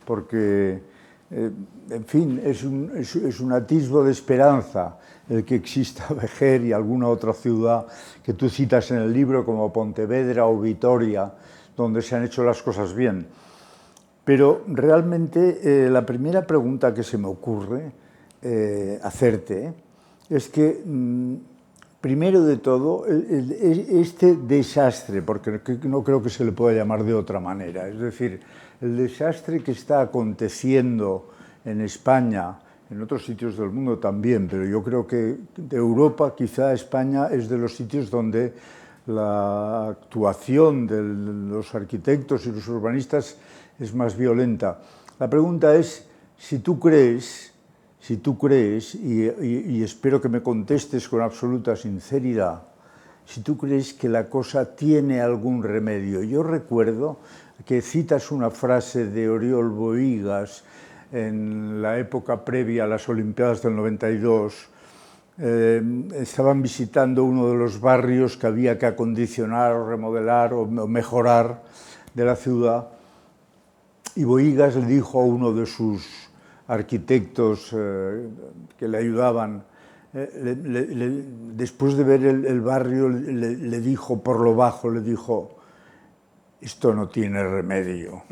porque 0.04 0.80
eh, 1.36 1.50
en 1.90 2.04
fin, 2.04 2.40
es 2.44 2.62
un, 2.62 2.92
es, 2.94 3.40
un, 3.40 3.52
atisbo 3.52 4.04
de 4.04 4.12
esperanza 4.12 4.98
el 5.28 5.44
que 5.44 5.56
exista 5.56 6.14
Vejer 6.14 6.64
y 6.64 6.72
alguna 6.72 7.08
otra 7.08 7.32
ciudad 7.32 7.86
que 8.22 8.34
tú 8.34 8.48
citas 8.48 8.92
en 8.92 8.98
el 8.98 9.12
libro 9.12 9.44
como 9.44 9.72
Pontevedra 9.72 10.46
o 10.46 10.60
Vitoria, 10.60 11.32
donde 11.76 12.02
se 12.02 12.14
han 12.14 12.22
hecho 12.22 12.44
las 12.44 12.62
cosas 12.62 12.94
bien. 12.94 13.26
Pero 14.24 14.62
realmente 14.68 15.58
eh, 15.64 15.90
la 15.90 16.06
primera 16.06 16.46
pregunta 16.46 16.94
que 16.94 17.02
se 17.02 17.18
me 17.18 17.26
ocurre 17.26 17.90
eh, 18.40 19.00
hacerte 19.02 19.74
es 20.30 20.48
que, 20.48 20.82
mm, 20.84 21.34
primero 22.00 22.44
de 22.44 22.58
todo, 22.58 23.06
este 23.06 24.36
desastre, 24.36 25.20
porque 25.22 25.60
no 25.82 26.04
creo 26.04 26.22
que 26.22 26.30
se 26.30 26.44
le 26.44 26.52
pueda 26.52 26.76
llamar 26.76 27.02
de 27.02 27.14
otra 27.14 27.40
manera, 27.40 27.88
es 27.88 27.98
decir, 27.98 28.40
el 28.80 28.96
desastre 28.96 29.62
que 29.62 29.72
está 29.72 30.00
aconteciendo 30.00 31.30
en 31.64 31.80
España, 31.80 32.58
en 32.90 33.02
otros 33.02 33.24
sitios 33.24 33.56
del 33.56 33.70
mundo 33.70 33.98
también, 33.98 34.46
pero 34.48 34.64
yo 34.64 34.82
creo 34.82 35.06
que 35.06 35.38
de 35.56 35.76
Europa 35.76 36.34
quizá 36.36 36.72
España 36.72 37.28
es 37.28 37.48
de 37.48 37.58
los 37.58 37.74
sitios 37.74 38.10
donde 38.10 38.52
la 39.06 39.88
actuación 39.88 40.86
de 40.86 41.02
los 41.02 41.74
arquitectos 41.74 42.46
y 42.46 42.52
los 42.52 42.66
urbanistas 42.68 43.36
es 43.78 43.94
más 43.94 44.16
violenta. 44.16 44.80
La 45.18 45.28
pregunta 45.28 45.74
es 45.74 46.06
si 46.36 46.58
tú 46.58 46.78
crees, 46.78 47.52
si 48.00 48.18
tú 48.18 48.38
crees, 48.38 48.94
y, 48.94 49.30
y 49.40 49.82
espero 49.82 50.20
que 50.20 50.28
me 50.28 50.42
contestes 50.42 51.08
con 51.08 51.22
absoluta 51.22 51.76
sinceridad, 51.76 52.62
si 53.26 53.40
tú 53.40 53.56
crees 53.56 53.94
que 53.94 54.08
la 54.08 54.28
cosa 54.28 54.76
tiene 54.76 55.20
algún 55.20 55.62
remedio. 55.62 56.22
Yo 56.22 56.42
recuerdo 56.42 57.18
que 57.64 57.82
citas 57.82 58.30
una 58.30 58.50
frase 58.50 59.06
de 59.06 59.28
Oriol 59.28 59.70
Boigas 59.70 60.64
en 61.12 61.80
la 61.80 61.98
época 61.98 62.44
previa 62.44 62.84
a 62.84 62.86
las 62.86 63.08
Olimpiadas 63.08 63.62
del 63.62 63.76
92. 63.76 64.68
Eh, 65.38 65.82
estaban 66.14 66.62
visitando 66.62 67.24
uno 67.24 67.48
de 67.48 67.56
los 67.56 67.80
barrios 67.80 68.36
que 68.36 68.46
había 68.46 68.78
que 68.78 68.86
acondicionar 68.86 69.72
o 69.72 69.88
remodelar 69.88 70.54
o 70.54 70.66
mejorar 70.66 71.62
de 72.14 72.24
la 72.24 72.36
ciudad 72.36 72.88
y 74.16 74.24
Boigas 74.24 74.76
le 74.76 74.86
dijo 74.86 75.20
a 75.20 75.24
uno 75.24 75.52
de 75.52 75.66
sus 75.66 76.06
arquitectos 76.68 77.70
eh, 77.76 78.28
que 78.78 78.86
le 78.86 78.98
ayudaban, 78.98 79.64
eh, 80.12 81.24
después 81.54 81.96
de 81.96 82.04
ver 82.04 82.24
el, 82.24 82.44
el 82.46 82.60
barrio, 82.60 83.08
le, 83.08 83.80
dijo 83.80 84.22
por 84.22 84.40
lo 84.40 84.54
bajo, 84.54 84.88
le 84.88 85.00
dijo, 85.00 85.53
esto 86.64 86.94
no 86.94 87.08
tiene 87.08 87.42
remedio. 87.44 88.22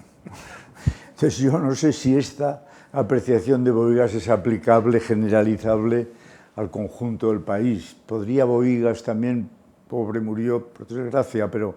Entonces 1.11 1.39
yo 1.39 1.59
no 1.59 1.75
sé 1.75 1.93
si 1.93 2.17
esta 2.17 2.67
apreciación 2.93 3.63
de 3.63 3.71
Boigas 3.71 4.15
es 4.15 4.29
aplicable, 4.29 5.01
generalizable 5.01 6.09
al 6.57 6.71
conjunto 6.71 7.29
del 7.29 7.41
país. 7.41 7.95
Podría 8.07 8.47
Boigas 8.47 9.03
también, 9.03 9.51
pobre 9.87 10.21
murió 10.21 10.67
por 10.67 10.87
desgracia, 10.87 11.51
pero 11.51 11.75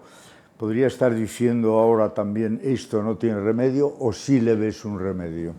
podría 0.57 0.87
estar 0.87 1.13
diciendo 1.13 1.77
ahora 1.77 2.13
también 2.13 2.61
esto 2.63 3.03
no 3.03 3.17
tiene 3.17 3.41
remedio 3.41 3.93
o 3.99 4.13
sí 4.13 4.39
le 4.39 4.55
ves 4.55 4.85
un 4.85 4.97
remedio. 4.97 5.53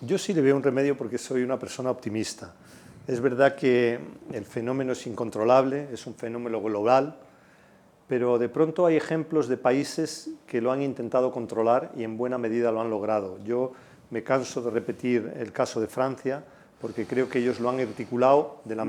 Yo 0.00 0.16
sí 0.16 0.32
le 0.32 0.40
veo 0.40 0.56
un 0.56 0.62
remedio 0.62 0.96
porque 0.96 1.18
soy 1.18 1.42
una 1.42 1.58
persona 1.58 1.90
optimista. 1.90 2.54
Es 3.06 3.20
verdad 3.20 3.54
que 3.54 3.98
el 4.32 4.44
fenómeno 4.46 4.92
es 4.92 5.06
incontrolable, 5.06 5.88
es 5.92 6.06
un 6.06 6.14
fenómeno 6.14 6.62
global, 6.62 7.18
pero 8.10 8.40
de 8.40 8.48
pronto 8.48 8.86
hay 8.86 8.96
ejemplos 8.96 9.46
de 9.46 9.56
países 9.56 10.30
que 10.48 10.60
lo 10.60 10.72
han 10.72 10.82
intentado 10.82 11.30
controlar 11.30 11.92
y 11.96 12.02
en 12.02 12.16
buena 12.16 12.38
medida 12.38 12.72
lo 12.72 12.80
han 12.80 12.90
logrado. 12.90 13.38
Yo 13.44 13.70
me 14.10 14.24
canso 14.24 14.60
de 14.62 14.72
repetir 14.72 15.32
el 15.36 15.52
caso 15.52 15.80
de 15.80 15.86
Francia, 15.86 16.42
porque 16.80 17.06
creo 17.06 17.28
que 17.28 17.38
ellos 17.38 17.60
lo 17.60 17.70
han 17.70 17.78
articulado 17.78 18.62
de 18.64 18.74
la, 18.74 18.84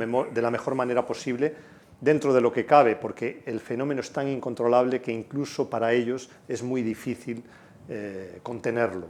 mejor 0.49 0.73
manera 0.73 1.05
posible 1.05 1.53
dentro 1.99 2.33
de 2.33 2.41
lo 2.41 2.51
que 2.51 2.65
cabe, 2.65 2.95
porque 2.95 3.43
el 3.45 3.59
fenómeno 3.59 4.01
es 4.01 4.11
tan 4.11 4.27
incontrolable 4.27 5.03
que 5.03 5.11
incluso 5.11 5.69
para 5.69 5.93
ellos 5.93 6.31
es 6.47 6.63
muy 6.63 6.81
difícil 6.81 7.43
eh, 7.89 8.39
contenerlo. 8.41 9.05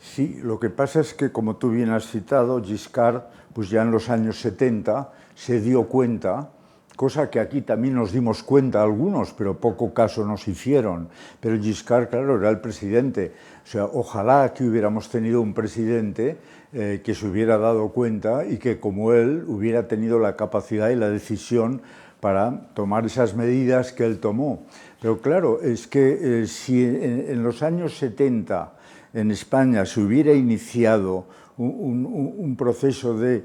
Sí, 0.00 0.40
lo 0.42 0.58
que 0.58 0.70
pasa 0.70 1.00
es 1.00 1.12
que, 1.12 1.30
como 1.30 1.56
tú 1.56 1.68
bien 1.68 1.90
has 1.90 2.06
citado, 2.06 2.64
Giscard, 2.64 3.24
pues 3.52 3.68
ya 3.68 3.82
en 3.82 3.90
los 3.90 4.08
años 4.08 4.40
70 4.40 5.12
se 5.34 5.60
dio 5.60 5.86
cuenta, 5.86 6.50
cosa 6.98 7.30
que 7.30 7.38
aquí 7.38 7.60
también 7.62 7.94
nos 7.94 8.10
dimos 8.10 8.42
cuenta 8.42 8.82
algunos, 8.82 9.32
pero 9.32 9.60
poco 9.60 9.94
caso 9.94 10.26
nos 10.26 10.48
hicieron. 10.48 11.08
Pero 11.38 11.56
Giscard, 11.56 12.08
claro, 12.08 12.40
era 12.40 12.50
el 12.50 12.58
presidente. 12.58 13.30
O 13.62 13.68
sea, 13.68 13.84
ojalá 13.84 14.52
que 14.52 14.64
hubiéramos 14.64 15.08
tenido 15.08 15.40
un 15.40 15.54
presidente 15.54 16.38
eh, 16.72 17.00
que 17.04 17.14
se 17.14 17.28
hubiera 17.28 17.56
dado 17.56 17.90
cuenta 17.90 18.44
y 18.44 18.56
que, 18.56 18.80
como 18.80 19.12
él, 19.12 19.44
hubiera 19.46 19.86
tenido 19.86 20.18
la 20.18 20.34
capacidad 20.34 20.90
y 20.90 20.96
la 20.96 21.08
decisión 21.08 21.82
para 22.18 22.68
tomar 22.74 23.06
esas 23.06 23.36
medidas 23.36 23.92
que 23.92 24.04
él 24.04 24.18
tomó. 24.18 24.64
Pero 25.00 25.20
claro, 25.20 25.62
es 25.62 25.86
que 25.86 26.42
eh, 26.42 26.46
si 26.48 26.82
en, 26.82 27.44
los 27.44 27.62
años 27.62 27.96
70 27.96 28.74
en 29.14 29.30
España 29.30 29.86
se 29.86 30.00
hubiera 30.00 30.32
iniciado 30.32 31.26
un, 31.58 32.56
proceso 32.58 33.16
de 33.16 33.44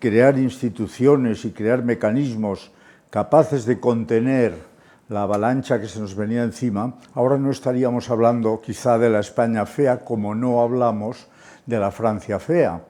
crear 0.00 0.36
instituciones 0.40 1.44
y 1.44 1.52
crear 1.52 1.84
mecanismos 1.84 2.72
capaces 3.10 3.66
de 3.66 3.80
contener 3.80 4.54
la 5.08 5.22
avalancha 5.22 5.80
que 5.80 5.88
se 5.88 6.00
nos 6.00 6.14
venía 6.14 6.44
encima, 6.44 6.94
ahora 7.14 7.36
no 7.36 7.50
estaríamos 7.50 8.08
hablando 8.10 8.60
quizá 8.60 8.96
de 8.96 9.10
la 9.10 9.18
España 9.18 9.66
fea 9.66 10.04
como 10.04 10.34
no 10.34 10.62
hablamos 10.62 11.26
de 11.66 11.78
la 11.78 11.90
Francia 11.90 12.38
fea. 12.38 12.80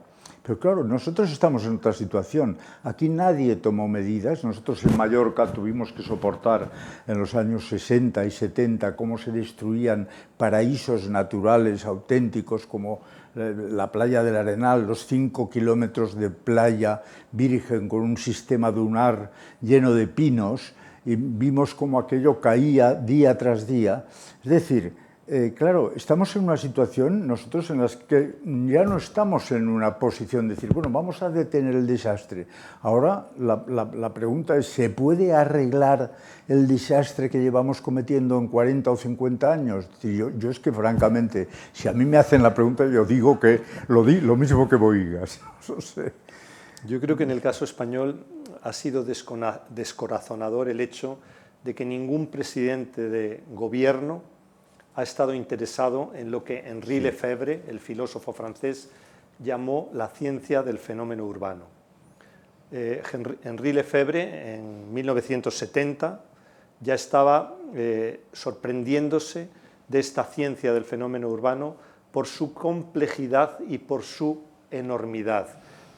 Pero 0.43 0.59
claro, 0.59 0.85
nosotros 0.85 1.31
estamos 1.31 1.65
en 1.65 1.77
otra 1.77 1.93
situación. 1.93 2.57
Aquí 2.83 3.09
nadie 3.09 3.57
tomó 3.57 3.89
medidas. 3.89 4.43
Nosotros 4.43 4.83
en 4.85 4.97
Mallorca 4.97 5.47
tuvimos 5.53 5.93
que 5.93 6.03
soportar 6.03 6.71
en 7.07 7.19
los 7.19 7.35
años 7.35 7.69
60 7.69 8.25
y 8.25 8.31
70 8.31 8.97
cómo 8.97 9.19
se 9.19 9.33
destruían 9.33 10.09
paraísos 10.37 11.09
naturales 11.09 11.85
auténticos 11.85 12.67
como 12.67 13.01
la 13.35 13.93
playa 13.93 14.23
del 14.23 14.37
Arenal, 14.37 14.87
los 14.87 15.07
cinco 15.07 15.49
kilómetros 15.51 16.17
de 16.17 16.31
playa 16.31 17.03
virgen 17.33 17.89
con 17.89 18.01
un 18.03 18.17
sistema 18.17 18.71
dunar 18.73 19.31
lleno 19.61 19.95
de 19.95 20.07
pinos 20.07 20.73
y 21.05 21.17
vimos 21.17 21.75
cómo 21.75 21.99
aquello 21.99 22.41
caía 22.41 22.95
día 22.95 23.39
tras 23.39 23.67
día. 23.67 24.05
Es 24.45 24.51
decir, 24.51 24.95
eh, 25.33 25.55
claro, 25.57 25.93
estamos 25.95 26.35
en 26.35 26.43
una 26.43 26.57
situación 26.57 27.25
nosotros 27.25 27.71
en 27.71 27.81
la 27.81 27.89
que 28.09 28.41
ya 28.45 28.83
no 28.83 28.97
estamos 28.97 29.53
en 29.53 29.69
una 29.69 29.97
posición 29.97 30.49
de 30.49 30.57
decir, 30.57 30.73
bueno, 30.73 30.91
vamos 30.91 31.23
a 31.23 31.31
detener 31.31 31.77
el 31.77 31.87
desastre. 31.87 32.49
Ahora 32.83 33.29
la, 33.39 34.13
pregunta 34.13 34.57
es, 34.57 34.67
¿se 34.67 34.91
puede 34.91 35.33
arreglar 35.33 36.17
el 36.49 36.67
desastre 36.67 37.31
que 37.31 37.39
llevamos 37.39 37.81
cometiendo 37.81 38.39
en 38.39 38.49
40 38.49 38.91
o 38.91 38.97
50 38.97 39.53
años? 39.53 39.89
Yo, 40.03 40.51
es 40.51 40.59
que 40.59 40.73
francamente, 40.73 41.47
si 41.73 41.87
a 41.87 41.93
mí 41.93 42.05
me 42.05 42.17
hacen 42.17 42.43
la 42.43 42.53
pregunta, 42.53 42.85
yo 42.89 43.05
digo 43.05 43.39
que 43.39 43.63
lo, 43.87 44.03
mismo 44.03 44.69
que 44.69 44.75
Boigas. 44.75 45.41
Yo 46.89 46.99
creo 46.99 47.15
que 47.15 47.25
en 47.25 47.31
el 47.31 47.43
caso 47.43 47.65
español 47.65 48.25
ha 48.63 48.73
sido 48.73 49.05
descorazonador 49.05 50.71
el 50.71 50.81
hecho 50.81 51.19
de 51.63 51.75
que 51.75 51.85
ningún 51.85 52.29
presidente 52.29 53.09
de 53.09 53.45
gobierno 53.53 54.23
ha 54.95 55.03
estado 55.03 55.35
interesado 55.35 56.13
en 56.15 56.31
lo 56.31 56.45
que 56.45 56.59
Henri 56.59 57.01
Lefebvre, 57.01 57.63
el 57.69 57.81
filósofo 57.81 58.33
francés, 58.33 58.91
llamó 59.39 59.89
la 59.93 60.09
ciencia 60.09 60.63
del 60.63 60.79
fenómeno 60.79 61.25
urbano. 61.25 61.65
Eh, 62.73 63.03
Henri 63.45 63.73
Lefebvre, 63.73 64.55
en 64.55 64.93
1970, 64.93 66.21
ya 66.81 66.95
estaba 66.95 67.57
eh, 67.75 68.25
sorprendiéndose 68.33 69.49
de 69.89 69.99
esta 69.99 70.25
ciencia 70.25 70.73
del 70.73 70.85
fenómeno 70.85 71.29
urbano 71.29 71.77
por 72.13 72.27
su 72.27 72.55
complejidad 72.55 73.59
y 73.61 73.79
por 73.79 74.03
su 74.03 74.43
enormidad. 74.71 75.49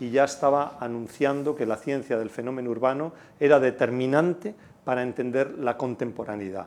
Y 0.01 0.11
ya 0.11 0.25
estaba 0.25 0.79
anunciando 0.81 1.55
que 1.55 1.67
la 1.67 1.77
ciencia 1.77 2.19
del 2.19 2.31
fenómeno 2.31 2.71
urbano 2.71 3.13
era 3.39 3.61
determinante 3.61 4.55
para 4.85 5.03
entender 5.03 5.59
la 5.59 5.77
contemporaneidad. 5.77 6.67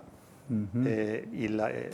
Eh, 0.86 1.28
y 1.34 1.46
eh, 1.46 1.90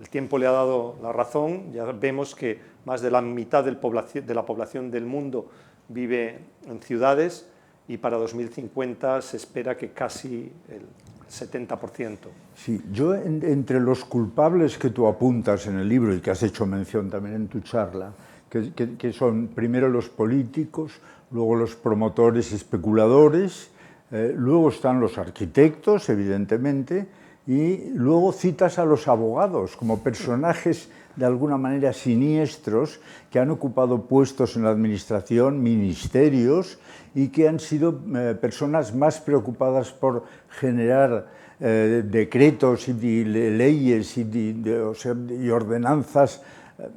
el 0.00 0.08
tiempo 0.08 0.38
le 0.38 0.46
ha 0.46 0.50
dado 0.50 0.96
la 1.02 1.12
razón, 1.12 1.72
ya 1.72 1.84
vemos 1.84 2.34
que 2.34 2.58
más 2.84 3.00
de 3.00 3.10
la 3.10 3.20
mitad 3.20 3.64
del 3.64 3.78
de 3.78 4.34
la 4.34 4.44
población 4.44 4.90
del 4.90 5.06
mundo 5.06 5.48
vive 5.88 6.38
en 6.66 6.80
ciudades 6.80 7.48
y 7.86 7.98
para 7.98 8.16
2050 8.16 9.22
se 9.22 9.36
espera 9.36 9.76
que 9.76 9.90
casi 9.90 10.50
el 10.68 10.82
70%. 11.30 12.16
Sí, 12.54 12.80
yo 12.92 13.14
entre 13.14 13.80
los 13.80 14.04
culpables 14.04 14.76
que 14.76 14.90
tú 14.90 15.06
apuntas 15.06 15.66
en 15.66 15.78
el 15.78 15.88
libro 15.88 16.14
y 16.14 16.20
que 16.20 16.30
has 16.30 16.42
hecho 16.42 16.66
mención 16.66 17.08
también 17.08 17.36
en 17.36 17.48
tu 17.48 17.60
charla, 17.60 18.12
que, 18.50 18.72
que, 18.98 19.12
son 19.12 19.48
primero 19.48 19.88
los 19.88 20.10
políticos, 20.10 21.00
luego 21.30 21.56
los 21.56 21.74
promotores 21.74 22.52
especuladores, 22.52 23.70
eh, 24.10 24.34
luego 24.36 24.68
están 24.68 25.00
los 25.00 25.16
arquitectos, 25.16 26.10
evidentemente, 26.10 27.06
y 27.46 27.90
luego 27.94 28.32
citas 28.32 28.78
a 28.78 28.84
los 28.84 29.08
abogados 29.08 29.76
como 29.76 30.02
personajes 30.02 30.88
de 31.16 31.26
alguna 31.26 31.56
manera 31.56 31.92
siniestros 31.92 33.00
que 33.30 33.38
han 33.38 33.50
ocupado 33.50 34.06
puestos 34.06 34.56
en 34.56 34.64
la 34.64 34.70
administración, 34.70 35.62
ministerios 35.62 36.78
y 37.14 37.28
que 37.28 37.48
han 37.48 37.60
sido 37.60 38.00
eh, 38.14 38.36
personas 38.40 38.94
más 38.94 39.20
preocupadas 39.20 39.92
por 39.92 40.24
generar 40.48 41.28
eh, 41.60 42.02
decretos 42.06 42.88
y 42.88 43.24
leyes 43.24 44.16
y, 44.16 45.50
ordenanzas. 45.50 46.42
Eh, 46.78 46.88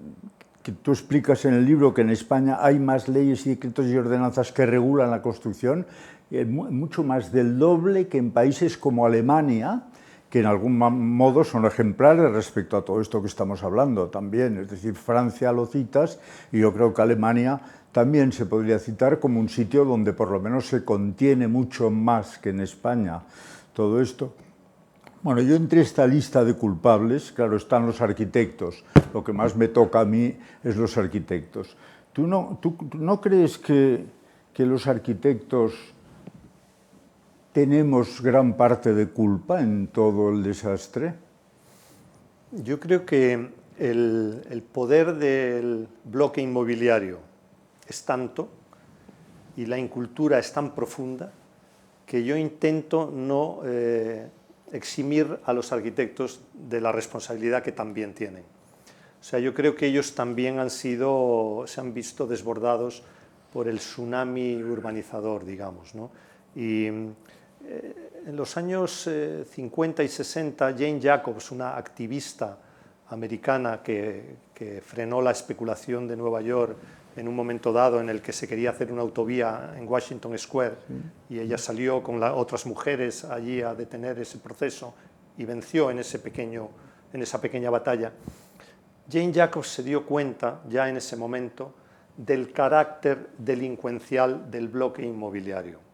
que 0.63 0.71
tú 0.71 0.93
explicas 0.93 1.45
en 1.45 1.53
el 1.53 1.63
libro 1.63 1.93
que 1.93 2.01
en 2.01 2.09
España 2.09 2.57
hay 2.59 2.79
más 2.79 3.07
leyes 3.07 3.45
y 3.45 3.49
decretos 3.49 3.85
y 3.85 3.95
ordenanzas 3.95 4.51
que 4.51 4.65
regulan 4.65 5.11
la 5.11 5.21
construcción, 5.21 5.85
mucho 6.47 7.03
más 7.03 7.31
del 7.31 7.59
doble 7.59 8.07
que 8.07 8.17
en 8.17 8.31
países 8.31 8.75
como 8.75 9.05
Alemania, 9.05 9.83
que 10.35 10.41
en 10.41 10.47
algún 10.47 10.77
modo 10.77 11.45
son 11.45 11.63
ejemplares 11.63 12.29
respecto 12.29 12.75
a 12.75 12.83
todo 12.83 12.99
esto 12.99 13.21
que 13.21 13.27
estamos 13.27 13.63
hablando 13.63 14.09
también. 14.09 14.57
Es 14.57 14.69
decir, 14.69 14.93
Francia 14.93 15.53
lo 15.53 15.65
citas 15.65 16.19
y 16.51 16.59
yo 16.59 16.73
creo 16.73 16.93
que 16.93 17.01
Alemania 17.01 17.61
también 17.93 18.33
se 18.33 18.45
podría 18.45 18.77
citar 18.77 19.21
como 19.21 19.39
un 19.39 19.47
sitio 19.47 19.85
donde 19.85 20.11
por 20.11 20.29
lo 20.29 20.41
menos 20.41 20.67
se 20.67 20.83
contiene 20.83 21.47
mucho 21.47 21.89
más 21.89 22.37
que 22.37 22.49
en 22.49 22.59
España 22.59 23.21
todo 23.71 24.01
esto. 24.01 24.33
Bueno, 25.23 25.39
yo 25.39 25.55
entre 25.55 25.79
esta 25.79 26.05
lista 26.05 26.43
de 26.43 26.53
culpables, 26.55 27.31
claro, 27.31 27.55
están 27.55 27.85
los 27.85 28.01
arquitectos. 28.01 28.83
Lo 29.13 29.23
que 29.23 29.31
más 29.31 29.55
me 29.55 29.69
toca 29.69 30.01
a 30.01 30.05
mí 30.05 30.37
es 30.65 30.75
los 30.75 30.97
arquitectos. 30.97 31.77
¿Tú 32.11 32.27
no, 32.27 32.59
tú, 32.61 32.75
no 32.95 33.21
crees 33.21 33.57
que, 33.57 34.05
que 34.51 34.65
los 34.65 34.85
arquitectos 34.85 35.94
tenemos 37.55 38.21
gran 38.21 38.57
parte 38.57 38.93
de 38.93 39.07
culpa 39.07 39.61
en 39.61 39.87
todo 39.87 40.29
el 40.29 40.43
desastre? 40.43 41.13
Yo 42.51 42.81
creo 42.81 43.05
que 43.05 43.47
el, 43.79 44.63
poder 44.73 45.15
del 45.15 45.87
bloque 46.03 46.41
inmobiliario 46.41 47.19
es 47.87 48.03
tanto 48.03 48.49
y 49.55 49.67
la 49.67 49.77
incultura 49.77 50.37
es 50.37 50.51
tan 50.51 50.75
profunda 50.75 51.31
que 52.05 52.25
yo 52.25 52.35
intento 52.35 53.09
no 53.09 53.61
eh, 53.63 54.27
eximir 54.73 55.39
a 55.45 55.53
los 55.53 55.71
arquitectos 55.71 56.41
de 56.51 56.81
la 56.81 56.91
responsabilidad 56.91 57.63
que 57.63 57.71
también 57.71 58.13
tienen. 58.13 58.43
O 58.43 59.23
sea, 59.23 59.39
yo 59.39 59.53
creo 59.53 59.77
que 59.77 59.85
ellos 59.85 60.13
también 60.13 60.59
han 60.59 60.69
sido, 60.69 61.63
se 61.67 61.79
han 61.79 61.93
visto 61.93 62.27
desbordados 62.27 63.01
por 63.53 63.69
el 63.69 63.77
tsunami 63.77 64.61
urbanizador, 64.61 65.45
digamos. 65.45 65.95
¿no? 65.95 66.11
Y 66.53 66.89
en 68.25 68.35
los 68.35 68.57
años 68.57 69.09
50 69.53 70.01
eh, 70.01 70.05
y 70.05 70.09
60, 70.09 70.73
Jane 70.73 70.99
Jacobs, 71.01 71.51
una 71.51 71.77
activista 71.77 72.57
americana 73.09 73.81
que, 73.83 74.43
frenó 74.81 75.21
la 75.21 75.31
especulación 75.31 76.07
de 76.07 76.15
Nueva 76.15 76.41
York 76.41 76.77
en 77.17 77.27
un 77.27 77.35
momento 77.35 77.73
dado 77.73 77.99
en 77.99 78.09
el 78.09 78.21
que 78.21 78.31
se 78.31 78.47
quería 78.47 78.69
hacer 78.69 78.91
una 78.91 79.01
autovía 79.01 79.73
en 79.77 79.87
Washington 79.87 80.37
Square 80.37 80.75
y 81.29 81.39
ella 81.39 81.57
salió 81.57 82.01
con 82.01 82.23
otras 82.23 82.65
mujeres 82.65 83.25
allí 83.25 83.61
a 83.61 83.75
detener 83.75 84.17
ese 84.19 84.37
proceso 84.37 84.93
y 85.37 85.43
venció 85.43 85.91
en, 85.91 85.99
ese 85.99 86.19
pequeño, 86.19 86.69
en 87.11 87.21
esa 87.21 87.41
pequeña 87.41 87.69
batalla. 87.69 88.13
Jane 89.11 89.33
Jacobs 89.33 89.67
se 89.67 89.83
dio 89.83 90.05
cuenta 90.05 90.61
ya 90.69 90.89
en 90.89 90.97
ese 90.97 91.15
momento 91.15 91.73
del 92.15 92.53
carácter 92.53 93.29
delincuencial 93.37 94.49
del 94.49 94.69
bloque 94.69 95.03
inmobiliario. 95.03 95.84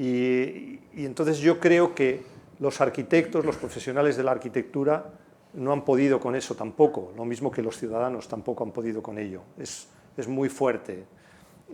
Y, 0.00 0.80
entonces 0.96 1.40
yo 1.40 1.60
creo 1.60 1.94
que 1.94 2.22
los 2.58 2.80
arquitectos, 2.80 3.44
los 3.44 3.56
profesionales 3.56 4.16
de 4.16 4.22
la 4.22 4.30
arquitectura, 4.30 5.12
no 5.52 5.72
han 5.72 5.84
podido 5.84 6.18
con 6.18 6.34
eso 6.34 6.54
tampoco, 6.54 7.12
lo 7.18 7.26
mismo 7.26 7.50
que 7.50 7.60
los 7.60 7.76
ciudadanos 7.76 8.26
tampoco 8.26 8.64
han 8.64 8.70
podido 8.70 9.02
con 9.02 9.18
ello. 9.18 9.42
Es, 9.58 9.88
es 10.16 10.26
muy 10.26 10.48
fuerte. 10.48 11.04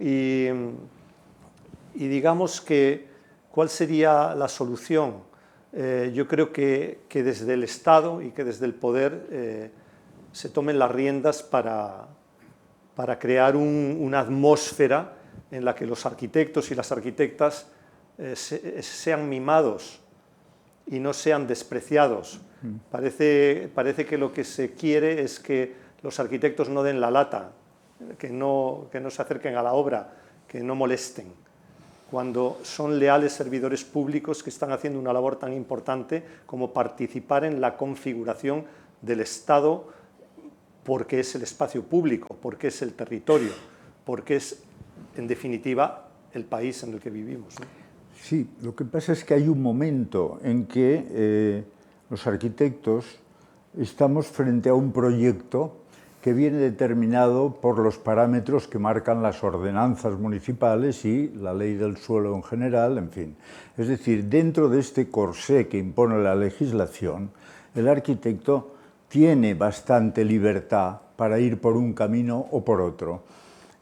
Y, 0.01 0.49
y, 1.95 2.09
digamos 2.09 2.61
que, 2.61 3.07
¿cuál 3.53 3.69
sería 3.69 4.35
la 4.35 4.49
solución? 4.49 5.19
Eh, 5.73 6.11
yo 6.13 6.27
creo 6.27 6.53
que, 6.53 7.03
que, 7.09 7.23
desde 7.23 7.55
el 7.55 7.63
Estado 7.63 8.23
y 8.23 8.33
que 8.33 8.43
desde 8.43 8.67
el 8.67 8.75
poder 8.75 9.29
eh, 9.31 9.71
se 10.33 10.49
tomen 10.49 10.81
las 10.81 10.91
riendas 10.91 11.45
para, 11.45 12.09
para 12.97 13.21
crear 13.21 13.55
un, 13.55 13.99
una 14.01 14.19
atmósfera 14.19 15.13
en 15.53 15.65
la 15.65 15.77
que 15.77 15.87
los 15.87 16.07
arquitectos 16.07 16.73
y 16.73 16.75
las 16.75 16.91
arquitectas 16.91 17.69
eh, 18.19 18.35
se, 18.35 18.83
sean 18.83 19.29
mimados 19.29 20.01
y 20.87 20.99
no 20.99 21.13
sean 21.13 21.47
despreciados. 21.47 22.41
Mm. 22.63 22.77
Parece, 22.91 23.71
parece 23.75 24.07
que 24.07 24.17
lo 24.17 24.33
que 24.33 24.45
se 24.45 24.73
quiere 24.73 25.23
es 25.23 25.39
que 25.39 25.75
los 26.03 26.19
arquitectos 26.21 26.69
no 26.69 26.83
den 26.83 27.01
la 27.01 27.11
lata, 27.11 27.53
que 28.19 28.31
no, 28.31 28.89
que 28.91 29.01
no 29.01 29.11
se 29.11 29.23
acerquen 29.23 29.57
a 29.57 29.63
la 29.63 29.73
obra, 29.73 30.13
que 30.49 30.61
no 30.63 30.75
molesten, 30.75 31.33
cuando 32.11 32.61
son 32.63 32.99
leales 32.99 33.33
servidores 33.33 33.85
públicos 33.85 34.43
que 34.43 34.51
están 34.51 34.73
haciendo 34.73 34.99
una 34.99 35.13
labor 35.13 35.37
tan 35.37 35.53
importante 35.53 36.23
como 36.47 36.73
participar 36.73 37.45
en 37.45 37.61
la 37.61 37.77
configuración 37.77 38.65
del 39.03 39.21
Estado 39.21 39.89
porque 40.85 41.19
es 41.21 41.35
el 41.35 41.43
espacio 41.43 41.83
público, 41.83 42.37
porque 42.41 42.69
es 42.69 42.81
el 42.81 42.95
territorio, 42.95 43.51
porque 44.05 44.37
es, 44.37 44.63
en 45.17 45.27
definitiva, 45.27 46.09
el 46.33 46.45
país 46.45 46.83
en 46.85 46.95
el 46.95 47.01
que 47.01 47.11
vivimos. 47.11 47.59
¿no? 47.59 47.86
Sí, 48.29 48.45
lo 48.61 48.75
que 48.75 48.85
pasa 48.85 49.13
es 49.13 49.23
que 49.23 49.35
hay 49.35 49.47
un 49.47 49.63
momento 49.63 50.41
en 50.43 50.67
que 50.67 51.07
eh, 51.11 51.65
los 52.11 52.27
arquitectos 52.27 53.21
estamos 53.79 54.27
frente 54.27 54.69
a 54.69 54.75
un 54.75 54.91
proyecto 54.91 55.77
que 56.21 56.33
viene 56.33 56.57
determinado 56.59 57.61
por 57.61 57.79
los 57.79 57.99
parámetros 57.99 58.67
que 58.67 58.81
marcan 58.81 59.23
las 59.23 59.45
ordenanzas 59.45 60.19
municipales 60.19 61.05
y 61.05 61.29
la 61.37 61.55
ley 61.55 61.75
del 61.75 61.99
suelo 61.99 62.35
en 62.35 62.43
general, 62.43 62.99
en 62.99 63.11
fin. 63.13 63.37
Es 63.77 63.87
decir, 63.87 64.25
dentro 64.25 64.69
de 64.69 64.81
este 64.81 65.09
corsé 65.09 65.69
que 65.69 65.79
impone 65.79 66.21
la 66.21 66.35
legislación, 66.35 67.31
el 67.77 67.87
arquitecto 67.87 68.75
tiene 69.07 69.55
bastante 69.55 70.25
libertad 70.25 70.97
para 71.15 71.39
ir 71.39 71.61
por 71.61 71.77
un 71.77 71.93
camino 71.93 72.45
o 72.51 72.65
por 72.65 72.81
otro. 72.81 73.23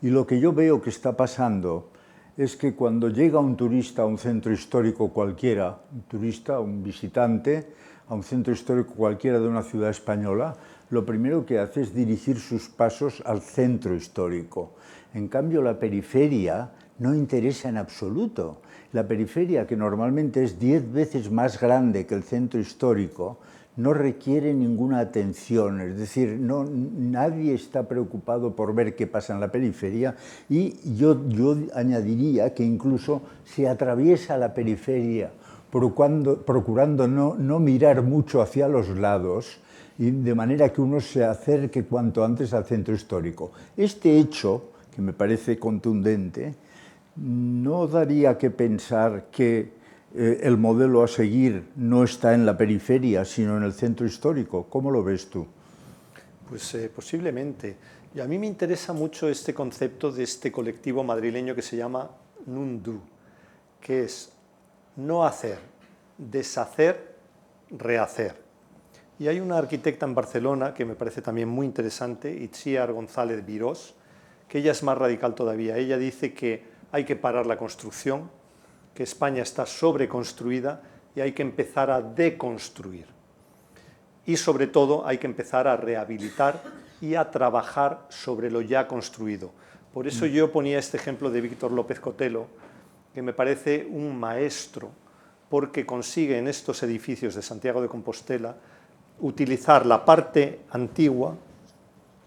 Y 0.02 0.10
lo 0.10 0.26
que 0.26 0.38
yo 0.38 0.52
veo 0.52 0.82
que 0.82 0.90
está 0.90 1.16
pasando 1.16 1.93
es 2.36 2.56
que 2.56 2.74
cuando 2.74 3.08
llega 3.08 3.38
un 3.38 3.56
turista 3.56 4.02
a 4.02 4.06
un 4.06 4.18
centro 4.18 4.52
histórico 4.52 5.10
cualquiera, 5.10 5.78
un 5.92 6.02
turista, 6.02 6.58
un 6.58 6.82
visitante, 6.82 7.68
a 8.08 8.14
un 8.14 8.22
centro 8.22 8.52
histórico 8.52 8.94
cualquiera 8.94 9.38
de 9.38 9.48
una 9.48 9.62
ciudad 9.62 9.90
española, 9.90 10.56
lo 10.90 11.06
primero 11.06 11.46
que 11.46 11.58
hace 11.58 11.82
es 11.82 11.94
dirigir 11.94 12.38
sus 12.38 12.68
pasos 12.68 13.22
al 13.24 13.40
centro 13.40 13.94
histórico. 13.94 14.74
En 15.14 15.28
cambio, 15.28 15.62
la 15.62 15.78
periferia 15.78 16.72
no 16.98 17.14
interesa 17.14 17.68
en 17.68 17.76
absoluto. 17.76 18.60
La 18.92 19.06
periferia, 19.06 19.66
que 19.66 19.76
normalmente 19.76 20.42
es 20.42 20.58
diez 20.58 20.92
veces 20.92 21.30
más 21.30 21.60
grande 21.60 22.06
que 22.06 22.14
el 22.14 22.22
centro 22.22 22.60
histórico, 22.60 23.38
no 23.76 23.92
requiere 23.92 24.54
ninguna 24.54 25.00
atención, 25.00 25.80
es 25.80 25.98
decir, 25.98 26.38
no, 26.38 26.64
nadie 26.64 27.54
está 27.54 27.88
preocupado 27.88 28.54
por 28.54 28.74
ver 28.74 28.94
qué 28.94 29.06
pasa 29.06 29.34
en 29.34 29.40
la 29.40 29.50
periferia 29.50 30.14
y 30.48 30.94
yo, 30.96 31.28
yo 31.28 31.56
añadiría 31.74 32.54
que 32.54 32.64
incluso 32.64 33.22
se 33.44 33.68
atraviesa 33.68 34.38
la 34.38 34.54
periferia 34.54 35.32
procurando, 35.74 36.36
procurando 36.36 37.08
no, 37.08 37.34
no 37.34 37.58
mirar 37.58 38.02
mucho 38.02 38.40
hacia 38.40 38.68
los 38.68 38.88
lados, 38.90 39.58
y 39.98 40.10
de 40.10 40.34
manera 40.34 40.72
que 40.72 40.80
uno 40.80 41.00
se 41.00 41.24
acerque 41.24 41.84
cuanto 41.84 42.24
antes 42.24 42.54
al 42.54 42.64
centro 42.64 42.94
histórico. 42.94 43.50
Este 43.76 44.16
hecho, 44.18 44.70
que 44.94 45.02
me 45.02 45.12
parece 45.12 45.58
contundente, 45.58 46.54
no 47.16 47.86
daría 47.88 48.38
que 48.38 48.50
pensar 48.50 49.26
que 49.32 49.72
eh, 50.16 50.40
el 50.44 50.56
modelo 50.56 51.02
a 51.02 51.08
seguir 51.08 51.70
no 51.74 52.04
está 52.04 52.34
en 52.34 52.46
la 52.46 52.56
periferia, 52.56 53.24
sino 53.24 53.56
en 53.56 53.64
el 53.64 53.72
centro 53.72 54.06
histórico. 54.06 54.66
¿Cómo 54.70 54.90
lo 54.90 55.02
ves 55.02 55.28
tú? 55.28 55.44
Pues 56.48 56.72
eh, 56.76 56.88
posiblemente. 56.94 57.76
Y 58.14 58.20
a 58.20 58.26
mí 58.28 58.38
me 58.38 58.46
interesa 58.46 58.92
mucho 58.92 59.28
este 59.28 59.52
concepto 59.52 60.12
de 60.12 60.22
este 60.22 60.52
colectivo 60.52 61.02
madrileño 61.02 61.54
que 61.56 61.62
se 61.62 61.76
llama 61.76 62.08
Nundu, 62.46 63.00
que 63.80 64.04
es 64.04 64.32
no 64.94 65.24
hacer, 65.24 65.58
deshacer, 66.16 67.16
rehacer. 67.70 68.36
Y 69.18 69.26
hay 69.26 69.40
una 69.40 69.58
arquitecta 69.58 70.06
en 70.06 70.14
Barcelona 70.14 70.74
que 70.74 70.84
me 70.84 70.94
parece 70.94 71.22
también 71.22 71.48
muy 71.48 71.66
interesante, 71.66 72.32
Itziar 72.32 72.92
González 72.92 73.44
Virós, 73.44 73.94
que 74.46 74.58
ella 74.58 74.70
es 74.70 74.82
más 74.84 74.96
radical 74.96 75.34
todavía. 75.34 75.76
Ella 75.76 75.98
dice 75.98 76.34
que 76.34 76.62
hay 76.92 77.04
que 77.04 77.16
parar 77.16 77.46
la 77.46 77.56
construcción, 77.56 78.30
que 78.94 79.02
España 79.02 79.42
está 79.42 79.66
sobreconstruida 79.66 80.82
y 81.14 81.20
hay 81.20 81.32
que 81.32 81.42
empezar 81.42 81.90
a 81.90 82.00
deconstruir. 82.00 83.06
Y 84.26 84.36
sobre 84.36 84.66
todo 84.66 85.06
hay 85.06 85.18
que 85.18 85.26
empezar 85.26 85.68
a 85.68 85.76
rehabilitar 85.76 86.62
y 87.00 87.14
a 87.14 87.30
trabajar 87.30 88.06
sobre 88.08 88.50
lo 88.50 88.62
ya 88.62 88.86
construido. 88.88 89.50
Por 89.92 90.06
eso 90.08 90.26
yo 90.26 90.50
ponía 90.50 90.78
este 90.78 90.96
ejemplo 90.96 91.30
de 91.30 91.40
Víctor 91.40 91.70
López 91.70 92.00
Cotelo, 92.00 92.46
que 93.12 93.22
me 93.22 93.32
parece 93.32 93.86
un 93.88 94.18
maestro, 94.18 94.90
porque 95.48 95.86
consigue 95.86 96.38
en 96.38 96.48
estos 96.48 96.82
edificios 96.82 97.34
de 97.34 97.42
Santiago 97.42 97.80
de 97.82 97.88
Compostela 97.88 98.56
utilizar 99.20 99.86
la 99.86 100.04
parte 100.04 100.62
antigua, 100.70 101.36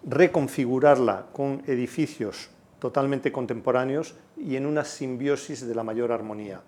reconfigurarla 0.06 1.26
con 1.34 1.62
edificios 1.68 2.50
totalmente 2.80 3.32
contemporáneos 3.32 4.16
y 4.40 4.56
en 4.56 4.66
una 4.66 4.84
simbiosis 4.84 5.66
de 5.66 5.76
la 5.76 5.84
mayor 5.84 6.12
armonía. 6.12 6.62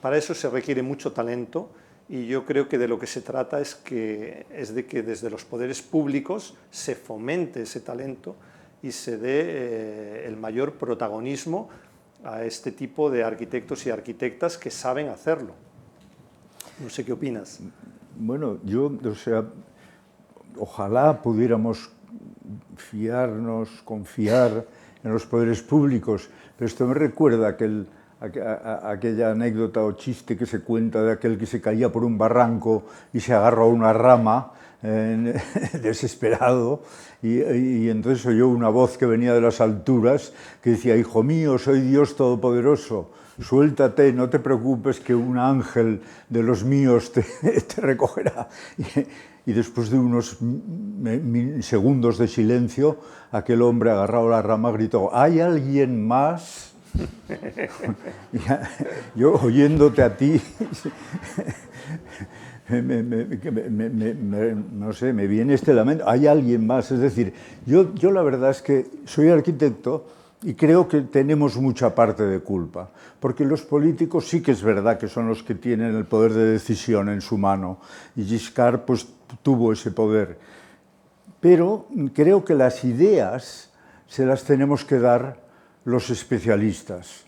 para 0.00 0.16
eso 0.16 0.34
se 0.34 0.48
requiere 0.48 0.82
mucho 0.82 1.12
talento 1.12 1.70
y 2.08 2.26
yo 2.26 2.44
creo 2.44 2.68
que 2.68 2.78
de 2.78 2.88
lo 2.88 2.98
que 2.98 3.06
se 3.06 3.20
trata 3.20 3.60
es, 3.60 3.74
que, 3.74 4.46
es 4.52 4.74
de 4.74 4.84
que 4.86 5.02
desde 5.02 5.30
los 5.30 5.44
poderes 5.44 5.80
públicos 5.80 6.54
se 6.70 6.94
fomente 6.94 7.62
ese 7.62 7.80
talento 7.80 8.36
y 8.82 8.90
se 8.92 9.16
dé 9.16 9.44
eh, 9.44 10.26
el 10.26 10.36
mayor 10.36 10.72
protagonismo 10.72 11.68
a 12.24 12.44
este 12.44 12.72
tipo 12.72 13.10
de 13.10 13.22
arquitectos 13.22 13.86
y 13.86 13.90
arquitectas 13.90 14.58
que 14.58 14.70
saben 14.70 15.08
hacerlo. 15.08 15.54
No 16.82 16.90
sé 16.90 17.04
qué 17.04 17.12
opinas. 17.12 17.60
Bueno, 18.16 18.58
yo, 18.64 18.92
o 19.04 19.14
sea, 19.14 19.44
ojalá 20.58 21.22
pudiéramos 21.22 21.90
fiarnos, 22.76 23.70
confiar 23.84 24.66
en 25.04 25.12
los 25.12 25.26
poderes 25.26 25.62
públicos. 25.62 26.28
Pero 26.56 26.66
esto 26.66 26.86
me 26.86 26.94
recuerda 26.94 27.48
aquella 27.48 29.30
anécdota 29.30 29.82
o 29.82 29.92
chiste 29.92 30.36
que 30.36 30.46
se 30.46 30.60
cuenta 30.60 31.02
de 31.02 31.12
aquel 31.12 31.38
que 31.38 31.46
se 31.46 31.60
caía 31.60 31.90
por 31.90 32.04
un 32.04 32.18
barranco 32.18 32.84
y 33.12 33.20
se 33.20 33.34
agarró 33.34 33.64
a 33.64 33.68
una 33.68 33.92
rama 33.92 34.52
eh, 34.82 35.40
desesperado 35.82 36.82
y, 37.22 37.40
y, 37.40 37.90
entonces 37.90 38.26
oyó 38.26 38.48
una 38.48 38.68
voz 38.68 38.98
que 38.98 39.06
venía 39.06 39.32
de 39.32 39.40
las 39.40 39.60
alturas 39.60 40.32
que 40.60 40.70
decía, 40.70 40.96
hijo 40.96 41.22
mío, 41.22 41.58
soy 41.58 41.80
Dios 41.82 42.16
Todopoderoso, 42.16 43.10
suéltate, 43.40 44.12
no 44.12 44.28
te 44.28 44.38
preocupes 44.38 45.00
que 45.00 45.14
un 45.14 45.38
ángel 45.38 46.02
de 46.28 46.42
los 46.42 46.64
míos 46.64 47.12
te, 47.12 47.22
te 47.74 47.80
recogerá. 47.80 48.48
y 49.46 49.52
después 49.52 49.90
de 49.90 49.98
unos 49.98 50.38
segundos 51.60 52.18
de 52.18 52.28
silencio, 52.28 52.98
aquel 53.32 53.62
hombre 53.62 53.90
agarrado 53.90 54.28
la 54.28 54.42
rama 54.42 54.70
gritó, 54.70 55.14
¿hay 55.14 55.40
alguien 55.40 56.06
más? 56.06 56.72
Yo 59.14 59.34
oyéndote 59.34 60.02
a 60.02 60.16
ti, 60.16 60.40
me, 62.68 64.54
no 64.72 64.92
sé, 64.92 65.12
me 65.12 65.26
viene 65.26 65.54
este 65.54 65.74
lamento, 65.74 66.08
¿hay 66.08 66.26
alguien 66.26 66.66
más? 66.66 66.90
Es 66.90 67.00
decir, 67.00 67.34
yo, 67.66 67.94
yo 67.94 68.12
la 68.12 68.22
verdad 68.22 68.50
es 68.50 68.62
que 68.62 68.86
soy 69.04 69.28
arquitecto, 69.28 70.06
y 70.42 70.54
creo 70.54 70.88
que 70.88 71.02
tenemos 71.02 71.56
mucha 71.56 71.94
parte 71.94 72.24
de 72.24 72.40
culpa, 72.40 72.90
porque 73.20 73.44
los 73.44 73.62
políticos 73.62 74.26
sí 74.28 74.42
que 74.42 74.52
es 74.52 74.62
verdad 74.62 74.98
que 74.98 75.08
son 75.08 75.28
los 75.28 75.42
que 75.42 75.54
tienen 75.54 75.94
el 75.94 76.04
poder 76.04 76.32
de 76.32 76.52
decisión 76.52 77.08
en 77.08 77.20
su 77.20 77.38
mano, 77.38 77.78
y 78.16 78.24
Giscard 78.24 78.80
pues, 78.80 79.06
tuvo 79.42 79.72
ese 79.72 79.92
poder. 79.92 80.38
Pero 81.40 81.86
creo 82.14 82.44
que 82.44 82.54
las 82.54 82.84
ideas 82.84 83.70
se 84.06 84.26
las 84.26 84.44
tenemos 84.44 84.84
que 84.84 84.98
dar 84.98 85.40
los 85.84 86.10
especialistas. 86.10 87.24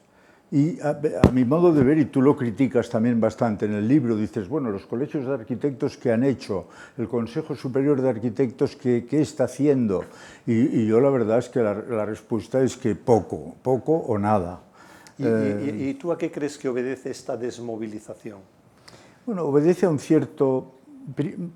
Y 0.54 0.78
a, 0.80 1.00
a, 1.24 1.32
mi 1.32 1.44
modo 1.44 1.74
de 1.74 1.82
ver, 1.82 1.98
y 1.98 2.04
tú 2.04 2.22
lo 2.22 2.36
criticas 2.36 2.88
también 2.88 3.20
bastante 3.20 3.66
en 3.66 3.72
el 3.72 3.88
libro, 3.88 4.16
dices, 4.16 4.48
bueno, 4.48 4.70
los 4.70 4.86
colegios 4.86 5.26
de 5.26 5.34
arquitectos 5.34 5.96
que 5.96 6.12
han 6.12 6.22
hecho, 6.22 6.68
el 6.96 7.08
Consejo 7.08 7.56
Superior 7.56 8.00
de 8.00 8.08
Arquitectos 8.08 8.76
que, 8.76 9.04
que 9.04 9.20
está 9.20 9.44
haciendo, 9.44 10.04
y, 10.46 10.52
y, 10.52 10.86
yo 10.86 11.00
la 11.00 11.10
verdad 11.10 11.38
es 11.38 11.48
que 11.48 11.58
la, 11.58 11.74
la, 11.74 12.06
respuesta 12.06 12.62
es 12.62 12.76
que 12.76 12.94
poco, 12.94 13.56
poco 13.64 13.94
o 13.94 14.16
nada. 14.16 14.60
¿Y, 15.18 15.24
eh, 15.26 15.74
y, 15.76 15.88
¿Y 15.88 15.94
tú 15.94 16.12
a 16.12 16.16
qué 16.18 16.30
crees 16.30 16.56
que 16.56 16.68
obedece 16.68 17.10
esta 17.10 17.36
desmovilización? 17.36 18.38
Bueno, 19.26 19.42
obedece 19.46 19.86
a 19.86 19.90
un 19.90 19.98
cierto... 19.98 20.70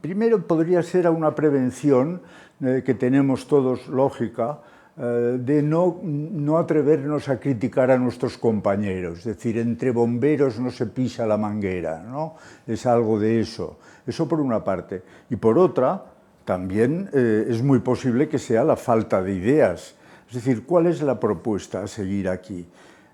Primero 0.00 0.44
podría 0.44 0.82
ser 0.82 1.06
a 1.06 1.12
una 1.12 1.36
prevención 1.36 2.20
eh, 2.60 2.82
que 2.84 2.94
tenemos 2.94 3.46
todos 3.46 3.86
lógica, 3.86 4.58
de 4.98 5.62
no, 5.62 6.00
no, 6.02 6.58
atrevernos 6.58 7.28
a 7.28 7.38
criticar 7.38 7.90
a 7.90 7.98
nuestros 7.98 8.36
compañeros. 8.36 9.20
Es 9.20 9.36
decir, 9.36 9.58
entre 9.58 9.92
bomberos 9.92 10.58
no 10.58 10.70
se 10.70 10.86
pisa 10.86 11.26
la 11.26 11.36
manguera, 11.36 12.02
¿no? 12.02 12.34
Es 12.66 12.84
algo 12.84 13.18
de 13.18 13.40
eso. 13.40 13.78
Eso 14.06 14.26
por 14.26 14.40
una 14.40 14.64
parte. 14.64 15.02
Y 15.30 15.36
por 15.36 15.58
otra, 15.58 16.02
también 16.44 17.10
eh, 17.12 17.46
es 17.48 17.62
muy 17.62 17.80
posible 17.80 18.28
que 18.28 18.38
sea 18.38 18.64
la 18.64 18.76
falta 18.76 19.22
de 19.22 19.34
ideas. 19.34 19.94
Es 20.28 20.34
decir, 20.34 20.64
¿cuál 20.64 20.86
es 20.86 21.02
la 21.02 21.20
propuesta 21.20 21.82
a 21.82 21.86
seguir 21.86 22.28
aquí? 22.28 22.66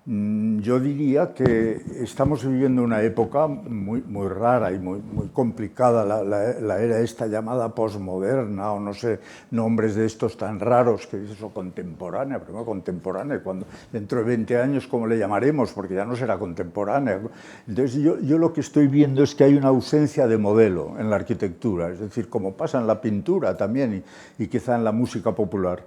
Mm, 0.06 0.60
yo 0.60 0.78
diría 0.80 1.32
que 1.32 1.80
estamos 2.02 2.44
viviendo 2.44 2.82
una 2.82 3.00
época 3.00 3.46
muy, 3.46 4.02
muy 4.02 4.28
rara 4.28 4.70
y 4.70 4.78
muy, 4.78 5.00
muy 5.00 5.28
complicada, 5.28 6.04
la, 6.04 6.22
la, 6.22 6.82
era 6.82 7.00
esta 7.00 7.26
llamada 7.26 7.74
posmoderna, 7.74 8.72
o 8.72 8.80
no 8.80 8.92
sé, 8.92 9.20
nombres 9.50 9.94
de 9.94 10.04
estos 10.04 10.36
tan 10.36 10.60
raros 10.60 11.06
que 11.06 11.16
dices, 11.16 11.40
o 11.42 11.48
contemporánea, 11.48 12.38
primero 12.38 12.66
contemporánea, 12.66 13.42
cuando 13.42 13.64
dentro 13.90 14.18
de 14.18 14.24
20 14.26 14.58
años, 14.58 14.86
¿cómo 14.86 15.06
le 15.06 15.16
llamaremos? 15.16 15.72
Porque 15.72 15.94
ya 15.94 16.04
no 16.04 16.14
será 16.16 16.38
contemporánea. 16.38 17.20
Entonces, 17.66 18.02
yo, 18.02 18.20
yo 18.20 18.36
lo 18.36 18.52
que 18.52 18.60
estoy 18.60 18.88
viendo 18.88 19.22
es 19.22 19.34
que 19.34 19.44
hay 19.44 19.54
una 19.54 19.68
ausencia 19.68 20.26
de 20.26 20.36
modelo 20.36 20.96
en 20.98 21.08
la 21.08 21.16
arquitectura, 21.16 21.88
es 21.88 22.00
decir, 22.00 22.28
como 22.28 22.52
pasa 22.52 22.78
en 22.78 22.86
la 22.86 23.00
pintura 23.00 23.56
también 23.56 24.04
y, 24.38 24.44
y 24.44 24.48
quizá 24.48 24.76
en 24.76 24.84
la 24.84 24.92
música 24.92 25.32
popular 25.32 25.82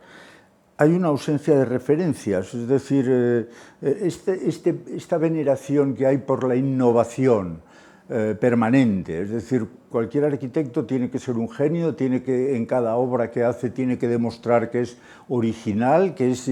hay 0.77 0.91
una 0.91 1.07
ausencia 1.07 1.57
de 1.57 1.65
referencias, 1.65 2.53
es 2.53 2.67
decir, 2.67 3.05
eh, 3.09 3.49
eh, 3.81 3.99
este, 4.03 4.47
este, 4.47 4.75
esta 4.95 5.17
veneración 5.17 5.95
que 5.95 6.05
hay 6.05 6.19
por 6.19 6.47
la 6.47 6.55
innovación 6.55 7.61
eh, 8.09 8.35
permanente, 8.39 9.21
es 9.21 9.29
decir, 9.29 9.67
cualquier 9.89 10.25
arquitecto 10.25 10.85
tiene 10.85 11.09
que 11.09 11.19
ser 11.19 11.37
un 11.37 11.49
genio, 11.49 11.95
tiene 11.95 12.23
que, 12.23 12.55
en 12.55 12.65
cada 12.65 12.95
obra 12.95 13.31
que 13.31 13.43
hace 13.43 13.69
tiene 13.69 13.97
que 13.97 14.07
demostrar 14.07 14.69
que 14.69 14.81
es 14.81 14.97
original, 15.27 16.13
que 16.15 16.31
es 16.31 16.49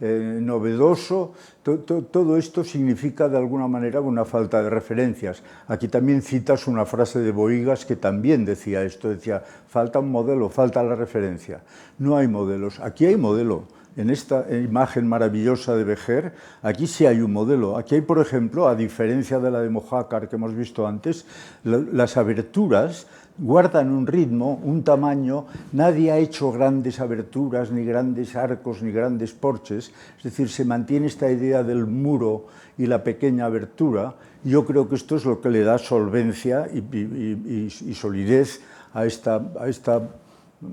novedoso, 0.00 1.34
todo 1.62 2.36
esto 2.36 2.64
significa 2.64 3.28
de 3.28 3.36
alguna 3.36 3.68
manera 3.68 4.00
una 4.00 4.24
falta 4.24 4.62
de 4.62 4.70
referencias. 4.70 5.42
Aquí 5.66 5.88
también 5.88 6.22
citas 6.22 6.66
una 6.66 6.84
frase 6.84 7.20
de 7.20 7.32
Boigas 7.32 7.84
que 7.84 7.96
también 7.96 8.44
decía 8.44 8.82
esto, 8.82 9.08
decía, 9.08 9.42
falta 9.66 9.98
un 9.98 10.10
modelo, 10.10 10.48
falta 10.48 10.82
la 10.82 10.94
referencia. 10.94 11.62
No 11.98 12.16
hay 12.16 12.28
modelos, 12.28 12.80
aquí 12.80 13.06
hay 13.06 13.16
modelo. 13.16 13.77
En 13.98 14.10
esta 14.10 14.46
imagen 14.54 15.08
maravillosa 15.08 15.74
de 15.74 15.82
Bejer, 15.82 16.32
aquí 16.62 16.86
sí 16.86 17.04
hay 17.04 17.20
un 17.20 17.32
modelo. 17.32 17.76
Aquí 17.76 17.96
hay, 17.96 18.00
por 18.00 18.20
ejemplo, 18.20 18.68
a 18.68 18.76
diferencia 18.76 19.40
de 19.40 19.50
la 19.50 19.60
de 19.60 19.70
Mojácar 19.70 20.28
que 20.28 20.36
hemos 20.36 20.54
visto 20.54 20.86
antes, 20.86 21.26
las 21.64 22.16
aberturas 22.16 23.08
guardan 23.38 23.90
un 23.90 24.06
ritmo, 24.06 24.60
un 24.62 24.84
tamaño, 24.84 25.46
nadie 25.72 26.12
ha 26.12 26.18
hecho 26.18 26.52
grandes 26.52 27.00
aberturas, 27.00 27.72
ni 27.72 27.84
grandes 27.84 28.36
arcos, 28.36 28.82
ni 28.82 28.92
grandes 28.92 29.32
porches, 29.32 29.92
es 30.18 30.22
decir, 30.22 30.48
se 30.48 30.64
mantiene 30.64 31.08
esta 31.08 31.30
idea 31.30 31.64
del 31.64 31.86
muro 31.86 32.46
y 32.76 32.86
la 32.86 33.02
pequeña 33.02 33.46
abertura, 33.46 34.14
yo 34.44 34.64
creo 34.64 34.88
que 34.88 34.94
esto 34.94 35.16
es 35.16 35.24
lo 35.24 35.40
que 35.40 35.50
le 35.50 35.62
da 35.62 35.78
solvencia 35.78 36.68
y, 36.72 37.94
solidez 37.94 38.60
a 38.94 39.06
esta, 39.06 39.42
a, 39.58 39.68
esta, 39.68 40.02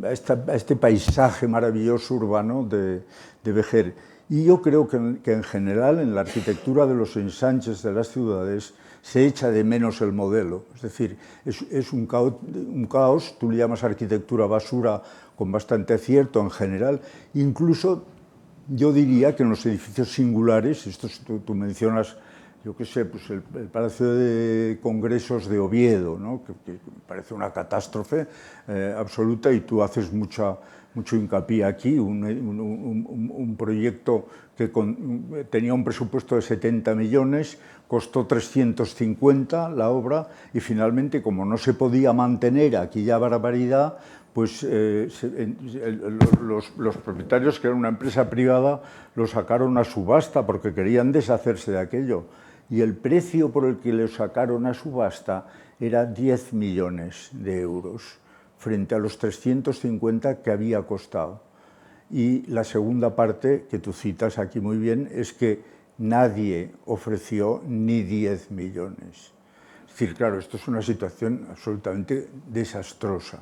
a, 0.04 0.12
este 0.12 0.76
paisaje 0.76 1.48
maravilloso 1.48 2.16
urbano 2.16 2.64
de, 2.64 3.04
de 3.44 3.52
Vejer. 3.52 3.96
Y 4.30 4.44
yo 4.44 4.62
creo 4.62 4.88
que, 4.88 5.18
que 5.24 5.34
en 5.34 5.44
general 5.44 6.00
en 6.00 6.16
la 6.16 6.22
arquitectura 6.22 6.86
de 6.86 6.96
los 6.96 7.16
ensanches 7.16 7.84
de 7.84 7.94
las 7.94 8.10
ciudades 8.10 8.74
se 9.06 9.24
echa 9.28 9.52
de 9.52 9.64
menos 9.64 10.02
el 10.02 10.14
modelo. 10.14 10.66
Es 10.74 10.82
decir, 10.82 11.16
es, 11.46 11.94
un, 11.94 12.08
caos, 12.08 12.34
un, 12.42 12.88
caos, 12.88 13.36
tú 13.40 13.52
le 13.52 13.58
llamas 13.58 13.84
arquitectura 13.84 14.48
basura 14.48 15.04
con 15.36 15.52
bastante 15.52 15.94
acierto 15.94 16.42
en 16.42 16.50
general, 16.50 17.02
incluso 17.36 18.04
yo 18.68 18.92
diría 18.92 19.36
que 19.36 19.44
en 19.44 19.52
los 19.52 19.64
edificios 19.68 20.12
singulares, 20.12 20.88
esto 20.88 21.08
tú, 21.46 21.54
mencionas, 21.54 22.18
yo 22.66 22.76
qué 22.76 22.84
sé, 22.84 23.06
pues 23.06 23.30
el, 23.30 23.42
Palacio 23.42 24.12
de 24.16 24.80
Congresos 24.82 25.48
de 25.48 25.60
Oviedo, 25.60 26.18
¿no? 26.18 26.42
que, 26.44 26.80
parece 27.08 27.36
una 27.36 27.54
catástrofe 27.54 28.26
eh, 28.68 28.96
absoluta 28.98 29.52
y 29.52 29.60
tú 29.60 29.84
haces 29.84 30.12
mucha, 30.12 30.58
mucho 30.96 31.16
hincapié 31.16 31.64
aquí, 31.64 32.00
un, 32.00 33.56
proyecto 33.56 34.26
que 34.58 34.72
tenía 35.52 35.76
un 35.76 35.84
presupuesto 35.84 36.38
de 36.38 36.42
70 36.42 36.96
millones, 36.96 37.60
costó 37.88 38.26
350 38.26 39.70
la 39.70 39.92
obra 39.92 40.28
y 40.52 40.60
finalmente, 40.60 41.22
como 41.22 41.46
no 41.46 41.58
se 41.58 41.76
podía 41.76 42.14
mantener 42.14 42.78
aquella 42.78 43.20
barbaridad, 43.20 44.00
pues 44.34 44.66
eh, 44.68 45.08
los, 46.42 46.98
propietarios, 46.98 47.60
que 47.60 47.68
eran 47.68 47.78
una 47.78 47.90
empresa 47.90 48.28
privada, 48.28 48.82
lo 49.16 49.28
sacaron 49.28 49.78
a 49.78 49.84
subasta 49.84 50.48
porque 50.48 50.74
querían 50.74 51.12
deshacerse 51.12 51.72
de 51.72 51.80
aquello. 51.80 52.26
Y 52.70 52.82
el 52.82 52.96
precio 52.96 53.52
por 53.52 53.66
el 53.66 53.78
que 53.78 53.94
lo 53.94 54.08
sacaron 54.08 54.66
a 54.66 54.74
subasta 54.74 55.48
era 55.80 56.06
10 56.06 56.54
millones 56.54 57.30
de 57.34 57.62
euros, 57.62 58.18
frente 58.58 58.96
a 58.96 59.00
los 59.00 59.18
350 59.18 60.42
que 60.42 60.52
había 60.52 60.82
costado. 60.84 61.44
Y 62.10 62.46
la 62.48 62.64
segunda 62.64 63.16
parte, 63.16 63.66
que 63.70 63.80
tú 63.80 63.94
citas 63.94 64.38
aquí 64.38 64.60
muy 64.60 64.78
bien, 64.78 65.10
es 65.12 65.34
que 65.34 65.62
nadie 65.98 66.72
ofreció 66.86 67.62
ni 67.68 68.02
10 68.04 68.52
millones. 68.52 69.34
Es 69.86 69.92
decir, 69.92 70.16
claro, 70.16 70.40
esto 70.40 70.58
es 70.58 70.68
una 70.68 70.82
situación 70.82 71.48
absolutamente 71.50 72.28
desastrosa. 72.48 73.40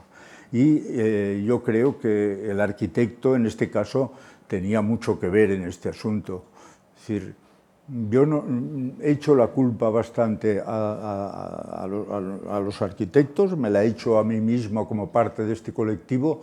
Y 0.51 0.84
eh, 0.86 1.43
yo 1.45 1.63
creo 1.63 1.97
que 1.97 2.51
el 2.51 2.61
arquitecto, 2.61 3.36
en 3.36 3.47
este 3.47 3.71
caso, 3.71 4.13
tenía 4.47 4.82
mucho 4.82 5.19
que 5.19 5.30
ver 5.30 5.51
en 5.51 5.63
este 5.63 5.89
asunto. 5.89 6.45
Es 6.95 7.07
decir, 7.07 7.36
yo 7.88 8.25
no, 8.25 8.45
he 9.01 9.11
hecho 9.11 9.36
la 9.36 9.47
culpa 9.47 9.89
bastante 9.89 10.61
a, 10.65 11.86
los 11.88 12.81
arquitectos, 12.81 13.57
me 13.57 13.69
la 13.69 13.84
he 13.84 13.88
hecho 13.88 14.17
a 14.17 14.23
mí 14.23 14.39
mismo 14.39 14.88
como 14.88 15.11
parte 15.11 15.43
de 15.43 15.53
este 15.53 15.73
colectivo, 15.73 16.41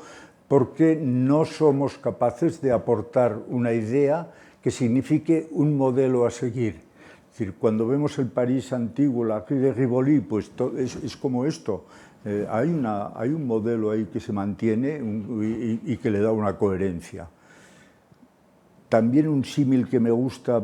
porque 0.49 0.99
no 1.01 1.45
somos 1.45 1.97
capaces 1.97 2.61
de 2.61 2.73
aportar 2.73 3.39
una 3.49 3.73
idea 3.73 4.31
que 4.63 4.71
signifique 4.71 5.49
un 5.53 5.77
modelo 5.77 6.27
a 6.27 6.31
seguir. 6.31 6.75
Es 7.31 7.39
decir, 7.39 7.55
cuando 7.59 7.87
vemos 7.87 8.19
el 8.19 8.27
París 8.27 8.73
antiguo, 8.73 9.25
la 9.25 9.45
Rue 9.49 9.61
de 9.61 9.73
Rivoli, 9.73 10.21
pues 10.21 10.51
es, 10.77 11.17
como 11.17 11.47
esto. 11.47 11.85
Eh, 12.25 12.47
hay, 12.51 12.69
un 12.69 13.47
modelo 13.47 13.93
ahí 13.93 14.05
que 14.13 14.21
se 14.21 14.33
mantiene 14.33 15.01
y, 15.01 15.97
que 15.97 16.11
le 16.11 16.21
da 16.21 16.33
una 16.33 16.59
coherencia. 16.59 17.29
También 18.91 19.29
un 19.29 19.45
símil 19.45 19.89
que 19.89 20.01
me 20.01 20.11
gusta 20.11 20.61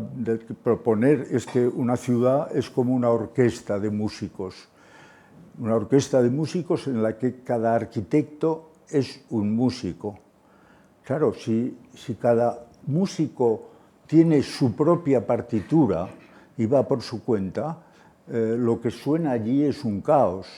proponer 0.65 1.29
es 1.31 1.47
que 1.47 1.65
una 1.65 1.97
ciudad 1.97 2.55
es 2.57 2.69
como 2.69 2.93
una 2.93 3.09
orquesta 3.09 3.79
de 3.79 3.89
músicos. 3.89 4.69
Una 5.61 5.77
orquesta 5.77 6.21
de 6.21 6.29
músicos 6.29 6.89
en 6.89 7.05
la 7.05 7.17
que 7.17 7.45
cada 7.45 7.73
arquitecto 7.77 8.73
es 8.91 9.25
un 9.31 9.55
músico. 9.55 10.19
Claro, 11.05 11.35
si, 11.35 11.79
si 11.95 12.17
cada 12.17 12.67
músico 12.89 13.71
tiene 14.09 14.43
su 14.43 14.75
propia 14.75 15.25
partitura 15.25 16.09
y 16.59 16.67
va 16.67 16.83
por 16.83 17.03
su 17.03 17.23
cuenta, 17.23 17.79
eh, 18.27 18.57
lo 18.59 18.81
que 18.81 18.91
suena 18.91 19.31
allí 19.31 19.63
es 19.63 19.85
un 19.85 20.01
caos. 20.01 20.49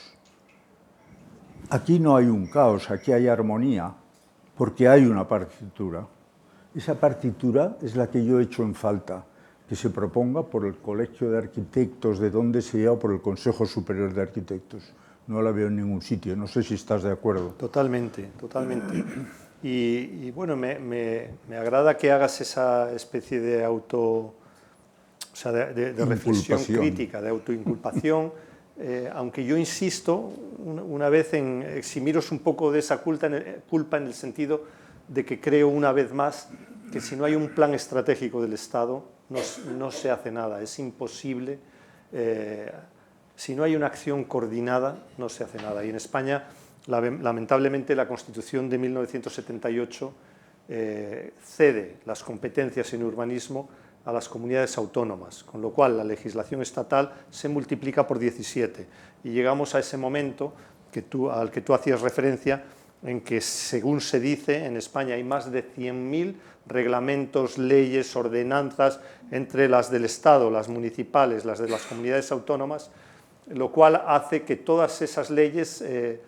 Aquí 1.69 1.99
no 2.01 2.17
hay 2.17 2.29
un 2.29 2.47
caos, 2.47 2.91
aquí 2.91 3.13
hay 3.13 3.29
armonía, 3.29 3.93
porque 4.57 4.89
hay 4.89 5.05
una 5.05 5.29
partitura. 5.29 6.07
Esa 6.75 6.95
partitura 6.95 7.77
es 7.83 7.97
la 7.97 8.09
que 8.09 8.25
yo 8.25 8.41
he 8.41 8.45
hecho 8.45 8.63
en 8.63 8.75
falta, 8.75 9.25
que 9.69 9.77
se 9.77 9.91
proponga 9.91 10.45
por 10.45 10.67
el 10.67 10.77
Colegio 10.77 11.31
de 11.31 11.39
Arquitectos 11.39 12.19
de 12.19 12.31
donde 12.31 12.63
sea 12.63 12.93
o 12.93 12.99
por 12.99 13.13
el 13.13 13.21
Consejo 13.21 13.67
Superior 13.67 14.13
de 14.13 14.23
Arquitectos. 14.23 14.93
No 15.27 15.43
la 15.43 15.51
veo 15.51 15.69
en 15.69 15.77
ningún 15.77 16.01
sitio, 16.01 16.37
no 16.37 16.47
sé 16.47 16.63
si 16.63 16.75
estás 16.75 17.03
de 17.03 17.13
acuerdo. 17.13 17.55
Totalmente, 17.59 18.31
totalmente. 18.39 19.05
Y, 19.63 20.31
bueno, 20.31 20.57
me, 20.57 20.79
me, 20.79 21.57
agrada 21.57 21.97
que 21.97 22.13
hagas 22.13 22.41
esa 22.41 22.93
especie 22.93 23.41
de 23.41 23.65
auto, 23.65 24.01
o 24.01 24.35
sea, 25.33 25.51
de, 25.53 25.93
reflexión 25.93 26.63
crítica, 26.63 27.21
de 27.21 27.31
autoinculpación, 27.31 28.33
eh, 28.79 29.11
aunque 29.13 29.45
yo 29.45 29.57
insisto 29.57 30.33
una, 30.59 31.09
vez 31.09 31.35
en 31.35 31.63
eximiros 31.63 32.31
un 32.31 32.39
poco 32.39 32.71
de 32.71 32.79
esa 32.79 32.99
culpa 32.99 33.27
en, 33.27 33.35
el, 33.35 33.45
culpa 33.69 33.97
en 33.97 34.07
el 34.07 34.15
sentido 34.15 34.63
de 35.09 35.25
que 35.25 35.41
creo 35.41 35.69
una 35.69 35.93
vez 35.93 36.13
más 36.13 36.49
que 36.93 37.01
si 37.01 37.17
no 37.17 37.25
hay 37.25 37.35
un 37.35 37.49
plan 37.51 37.75
estratégico 37.75 38.41
del 38.41 38.53
Estado 38.53 39.05
no, 39.29 39.41
no 39.77 39.91
se 39.91 40.11
hace 40.11 40.31
nada, 40.31 40.63
es 40.63 40.79
imposible. 40.79 41.59
Eh, 42.13 42.71
si 43.37 43.55
no 43.55 43.63
hay 43.63 43.77
una 43.77 43.87
acción 43.87 44.25
coordinada, 44.25 45.05
no 45.19 45.29
se 45.29 45.45
hace 45.45 45.59
nada. 45.59 45.85
Y 45.85 45.91
en 45.91 45.97
España 45.97 46.45
lamentablemente 46.89 47.95
la 47.95 48.09
Constitución 48.09 48.71
de 48.71 48.79
1978 48.79 50.13
eh, 50.71 51.33
cede 51.43 51.97
las 52.07 52.23
competencias 52.23 52.93
en 52.95 53.03
urbanismo 53.03 53.69
a 54.05 54.13
las 54.13 54.29
comunidades 54.29 54.79
autónomas, 54.79 55.45
con 55.45 55.61
lo 55.61 55.71
cual 55.71 55.99
la 55.99 56.05
legislación 56.05 56.63
estatal 56.63 57.13
se 57.31 57.49
multiplica 57.49 58.07
por 58.07 58.19
17 58.19 58.87
y 59.25 59.31
llegamos 59.31 59.75
a 59.75 59.81
ese 59.81 59.99
momento 59.99 60.55
que 60.91 61.03
tú, 61.03 61.31
al 61.31 61.51
que 61.51 61.61
tú 61.61 61.75
hacías 61.75 62.01
referencia, 62.01 62.65
en 63.03 63.21
que 63.21 63.41
según 63.41 64.01
se 64.01 64.21
dice 64.21 64.67
en 64.67 64.77
España 64.77 65.15
hay 65.15 65.25
más 65.25 65.53
de 65.53 65.65
100.000 65.65 66.35
reglamentos, 66.67 67.59
leyes, 67.59 68.15
ordenanzas 68.17 69.01
entre 69.31 69.69
las 69.69 69.91
del 69.91 70.05
Estado, 70.05 70.51
las 70.51 70.69
municipales, 70.69 71.45
las 71.45 71.59
de 71.59 71.69
las 71.69 71.83
comunidades 71.83 72.31
autónomas, 72.33 72.91
lo 73.49 73.73
cual 73.73 74.03
hace 74.07 74.43
que 74.43 74.57
todas 74.57 75.01
esas 75.01 75.31
leyes 75.31 75.81
eh, 75.81 76.21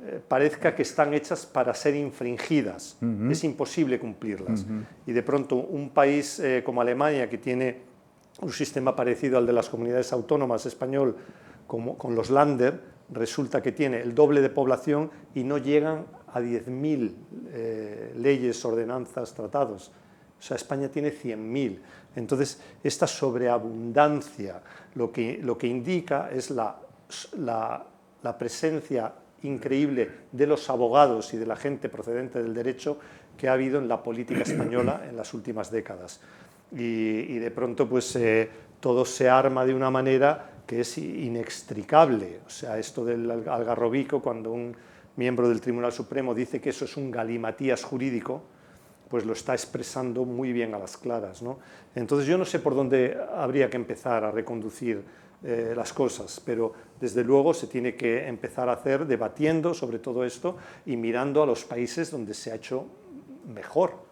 eh, 0.00 0.20
parezca 0.26 0.74
que 0.74 0.82
están 0.82 1.14
hechas 1.14 1.46
para 1.46 1.74
ser 1.74 1.94
infringidas. 1.94 2.96
Es 3.30 3.44
imposible 3.44 3.98
cumplirlas. 3.98 4.66
Y 5.06 5.12
de 5.12 5.22
pronto 5.22 5.56
un 5.56 5.90
país 5.90 6.40
eh, 6.40 6.62
como 6.64 6.80
Alemania, 6.80 7.28
que 7.28 7.38
tiene 7.38 7.80
un 8.40 8.52
sistema 8.52 8.96
parecido 8.96 9.38
al 9.38 9.46
de 9.46 9.52
las 9.52 9.68
comunidades 9.68 10.12
autónomas 10.12 10.66
español, 10.66 11.16
como, 11.66 11.96
con 11.96 12.14
los 12.14 12.30
Länder, 12.30 12.93
resulta 13.10 13.62
que 13.62 13.72
tiene 13.72 14.00
el 14.00 14.14
doble 14.14 14.40
de 14.40 14.50
población 14.50 15.10
y 15.34 15.44
no 15.44 15.58
llegan 15.58 16.06
a 16.28 16.40
10.000 16.40 17.12
eh, 17.48 18.14
leyes, 18.16 18.64
ordenanzas, 18.64 19.34
tratados. 19.34 19.92
O 20.38 20.42
sea, 20.42 20.56
España 20.56 20.88
tiene 20.88 21.12
100.000. 21.12 21.78
Entonces, 22.16 22.60
esta 22.82 23.06
sobreabundancia 23.06 24.62
lo 24.94 25.12
que, 25.12 25.38
lo 25.42 25.56
que 25.56 25.66
indica 25.66 26.30
es 26.30 26.50
la, 26.50 26.76
la, 27.38 27.84
la 28.22 28.38
presencia 28.38 29.12
increíble 29.42 30.10
de 30.32 30.46
los 30.46 30.68
abogados 30.70 31.34
y 31.34 31.36
de 31.36 31.46
la 31.46 31.56
gente 31.56 31.88
procedente 31.88 32.42
del 32.42 32.54
derecho 32.54 32.98
que 33.36 33.48
ha 33.48 33.52
habido 33.52 33.78
en 33.78 33.88
la 33.88 34.02
política 34.02 34.42
española 34.42 35.02
en 35.08 35.16
las 35.16 35.34
últimas 35.34 35.70
décadas. 35.70 36.20
Y, 36.72 37.38
de 37.38 37.50
pronto 37.50 37.88
pues 37.88 38.16
eh, 38.16 38.48
todo 38.80 39.04
se 39.04 39.28
arma 39.28 39.64
de 39.64 39.74
una 39.74 39.90
manera 39.90 40.53
que 40.66 40.80
es 40.80 40.98
inextricable. 40.98 42.40
O 42.46 42.50
sea, 42.50 42.78
esto 42.78 43.04
del 43.04 43.30
algarrobico, 43.30 44.22
cuando 44.22 44.52
un 44.52 44.76
miembro 45.16 45.48
del 45.48 45.60
Tribunal 45.60 45.92
Supremo 45.92 46.34
dice 46.34 46.60
que 46.60 46.70
eso 46.70 46.84
es 46.84 46.96
un 46.96 47.10
galimatías 47.10 47.84
jurídico, 47.84 48.42
pues 49.08 49.24
lo 49.24 49.32
está 49.32 49.52
expresando 49.52 50.24
muy 50.24 50.52
bien 50.52 50.74
a 50.74 50.78
las 50.78 50.96
claras. 50.96 51.42
¿no? 51.42 51.58
Entonces 51.94 52.26
yo 52.26 52.38
no 52.38 52.44
sé 52.44 52.58
por 52.58 52.74
dónde 52.74 53.16
habría 53.34 53.70
que 53.70 53.76
empezar 53.76 54.24
a 54.24 54.30
reconducir 54.30 55.04
eh, 55.42 55.74
las 55.76 55.92
cosas, 55.92 56.40
pero 56.44 56.72
desde 56.98 57.22
luego 57.22 57.52
se 57.52 57.66
tiene 57.66 57.94
que 57.96 58.26
empezar 58.26 58.68
a 58.68 58.72
hacer 58.72 59.06
debatiendo 59.06 59.74
sobre 59.74 59.98
todo 59.98 60.24
esto 60.24 60.56
y 60.86 60.96
mirando 60.96 61.42
a 61.42 61.46
los 61.46 61.64
países 61.64 62.10
donde 62.10 62.32
se 62.32 62.50
ha 62.50 62.54
hecho 62.54 62.86
mejor. 63.46 64.03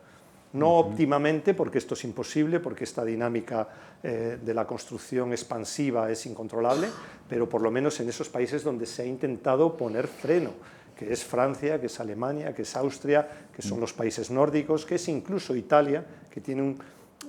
No 0.54 0.70
óptimamente, 0.74 1.54
porque 1.54 1.78
esto 1.78 1.94
es 1.94 2.04
imposible, 2.04 2.60
porque 2.60 2.84
esta 2.84 3.04
dinámica 3.04 3.68
eh, 4.02 4.38
de 4.42 4.54
la 4.54 4.66
construcción 4.66 5.32
expansiva 5.32 6.10
es 6.10 6.26
incontrolable, 6.26 6.88
pero 7.28 7.48
por 7.48 7.62
lo 7.62 7.70
menos 7.70 7.98
en 8.00 8.08
esos 8.08 8.28
países 8.28 8.62
donde 8.62 8.84
se 8.84 9.02
ha 9.02 9.06
intentado 9.06 9.76
poner 9.76 10.06
freno, 10.06 10.50
que 10.96 11.12
es 11.12 11.24
Francia, 11.24 11.80
que 11.80 11.86
es 11.86 12.00
Alemania, 12.00 12.54
que 12.54 12.62
es 12.62 12.76
Austria, 12.76 13.26
que 13.54 13.62
son 13.62 13.80
los 13.80 13.92
países 13.92 14.30
nórdicos, 14.30 14.84
que 14.84 14.96
es 14.96 15.08
incluso 15.08 15.56
Italia, 15.56 16.04
que 16.30 16.40
tiene 16.40 16.62
un, 16.62 16.78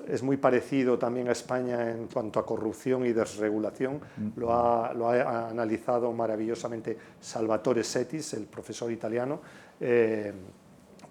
es 0.08 0.22
muy 0.22 0.38
parecido 0.38 0.98
también 0.98 1.30
a 1.30 1.32
España 1.32 1.92
en 1.92 2.08
cuanto 2.08 2.40
a 2.40 2.46
corrupción 2.46 3.06
y 3.06 3.14
desregulación. 3.14 4.02
Lo 4.36 4.52
ha, 4.52 5.50
analizado 5.50 6.12
maravillosamente 6.12 6.98
Salvatore 7.22 7.84
Setis, 7.84 8.34
el 8.34 8.46
profesor 8.46 8.92
italiano. 8.92 9.40
Eh, 9.80 10.34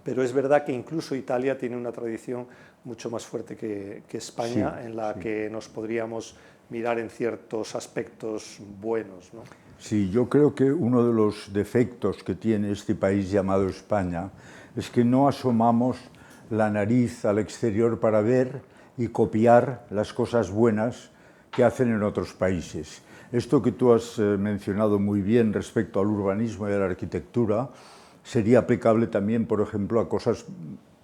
pero 0.04 0.22
es 0.22 0.32
verdad 0.32 0.64
que 0.64 0.72
incluso 0.72 1.14
Italia 1.14 1.56
tiene 1.56 1.76
una 1.76 1.92
tradición 1.92 2.46
mucho 2.84 3.10
más 3.10 3.24
fuerte 3.24 3.56
que, 3.56 4.02
España, 4.12 4.82
en 4.84 4.96
la 4.96 5.14
que 5.14 5.48
nos 5.50 5.68
podríamos 5.68 6.36
mirar 6.70 6.98
en 6.98 7.10
ciertos 7.10 7.74
aspectos 7.74 8.58
buenos. 8.80 9.30
Sí, 9.78 10.10
yo 10.10 10.28
creo 10.28 10.54
que 10.54 10.72
uno 10.72 11.06
de 11.06 11.12
los 11.12 11.52
defectos 11.52 12.22
que 12.22 12.34
tiene 12.34 12.72
este 12.72 12.94
país 12.94 13.30
llamado 13.30 13.68
España 13.68 14.30
es 14.76 14.88
que 14.90 15.04
no 15.04 15.28
asomamos 15.28 15.98
la 16.50 16.70
nariz 16.70 17.24
al 17.24 17.38
exterior 17.38 18.00
para 18.00 18.20
ver 18.20 18.62
y 18.96 19.08
copiar 19.08 19.86
las 19.90 20.12
cosas 20.12 20.50
buenas 20.50 21.10
que 21.50 21.64
hacen 21.64 21.88
en 21.88 22.02
otros 22.02 22.32
países. 22.32 23.02
Esto 23.32 23.62
que 23.62 23.72
tú 23.72 23.92
has 23.92 24.18
eh, 24.18 24.22
mencionado 24.22 24.98
muy 24.98 25.22
bien 25.22 25.52
respecto 25.52 26.00
al 26.00 26.06
urbanismo 26.06 26.68
y 26.68 26.72
a 26.72 26.78
la 26.78 26.84
arquitectura 26.86 27.70
sería 28.24 28.60
aplicable 28.60 29.06
también, 29.06 29.46
por 29.46 29.60
ejemplo, 29.60 30.00
a 30.00 30.08
cosas 30.08 30.44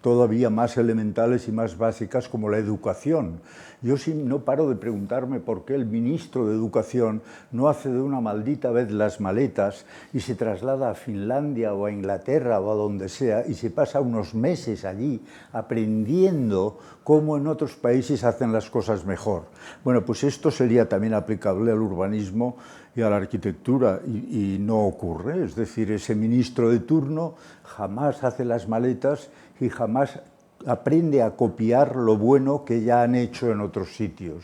todavía 0.00 0.48
más 0.50 0.76
elementales 0.76 1.48
y 1.48 1.52
más 1.52 1.76
básicas 1.76 2.28
como 2.28 2.48
la 2.48 2.58
educación. 2.58 3.40
Yo 3.80 3.96
sí 3.96 4.12
no 4.12 4.44
paro 4.44 4.68
de 4.68 4.74
preguntarme 4.74 5.38
por 5.38 5.64
qué 5.64 5.74
el 5.74 5.86
ministro 5.86 6.46
de 6.46 6.54
Educación 6.54 7.22
no 7.52 7.68
hace 7.68 7.88
de 7.88 8.00
una 8.00 8.20
maldita 8.20 8.70
vez 8.70 8.90
las 8.90 9.20
maletas 9.20 9.86
y 10.12 10.20
se 10.20 10.34
traslada 10.34 10.90
a 10.90 10.94
Finlandia 10.94 11.74
o 11.74 11.86
a 11.86 11.92
Inglaterra 11.92 12.60
o 12.60 12.72
a 12.72 12.74
donde 12.74 13.08
sea 13.08 13.46
y 13.46 13.54
se 13.54 13.70
pasa 13.70 14.00
unos 14.00 14.34
meses 14.34 14.84
allí 14.84 15.20
aprendiendo 15.52 16.78
cómo 17.04 17.36
en 17.36 17.46
otros 17.46 17.76
países 17.76 18.24
hacen 18.24 18.52
las 18.52 18.68
cosas 18.68 19.04
mejor. 19.04 19.44
Bueno, 19.84 20.04
pues 20.04 20.24
esto 20.24 20.50
sería 20.50 20.88
también 20.88 21.14
aplicable 21.14 21.70
al 21.70 21.80
urbanismo 21.80 22.56
y 22.99 23.03
a 23.03 23.09
la 23.09 23.16
arquitectura 23.18 24.01
y, 24.05 24.59
no 24.59 24.84
ocurre. 24.84 25.44
Es 25.44 25.55
decir, 25.55 25.92
ese 25.92 26.16
ministro 26.16 26.68
de 26.68 26.80
turno 26.80 27.36
jamás 27.62 28.24
hace 28.24 28.44
las 28.44 28.66
maletas 28.66 29.30
y 29.61 29.68
jamás 29.68 30.18
aprende 30.66 31.22
a 31.22 31.36
copiar 31.36 31.94
lo 31.94 32.16
bueno 32.16 32.64
que 32.64 32.82
ya 32.82 33.03
han 33.03 33.14
hecho 33.14 33.53
en 33.53 33.61
otros 33.61 33.94
sitios. 33.94 34.42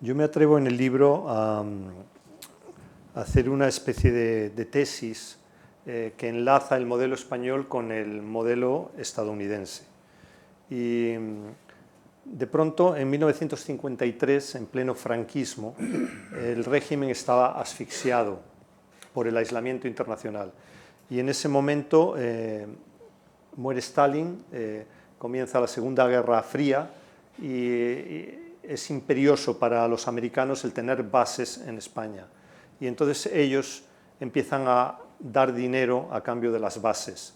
Yo 0.00 0.14
me 0.14 0.22
atrevo 0.22 0.58
en 0.58 0.68
el 0.68 0.76
libro 0.76 1.24
a, 1.28 1.64
hacer 3.16 3.50
una 3.50 3.66
especie 3.66 4.12
de, 4.12 4.64
tesis 4.66 5.38
eh, 5.86 6.12
que 6.16 6.28
enlaza 6.28 6.76
el 6.76 6.86
modelo 6.86 7.16
español 7.16 7.66
con 7.66 7.90
el 7.90 8.22
modelo 8.22 8.92
estadounidense. 8.96 9.82
Y 10.70 11.14
de 12.24 12.46
pronto, 12.46 12.96
en 12.96 13.10
1953, 13.10 14.54
en 14.54 14.66
pleno 14.66 14.94
franquismo, 14.94 15.74
el 16.38 16.64
régimen 16.64 17.10
estaba 17.10 17.60
asfixiado 17.60 18.40
por 19.12 19.26
el 19.26 19.36
aislamiento 19.36 19.88
internacional. 19.88 20.52
Y 21.10 21.18
en 21.18 21.28
ese 21.28 21.48
momento 21.48 22.14
eh, 22.16 22.66
muere 23.56 23.80
Stalin, 23.80 24.44
eh, 24.52 24.86
comienza 25.18 25.60
la 25.60 25.66
Segunda 25.66 26.06
Guerra 26.06 26.42
Fría 26.42 26.90
y, 27.40 28.38
es 28.62 28.90
imperioso 28.90 29.58
para 29.58 29.88
los 29.88 30.06
americanos 30.06 30.64
el 30.64 30.72
tener 30.72 31.02
bases 31.02 31.58
en 31.66 31.78
España. 31.78 32.26
Y 32.78 32.86
entonces 32.86 33.26
ellos 33.26 33.82
empiezan 34.20 34.64
a 34.68 34.98
dar 35.18 35.52
dinero 35.52 36.08
a 36.12 36.22
cambio 36.22 36.52
de 36.52 36.60
las 36.60 36.80
bases. 36.80 37.34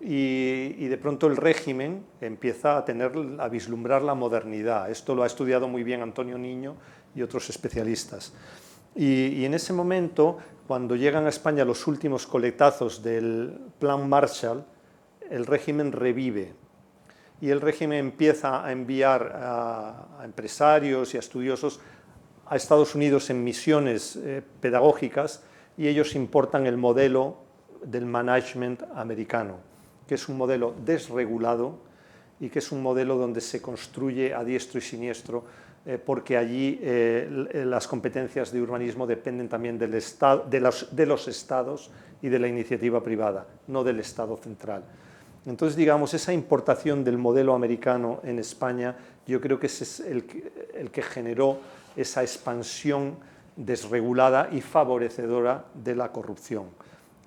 Y, 0.00 0.86
de 0.86 0.96
pronto 0.96 1.26
el 1.26 1.36
régimen 1.36 2.04
empieza 2.20 2.76
a, 2.76 2.84
tener, 2.84 3.12
a 3.38 3.48
vislumbrar 3.48 4.02
la 4.02 4.14
modernidad. 4.14 4.90
Esto 4.90 5.14
lo 5.14 5.24
ha 5.24 5.26
estudiado 5.26 5.66
muy 5.68 5.82
bien 5.82 6.02
Antonio 6.02 6.38
Niño 6.38 6.76
y 7.14 7.22
otros 7.22 7.50
especialistas. 7.50 8.32
Y, 8.94 9.44
en 9.44 9.54
ese 9.54 9.72
momento, 9.72 10.38
cuando 10.66 10.96
llegan 10.96 11.26
a 11.26 11.28
España 11.28 11.64
los 11.64 11.86
últimos 11.86 12.26
coletazos 12.26 13.02
del 13.02 13.58
Plan 13.78 14.08
Marshall, 14.08 14.64
el 15.30 15.46
régimen 15.46 15.92
revive 15.92 16.54
y 17.40 17.50
el 17.50 17.60
régimen 17.60 17.98
empieza 17.98 18.64
a 18.64 18.72
enviar 18.72 19.32
a, 19.36 20.22
empresarios 20.24 21.14
y 21.14 21.16
a 21.16 21.20
estudiosos 21.20 21.80
a 22.46 22.56
Estados 22.56 22.94
Unidos 22.94 23.30
en 23.30 23.44
misiones 23.44 24.16
eh, 24.16 24.42
pedagógicas 24.60 25.42
y 25.76 25.86
ellos 25.86 26.14
importan 26.14 26.66
el 26.66 26.76
modelo 26.76 27.36
del 27.84 28.06
management 28.06 28.82
americano, 28.94 29.58
que 30.08 30.16
es 30.16 30.28
un 30.28 30.36
modelo 30.36 30.74
desregulado 30.84 31.78
y 32.40 32.48
que 32.48 32.58
es 32.58 32.72
un 32.72 32.82
modelo 32.82 33.16
donde 33.16 33.40
se 33.40 33.62
construye 33.62 34.34
a 34.34 34.42
diestro 34.42 34.78
y 34.78 34.82
siniestro, 34.82 35.44
eh, 35.86 35.98
porque 36.04 36.36
allí 36.36 36.80
eh, 36.82 37.54
las 37.64 37.86
competencias 37.86 38.50
de 38.50 38.60
urbanismo 38.60 39.06
dependen 39.06 39.48
también 39.48 39.78
del 39.78 39.94
estado, 39.94 40.44
de, 40.48 40.60
los, 40.60 40.94
de 40.94 41.06
los 41.06 41.28
estados 41.28 41.90
y 42.22 42.28
de 42.28 42.38
la 42.38 42.48
iniciativa 42.48 43.02
privada, 43.02 43.46
no 43.68 43.84
del 43.84 44.00
Estado 44.00 44.36
central. 44.36 44.82
Entonces, 45.46 45.76
digamos, 45.76 46.12
esa 46.14 46.32
importación 46.32 47.04
del 47.04 47.16
modelo 47.16 47.54
americano 47.54 48.20
en 48.24 48.38
España, 48.38 48.96
yo 49.26 49.40
creo 49.40 49.58
que 49.58 49.66
es 49.66 50.00
el 50.00 50.24
que, 50.24 51.02
generó 51.02 51.58
esa 51.96 52.22
expansión 52.22 53.16
desregulada 53.56 54.48
y 54.52 54.60
favorecedora 54.60 55.64
de 55.74 55.94
la 55.94 56.12
corrupción. 56.12 56.66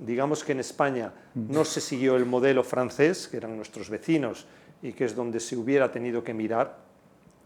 Digamos 0.01 0.43
que 0.43 0.53
en 0.53 0.59
España 0.59 1.13
no 1.35 1.63
se 1.63 1.79
siguió 1.79 2.15
el 2.15 2.25
modelo 2.25 2.63
francés, 2.63 3.27
que 3.27 3.37
eran 3.37 3.55
nuestros 3.55 3.87
vecinos 3.87 4.47
y 4.81 4.93
que 4.93 5.05
es 5.05 5.15
donde 5.15 5.39
se 5.39 5.55
hubiera 5.55 5.91
tenido 5.91 6.23
que 6.23 6.33
mirar. 6.33 6.75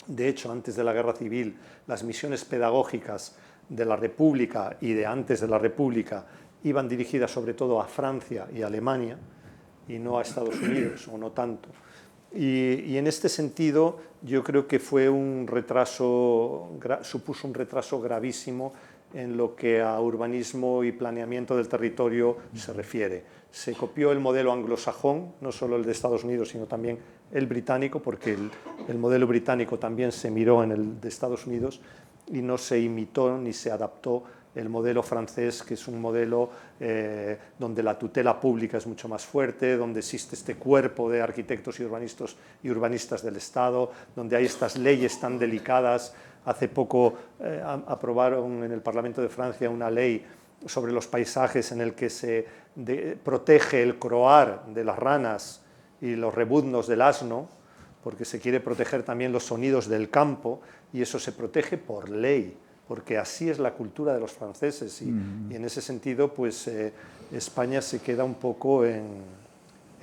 De 0.08 0.30
hecho, 0.30 0.50
antes 0.50 0.78
de 0.78 0.84
la 0.86 0.94
guerra 0.94 1.12
civil, 1.12 1.58
las 1.86 2.04
misiones 2.06 2.46
pedagógicas 2.46 3.36
de 3.68 3.84
la 3.84 3.98
República 3.98 4.78
y 4.80 4.94
de 4.94 5.06
antes 5.06 5.42
de 5.42 5.50
la 5.50 5.58
República 5.58 6.26
iban 6.64 6.88
dirigidas 6.88 7.30
sobre 7.30 7.54
todo 7.54 7.82
a 7.82 7.86
Francia 7.86 8.48
y 8.56 8.62
Alemania 8.62 9.18
y 9.90 10.00
no 10.00 10.18
a 10.18 10.22
Estados 10.22 10.56
Unidos, 10.62 11.10
o 11.10 11.18
no 11.18 11.32
tanto. 11.32 11.68
Y, 12.34 12.98
en 12.98 13.08
este 13.08 13.30
sentido, 13.30 14.00
yo 14.22 14.44
creo 14.44 14.66
que 14.66 14.80
fue 14.80 15.10
un 15.10 15.46
retraso, 15.46 16.72
supuso 17.02 17.48
un 17.48 17.54
retraso 17.54 18.02
gravísimo 18.02 18.74
en 19.16 19.38
lo 19.38 19.56
que 19.56 19.82
a 19.82 20.00
urbanismo 20.00 20.84
y 20.84 20.92
planeamiento 20.92 21.56
del 21.56 21.68
territorio 21.68 22.38
se 22.54 22.74
refiere. 22.74 23.24
Se 23.50 23.74
copió 23.74 24.12
el 24.12 24.20
modelo 24.20 24.52
anglosajón, 24.52 25.34
no 25.42 25.52
solo 25.52 25.78
el 25.78 25.86
de 25.86 25.94
Estados 25.94 26.24
Unidos, 26.24 26.50
sino 26.50 26.66
también 26.66 27.00
el 27.32 27.48
británico, 27.48 28.02
porque 28.02 28.34
el, 28.34 28.52
el 28.88 28.98
modelo 28.98 29.26
británico 29.26 29.80
también 29.80 30.12
se 30.12 30.30
miró 30.30 30.64
en 30.64 30.72
el 30.72 31.02
de 31.02 31.08
Estados 31.08 31.48
Unidos 31.48 31.80
y 32.28 32.42
no 32.42 32.58
se 32.58 32.80
imitó 32.80 33.38
ni 33.38 33.54
se 33.54 33.72
adaptó 33.72 34.24
el 34.56 34.70
modelo 34.70 35.04
francés, 35.04 35.64
que 35.64 35.74
es 35.74 35.88
un 35.88 36.00
modelo 36.00 36.50
eh, 36.80 37.38
donde 37.60 37.84
la 37.84 38.00
tutela 38.00 38.40
pública 38.40 38.78
es 38.78 38.88
mucho 38.88 39.08
más 39.08 39.26
fuerte, 39.26 39.76
donde 39.76 40.00
existe 40.00 40.36
este 40.36 40.56
cuerpo 40.56 41.10
de 41.10 41.22
arquitectos 41.22 41.80
y 41.80 41.84
urbanistas 42.70 43.22
del 43.22 43.36
Estado, 43.36 43.92
donde 44.16 44.38
hay 44.38 44.46
estas 44.46 44.78
leyes 44.78 45.20
tan 45.20 45.38
delicadas. 45.38 46.14
Hace 46.46 46.68
poco 46.68 47.14
eh, 47.40 47.62
aprobaron 47.88 48.64
en 48.64 48.72
el 48.72 48.82
Parlamento 48.82 49.22
de 49.22 49.30
Francia 49.30 49.70
una 49.70 49.90
ley 49.90 50.26
sobre 50.66 50.92
los 50.92 51.08
paisajes 51.08 51.72
en 51.72 51.82
el 51.82 51.94
que 51.94 52.10
se 52.10 52.46
protege 53.24 53.84
el 53.84 53.98
croar 54.00 54.66
de 54.68 54.84
las 54.84 54.98
ranas 54.98 55.64
y 56.02 56.16
los 56.16 56.34
rebuznos 56.34 56.88
del 56.88 57.02
asno, 57.02 57.50
porque 58.04 58.26
se 58.26 58.40
quiere 58.40 58.60
proteger 58.60 59.04
también 59.04 59.32
los 59.32 59.44
sonidos 59.44 59.88
del 59.88 60.10
campo, 60.10 60.62
y 60.94 61.02
eso 61.02 61.20
se 61.20 61.32
protege 61.32 61.78
por 61.78 62.10
ley 62.10 62.58
porque 62.88 63.18
así 63.18 63.50
es 63.50 63.60
la 63.60 63.74
cultura 63.74 64.14
de 64.14 64.20
los 64.20 64.32
franceses 64.32 65.02
y, 65.02 65.06
mm. 65.06 65.52
en 65.52 65.66
ese 65.66 65.82
sentido 65.82 66.34
pues 66.34 66.68
eh, 66.68 66.94
España 67.32 67.82
se 67.82 68.00
queda 68.00 68.24
un 68.24 68.36
poco 68.36 68.86
en, 68.86 69.44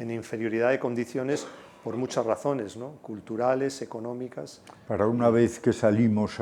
inferioridad 0.01 0.71
de 0.71 0.81
condiciones 0.81 1.47
por 1.83 1.97
muchas 1.97 2.25
razones, 2.25 2.77
¿no? 2.77 2.93
culturales, 3.03 3.83
económicas. 3.83 4.61
Para 4.87 5.07
una 5.07 5.31
vez 5.31 5.59
que 5.59 5.73
salimos 5.73 6.39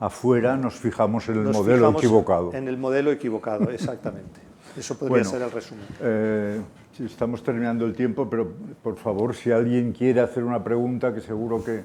afuera 0.00 0.56
nos 0.56 0.74
fijamos 0.74 1.28
en 1.28 1.46
el 1.46 1.52
modelo 1.52 1.90
equivocado. 1.90 2.52
En 2.54 2.68
el 2.68 2.78
modelo 2.78 3.10
equivocado, 3.12 3.70
exactamente. 3.70 4.40
Eso 4.76 4.98
podría 4.98 5.24
ser 5.24 5.42
el 5.42 5.50
resumen. 5.50 5.84
Eh, 6.00 6.60
estamos 7.04 7.42
terminando 7.42 7.86
el 7.86 7.94
tiempo, 7.94 8.28
pero 8.28 8.52
por 8.82 8.96
favor, 8.96 9.34
si 9.34 9.50
alguien 9.50 9.92
quiere 9.92 10.20
hacer 10.20 10.44
una 10.44 10.62
pregunta, 10.62 11.14
que 11.14 11.20
seguro 11.20 11.64
que, 11.64 11.84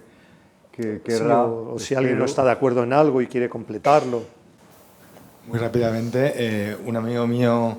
que 0.72 1.02
o, 1.16 1.78
si 1.78 1.96
alguien 1.96 2.18
no 2.18 2.26
está 2.26 2.44
de 2.44 2.52
acuerdo 2.52 2.84
en 2.84 2.94
algo 2.94 3.22
y 3.22 3.28
quiere 3.28 3.48
completarlo. 3.48 4.24
Muy 5.48 5.58
rápidamente, 5.58 6.34
eh, 6.36 6.78
un 6.86 6.96
amigo 6.98 7.26
mío 7.28 7.78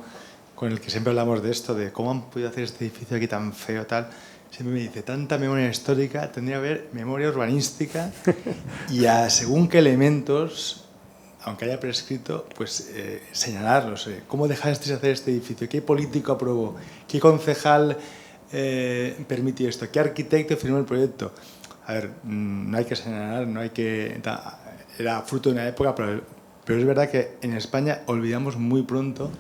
con 0.55 0.71
el 0.71 0.81
que 0.81 0.91
siempre 0.91 1.11
hablamos 1.11 1.43
de 1.43 1.51
esto, 1.51 1.75
de 1.75 1.93
cómo 1.93 2.11
han 2.11 2.23
podido 2.23 2.49
hacer 2.49 2.65
este 2.65 2.85
edificio 2.85 3.17
aquí 3.17 3.29
tan 3.29 3.53
feo, 3.53 3.87
tal, 3.87 4.09
siempre 4.53 4.75
me 4.75 4.81
dice, 4.81 5.03
tanta 5.03 5.39
memoria 5.39 5.69
histórica, 5.69 6.31
tendría 6.31 6.61
que 6.61 6.67
haber 6.67 6.89
memoria 6.93 7.29
urbanística 7.29 8.13
y 8.91 9.07
a 9.07 9.29
según 9.29 9.67
qué 9.67 9.79
elementos, 9.79 10.85
aunque 11.43 11.65
haya 11.65 11.81
prescrito, 11.81 12.47
pues 12.55 12.93
eh, 12.95 13.23
señalarlos. 13.33 14.07
Eh, 14.07 14.23
¿Cómo 14.29 14.47
dejasteis 14.47 14.93
hacer 14.93 15.11
este 15.11 15.33
edificio? 15.33 15.69
¿Qué 15.69 15.83
político 15.83 16.33
aprobó? 16.33 16.77
¿Qué 17.09 17.19
concejal 17.19 17.99
permitió 19.27 19.67
esto? 19.67 19.91
¿Qué 19.91 19.99
arquitecto 19.99 20.59
firmó 20.59 20.77
el 20.77 20.85
proyecto? 20.85 21.33
a 21.87 21.93
ver, 21.95 22.11
mm, 22.23 22.71
no 22.71 22.79
hay 22.79 22.85
que 22.85 22.97
señalar, 22.97 23.47
no 23.47 23.61
hay 23.61 23.71
que... 23.71 24.21
Era 24.99 25.23
fruto 25.23 25.49
de 25.49 25.55
una 25.55 25.69
época, 25.69 25.95
pero, 25.95 26.23
pero 26.65 26.79
es 26.79 26.85
verdad 26.85 27.11
que 27.11 27.37
en 27.41 27.55
España 27.55 28.03
olvidamos 28.07 28.57
muy 28.57 28.83
pronto 28.83 29.31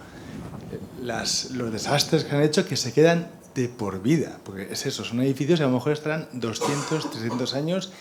las, 1.01 1.51
los 1.51 1.71
desastres 1.71 2.25
que 2.25 2.35
han 2.35 2.43
hecho 2.43 2.67
que 2.67 2.77
se 2.77 2.93
quedan 2.93 3.29
de 3.55 3.69
por 3.69 4.03
vida, 4.03 4.39
porque 4.45 4.69
es 4.70 4.87
eso, 4.87 5.05
son 5.05 5.20
edificios 5.20 5.59
que 5.61 5.65
a 5.65 5.69
lo 5.69 5.74
mejor 5.74 5.93
estarán 5.93 6.29
200, 6.33 7.11
300 7.11 7.55
años 7.55 7.93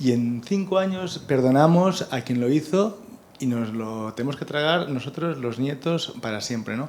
y 0.00 0.12
en 0.12 0.42
cinco 0.44 0.78
años 0.78 1.18
perdonamos 1.26 2.08
a 2.10 2.22
quien 2.22 2.40
lo 2.40 2.48
hizo 2.48 3.00
y 3.38 3.46
nos 3.46 3.72
lo 3.72 4.12
tenemos 4.14 4.36
que 4.36 4.44
tragar 4.44 4.88
nosotros, 4.88 5.38
los 5.38 5.58
nietos, 5.58 6.14
para 6.20 6.40
siempre. 6.40 6.76
¿no? 6.76 6.88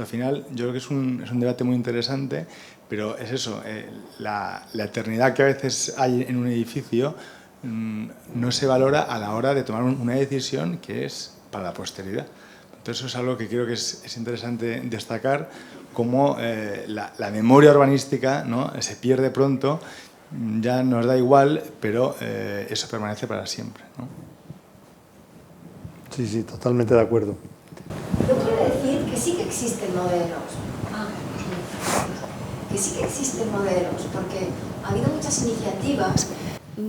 al 0.00 0.06
final, 0.06 0.46
yo 0.50 0.64
creo 0.64 0.72
que 0.72 0.78
es 0.78 0.90
un, 0.90 1.40
debate 1.40 1.64
muy 1.64 1.76
interesante, 1.76 2.46
pero 2.88 3.16
es 3.18 3.30
eso, 3.30 3.62
eh, 3.64 3.88
la, 4.18 4.66
eternidad 4.74 5.34
que 5.34 5.42
a 5.42 5.46
veces 5.46 5.94
hay 5.96 6.22
en 6.22 6.36
un 6.36 6.46
edificio 6.48 7.14
mm, 7.62 8.08
no 8.34 8.50
se 8.50 8.66
valora 8.66 9.02
a 9.02 9.18
la 9.18 9.34
hora 9.34 9.54
de 9.54 9.62
tomar 9.62 9.82
una 9.82 10.14
decisión 10.14 10.78
que 10.78 11.04
es 11.04 11.34
para 11.50 11.64
la 11.64 11.74
posteridad. 11.74 12.26
Entonces 12.78 12.98
eso 12.98 13.06
es 13.06 13.16
algo 13.16 13.36
que 13.36 13.48
creo 13.48 13.66
que 13.66 13.74
es, 13.74 14.16
interesante 14.16 14.80
destacar, 14.80 15.50
cómo 15.92 16.36
eh, 16.38 16.84
la, 16.88 17.30
memoria 17.30 17.70
urbanística 17.70 18.44
¿no? 18.44 18.72
se 18.80 18.96
pierde 18.96 19.30
pronto, 19.30 19.80
ya 20.60 20.82
nos 20.82 21.06
da 21.06 21.16
igual, 21.16 21.62
pero 21.80 22.16
eh, 22.20 22.66
eso 22.70 22.88
permanece 22.88 23.26
para 23.26 23.46
siempre. 23.46 23.82
Sí, 26.14 26.26
sí, 26.26 26.42
totalmente 26.42 26.94
de 26.94 27.00
acuerdo. 27.00 27.36
Yo 28.28 28.36
quiero 28.36 28.64
decir 28.64 29.10
que 29.10 29.16
sí 29.16 29.34
que 29.34 29.42
existen 29.42 29.94
modelos 29.94 30.60
que 32.70 32.78
sí 32.78 32.98
que 32.98 33.04
existen 33.04 33.50
modelos, 33.50 34.06
porque 34.12 34.48
ha 34.84 34.90
habido 34.90 35.08
muchas 35.08 35.42
iniciativas. 35.42 36.28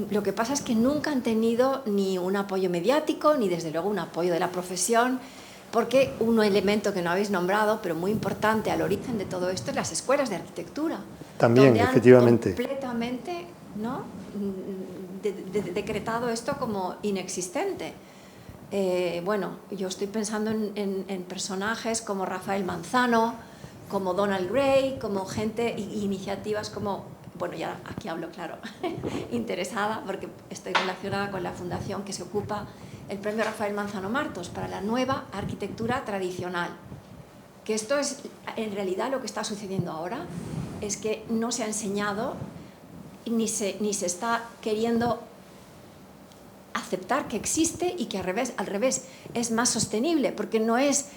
Lo 0.09 0.23
que 0.23 0.31
pasa 0.31 0.53
es 0.53 0.61
que 0.61 0.75
nunca 0.75 1.11
han 1.11 1.23
tenido 1.23 1.81
ni 1.85 2.17
un 2.17 2.35
apoyo 2.35 2.69
mediático, 2.69 3.35
ni 3.35 3.49
desde 3.49 3.71
luego 3.71 3.89
un 3.89 3.99
apoyo 3.99 4.31
de 4.31 4.39
la 4.39 4.51
profesión, 4.51 5.19
porque 5.71 6.13
un 6.19 6.43
elemento 6.43 6.93
que 6.93 7.01
no 7.01 7.11
habéis 7.11 7.29
nombrado, 7.29 7.79
pero 7.81 7.95
muy 7.95 8.11
importante 8.11 8.71
al 8.71 8.81
origen 8.81 9.17
de 9.17 9.25
todo 9.25 9.49
esto, 9.49 9.71
es 9.71 9.75
las 9.75 9.91
escuelas 9.91 10.29
de 10.29 10.37
arquitectura. 10.37 10.99
También, 11.37 11.77
efectivamente. 11.77 12.53
completamente 12.53 13.47
¿no? 13.75 14.03
decretado 15.73 16.29
esto 16.29 16.57
como 16.57 16.95
inexistente. 17.03 17.93
Eh, 18.71 19.21
bueno, 19.25 19.57
yo 19.71 19.87
estoy 19.87 20.07
pensando 20.07 20.51
en 20.51 21.25
personajes 21.27 22.01
como 22.01 22.25
Rafael 22.25 22.63
Manzano, 22.63 23.35
como 23.91 24.13
Donald 24.13 24.49
Gray, 24.49 24.97
como 24.99 25.25
gente, 25.25 25.75
iniciativas 25.77 26.69
como, 26.69 27.03
bueno, 27.37 27.55
ya 27.55 27.77
aquí 27.85 28.07
hablo 28.07 28.29
claro, 28.31 28.55
interesada 29.31 30.01
porque 30.05 30.29
estoy 30.49 30.73
relacionada 30.73 31.29
con 31.29 31.43
la 31.43 31.51
fundación 31.51 32.03
que 32.03 32.13
se 32.13 32.23
ocupa 32.23 32.67
el 33.11 33.17
premio 33.17 33.43
Rafael 33.43 33.73
Manzano 33.73 34.09
Martos 34.09 34.47
para 34.47 34.69
la 34.69 34.79
nueva 34.79 35.25
arquitectura 35.33 36.05
tradicional. 36.05 36.69
Que 37.65 37.73
esto 37.73 37.99
es, 37.99 38.19
en 38.55 38.71
realidad 38.71 39.11
lo 39.11 39.19
que 39.19 39.25
está 39.25 39.43
sucediendo 39.43 39.91
ahora 39.91 40.25
es 40.79 40.95
que 40.95 41.25
no 41.29 41.51
se 41.51 41.63
ha 41.63 41.67
enseñado 41.67 42.35
ni 43.25 43.49
se, 43.49 43.75
ni 43.81 43.93
se 43.93 44.05
está 44.05 44.45
queriendo 44.61 45.19
aceptar 46.73 47.27
que 47.27 47.35
existe 47.35 47.93
y 47.97 48.05
que 48.05 48.17
al 48.17 48.23
revés, 48.23 48.53
al 48.55 48.65
revés 48.65 49.03
es 49.33 49.51
más 49.51 49.67
sostenible, 49.67 50.31
porque 50.31 50.61
no 50.61 50.77
es 50.77 51.07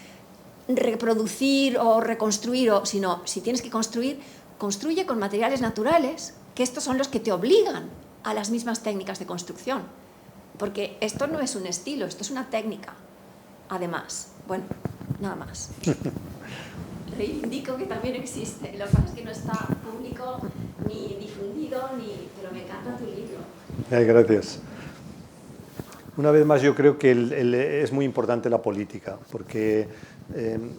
reproducir 0.67 1.77
o 1.77 2.01
reconstruir, 2.01 2.73
sino 2.83 3.21
si 3.23 3.39
tienes 3.39 3.61
que 3.61 3.69
construir, 3.69 4.19
construye 4.57 5.05
con 5.05 5.17
materiales 5.17 5.61
naturales, 5.61 6.33
que 6.55 6.63
estos 6.63 6.83
son 6.83 6.97
los 6.97 7.07
que 7.07 7.21
te 7.21 7.31
obligan 7.31 7.89
a 8.23 8.33
las 8.33 8.49
mismas 8.49 8.83
técnicas 8.83 9.17
de 9.17 9.25
construcción. 9.25 10.04
Porque 10.57 10.97
esto 11.01 11.27
no 11.27 11.39
es 11.39 11.55
un 11.55 11.65
estilo, 11.65 12.05
esto 12.05 12.23
es 12.23 12.31
una 12.31 12.49
técnica. 12.49 12.93
Además, 13.69 14.31
bueno, 14.47 14.65
nada 15.19 15.35
más. 15.35 15.71
Reivindico 17.17 17.77
que 17.77 17.85
también 17.85 18.15
existe. 18.15 18.73
Lo 18.77 18.85
que 18.85 18.91
pasa 18.91 19.05
es 19.07 19.11
que 19.11 19.23
no 19.23 19.31
está 19.31 19.53
público 19.83 20.39
ni 20.87 21.15
difundido, 21.19 21.89
ni... 21.97 22.29
pero 22.39 22.51
me 22.51 22.63
encanta 22.63 22.97
tu 22.97 23.05
libro. 23.05 23.39
gracias. 23.89 24.59
Una 26.17 26.31
vez 26.31 26.45
más, 26.45 26.61
yo 26.61 26.75
creo 26.75 26.97
que 26.97 27.11
es 27.83 27.91
muy 27.91 28.05
importante 28.05 28.49
la 28.49 28.61
política, 28.61 29.17
porque 29.31 29.89
Em, 30.33 30.71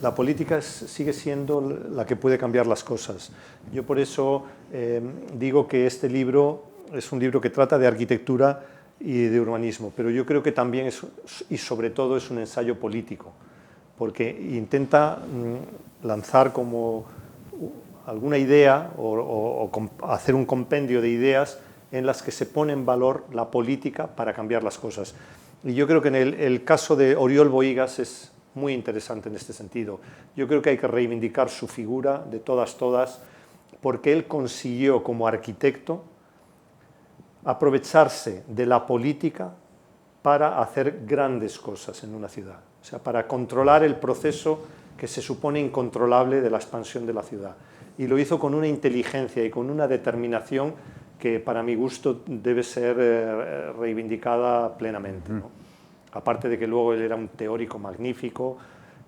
la 0.00 0.14
política 0.14 0.62
sigue 0.62 1.12
siendo 1.12 1.60
la 1.90 2.06
que 2.06 2.14
puede 2.14 2.38
cambiar 2.38 2.66
las 2.66 2.84
cosas. 2.84 3.32
Yo 3.72 3.82
por 3.82 3.98
eso 3.98 4.44
em, 4.72 5.10
digo 5.36 5.66
que 5.66 5.86
este 5.86 6.08
libro 6.08 6.62
es 6.92 7.10
un 7.10 7.18
libro 7.18 7.40
que 7.40 7.50
trata 7.50 7.78
de 7.78 7.86
arquitectura 7.86 8.64
y 9.00 9.24
de 9.24 9.40
urbanismo, 9.40 9.92
pero 9.96 10.10
yo 10.10 10.26
creo 10.26 10.42
que 10.42 10.52
también 10.52 10.86
es, 10.86 11.02
y 11.50 11.56
sobre 11.56 11.90
todo 11.90 12.16
es 12.16 12.30
un 12.30 12.38
ensayo 12.38 12.78
político, 12.78 13.32
porque 13.96 14.28
intenta 14.28 15.16
mm, 15.16 16.06
lanzar 16.06 16.52
como 16.52 17.06
alguna 18.06 18.38
idea 18.38 18.92
o, 18.96 19.70
hacer 20.02 20.34
un 20.34 20.46
compendio 20.46 21.00
de 21.00 21.10
ideas 21.10 21.58
en 21.92 22.06
las 22.06 22.22
que 22.22 22.30
se 22.30 22.46
pone 22.46 22.72
en 22.72 22.86
valor 22.86 23.24
la 23.32 23.50
política 23.50 24.06
para 24.06 24.32
cambiar 24.32 24.64
las 24.64 24.78
cosas. 24.78 25.14
Y 25.64 25.74
yo 25.74 25.86
creo 25.86 26.00
que 26.02 26.08
en 26.08 26.16
el, 26.16 26.34
el 26.34 26.64
caso 26.64 26.96
de 26.96 27.16
Oriol 27.16 27.48
Boigas 27.48 27.98
es, 27.98 28.32
muy 28.58 28.74
interesante 28.74 29.28
en 29.28 29.36
este 29.36 29.52
sentido. 29.52 30.00
Yo 30.36 30.46
creo 30.46 30.60
que 30.60 30.70
hay 30.70 30.78
que 30.78 30.86
reivindicar 30.86 31.48
su 31.48 31.66
figura 31.66 32.24
de 32.30 32.38
todas, 32.38 32.76
todas, 32.76 33.20
porque 33.80 34.12
él 34.12 34.26
consiguió 34.26 35.02
como 35.02 35.26
arquitecto 35.26 36.02
aprovecharse 37.44 38.44
de 38.46 38.66
la 38.66 38.86
política 38.86 39.52
para 40.22 40.60
hacer 40.60 41.04
grandes 41.06 41.58
cosas 41.58 42.02
en 42.04 42.14
una 42.14 42.28
ciudad, 42.28 42.58
o 42.80 42.84
sea, 42.84 42.98
para 42.98 43.26
controlar 43.26 43.84
el 43.84 43.96
proceso 43.96 44.64
que 44.96 45.06
se 45.06 45.22
supone 45.22 45.60
incontrolable 45.60 46.40
de 46.40 46.50
la 46.50 46.56
expansión 46.58 47.06
de 47.06 47.14
la 47.14 47.22
ciudad. 47.22 47.56
y 47.96 48.06
lo 48.06 48.16
hizo 48.16 48.38
con 48.38 48.54
una 48.54 48.68
inteligencia 48.68 49.44
y 49.44 49.50
con 49.50 49.70
una 49.70 49.88
determinación 49.88 50.74
que 51.18 51.40
para 51.40 51.64
mi 51.64 51.74
gusto 51.74 52.22
debe 52.26 52.62
ser 52.62 52.96
eh, 53.00 53.72
reivindicada 53.72 54.76
plenamente. 54.78 55.32
¿no? 55.32 55.50
Aparte 56.12 56.48
de 56.48 56.58
que 56.58 56.66
luego 56.66 56.92
él 56.92 57.02
era 57.02 57.16
un 57.16 57.28
teórico 57.28 57.78
magnífico, 57.78 58.56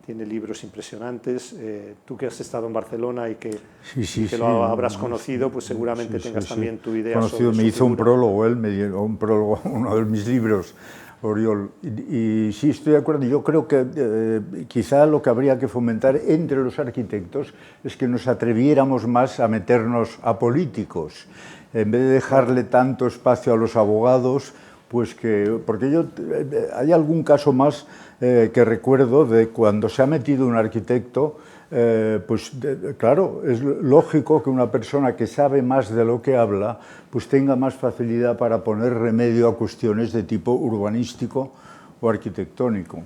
tiene 0.04 0.26
libros 0.26 0.64
impresionantes. 0.64 1.54
Eh, 1.58 1.94
tú 2.04 2.16
que 2.16 2.26
has 2.26 2.40
estado 2.40 2.66
en 2.66 2.72
Barcelona 2.72 3.28
y 3.28 3.36
que, 3.36 3.50
sí, 3.82 4.04
sí, 4.04 4.22
que 4.22 4.28
sí, 4.30 4.36
lo 4.36 4.64
habrás 4.64 4.96
conocido, 4.96 5.50
pues 5.50 5.64
seguramente 5.64 6.18
tengas 6.18 6.46
también 6.46 6.78
tu 6.78 6.94
idea 6.94 7.14
Conocido, 7.14 7.52
sobre 7.52 7.56
me 7.56 7.68
hizo 7.68 7.84
un 7.84 7.92
figura. 7.92 8.04
prólogo, 8.04 8.46
él 8.46 8.56
me 8.56 8.70
dio 8.70 9.02
un 9.02 9.16
prólogo 9.16 9.60
uno 9.64 9.94
de 9.96 10.04
mis 10.04 10.26
libros, 10.26 10.74
Oriol. 11.22 11.70
Y, 11.82 12.16
y 12.16 12.52
sí, 12.52 12.70
estoy 12.70 12.94
de 12.94 12.98
acuerdo. 12.98 13.24
Yo 13.24 13.44
creo 13.44 13.68
que 13.68 13.86
eh, 13.94 14.40
quizá 14.68 15.06
lo 15.06 15.20
que 15.20 15.30
habría 15.30 15.58
que 15.58 15.68
fomentar 15.68 16.16
entre 16.16 16.58
los 16.58 16.78
arquitectos 16.78 17.52
es 17.84 17.96
que 17.96 18.08
nos 18.08 18.26
atreviéramos 18.26 19.06
más 19.06 19.38
a 19.38 19.48
meternos 19.48 20.18
a 20.22 20.38
políticos, 20.38 21.26
en 21.74 21.90
vez 21.90 22.00
de 22.00 22.08
dejarle 22.08 22.64
tanto 22.64 23.06
espacio 23.06 23.52
a 23.52 23.56
los 23.56 23.76
abogados, 23.76 24.54
pues 24.90 25.14
que, 25.14 25.60
porque 25.64 25.88
yo, 25.88 26.04
eh, 26.18 26.68
hay 26.74 26.90
algún 26.90 27.22
caso 27.22 27.52
más 27.52 27.86
eh, 28.20 28.50
que 28.52 28.64
recuerdo 28.64 29.24
de 29.24 29.50
cuando 29.50 29.88
se 29.88 30.02
ha 30.02 30.06
metido 30.06 30.48
un 30.48 30.56
arquitecto, 30.56 31.38
eh, 31.70 32.18
pues 32.26 32.50
claro, 32.98 33.42
es 33.46 33.60
lógico 33.60 34.42
que 34.42 34.50
una 34.50 34.68
persona 34.68 35.14
que 35.14 35.28
sabe 35.28 35.62
más 35.62 35.94
de 35.94 36.04
lo 36.04 36.20
que 36.20 36.36
habla, 36.36 36.80
pues 37.08 37.28
tenga 37.28 37.54
más 37.54 37.74
facilidad 37.74 38.36
para 38.36 38.64
poner 38.64 38.92
remedio 38.92 39.46
a 39.48 39.56
cuestiones 39.56 40.12
de 40.12 40.24
tipo 40.24 40.50
urbanístico 40.50 41.52
o 42.00 42.10
arquitectónico. 42.10 43.00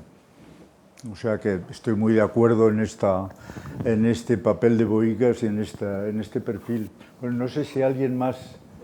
O 1.13 1.17
sea 1.17 1.39
que 1.39 1.61
estoy 1.69 1.97
muy 1.97 2.15
de 2.15 2.23
acuerdo 2.23 2.71
en, 2.71 2.81
esta, 2.81 3.29
en 3.85 4.07
este 4.07 4.39
papel 4.39 4.79
de 4.79 4.87
Boigas 4.87 5.43
y 5.43 5.47
en, 5.49 5.61
esta, 5.61 6.09
en 6.09 6.19
este 6.23 6.41
perfil. 6.41 6.89
Bueno, 7.21 7.37
no 7.37 7.49
sé 7.49 7.67
si 7.67 7.83
alguien 7.83 8.17
más... 8.17 8.39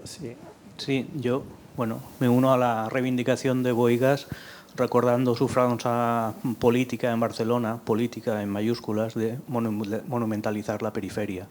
Sí. 0.05 0.36
Sí, 0.77 1.10
yo, 1.16 1.43
bueno, 1.76 2.01
me 2.18 2.28
uno 2.28 2.52
a 2.52 2.59
la 2.59 2.88
reivindicación 2.88 3.62
de 3.62 3.72
Boigas 3.72 4.26
recordando 4.76 5.34
su 5.34 5.48
franja 5.48 6.34
política 6.59 7.10
en 7.10 7.20
Barcelona, 7.20 7.78
política 7.84 8.42
en 8.42 8.48
mayúsculas, 8.51 9.14
de 9.14 9.38
monu- 9.51 10.02
monumentalizar 10.06 10.82
la 10.82 10.92
periferia. 10.92 11.48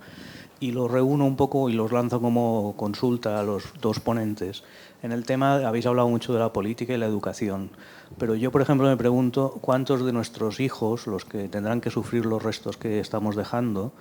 Y 0.61 0.71
los 0.71 0.91
reúno 0.91 1.25
un 1.25 1.35
poco 1.35 1.69
y 1.69 1.73
los 1.73 1.91
lanzo 1.91 2.21
como 2.21 2.75
consulta 2.75 3.39
a 3.39 3.43
los 3.43 3.73
dos 3.81 3.99
ponentes. 3.99 4.63
En 5.01 5.13
el 5.13 5.25
tema 5.25 5.55
habéis 5.67 5.85
hablado 5.85 6.09
mucho 6.09 6.33
de 6.33 6.39
la 6.39 6.51
política 6.51 6.93
y 6.93 6.97
la 6.97 7.05
educación, 7.05 7.69
pero 8.17 8.35
yo, 8.35 8.51
por 8.51 8.61
ejemplo, 8.61 8.87
me 8.87 8.97
pregunto 8.97 9.57
cuántos 9.61 10.05
de 10.05 10.11
nuestros 10.11 10.59
hijos, 10.59 11.07
los 11.07 11.23
que 11.23 11.47
tendrán 11.47 11.79
que 11.79 11.91
sufrir 11.91 12.25
los 12.25 12.43
restos 12.43 12.75
que 12.75 12.99
estamos 12.99 13.37
dejando, 13.37 13.93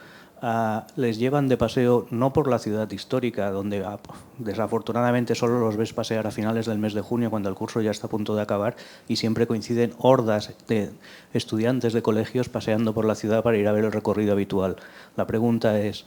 ah, 0.43 0.87
les 0.97 1.19
llevan 1.19 1.49
de 1.49 1.57
paseo 1.57 2.07
no 2.11 2.33
por 2.33 2.49
la 2.49 2.59
ciudad 2.59 2.91
histórica, 2.91 3.51
donde 3.51 3.85
ah, 3.85 3.99
desafortunadamente 4.39 5.35
solo 5.35 5.59
los 5.59 5.77
ves 5.77 5.93
pasear 5.93 6.27
a 6.27 6.31
finales 6.31 6.67
del 6.67 6.79
mes 6.79 6.95
de 6.95 7.01
junio, 7.01 7.31
cuando 7.31 7.49
el 7.49 7.55
curso 7.55 7.81
ya 7.81 7.91
está 7.91 8.07
a 8.07 8.11
punto 8.11 8.35
de 8.35 8.43
acabar, 8.43 8.77
y 9.09 9.17
siempre 9.17 9.47
coinciden 9.47 9.93
hordas 9.99 10.55
de 10.69 10.91
estudiantes 11.33 11.93
de 11.93 12.03
colegios 12.03 12.49
paseando 12.49 12.95
por 12.95 13.05
la 13.05 13.15
ciudad 13.15 13.43
para 13.43 13.57
ir 13.57 13.69
a 13.69 13.73
ver 13.73 13.85
el 13.85 13.93
recorrido 13.93 14.33
habitual. 14.33 14.77
La 15.17 15.27
pregunta 15.27 15.81
es, 15.81 16.07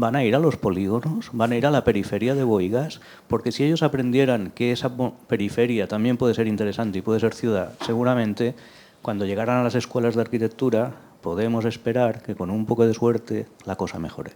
¿Van 0.00 0.16
a 0.16 0.24
ir 0.24 0.34
a 0.34 0.38
los 0.38 0.56
polígonos? 0.56 1.28
¿Van 1.34 1.52
a 1.52 1.56
ir 1.56 1.66
a 1.66 1.70
la 1.70 1.84
periferia 1.84 2.34
de 2.34 2.42
Boigas? 2.42 3.02
Porque 3.28 3.52
si 3.52 3.64
ellos 3.64 3.82
aprendieran 3.82 4.50
que 4.50 4.72
esa 4.72 4.90
periferia 5.28 5.88
también 5.88 6.16
puede 6.16 6.32
ser 6.32 6.46
interesante 6.46 7.00
y 7.00 7.02
puede 7.02 7.20
ser 7.20 7.34
ciudad, 7.34 7.74
seguramente 7.84 8.54
cuando 9.02 9.26
llegaran 9.26 9.58
a 9.58 9.62
las 9.62 9.74
escuelas 9.74 10.14
de 10.14 10.22
arquitectura 10.22 10.94
podemos 11.20 11.64
esperar 11.64 12.22
que 12.22 12.34
con 12.34 12.50
un 12.50 12.66
poco 12.66 12.86
de 12.86 12.94
suerte 12.94 13.46
la 13.64 13.76
cosa 13.76 13.98
mejore. 13.98 14.32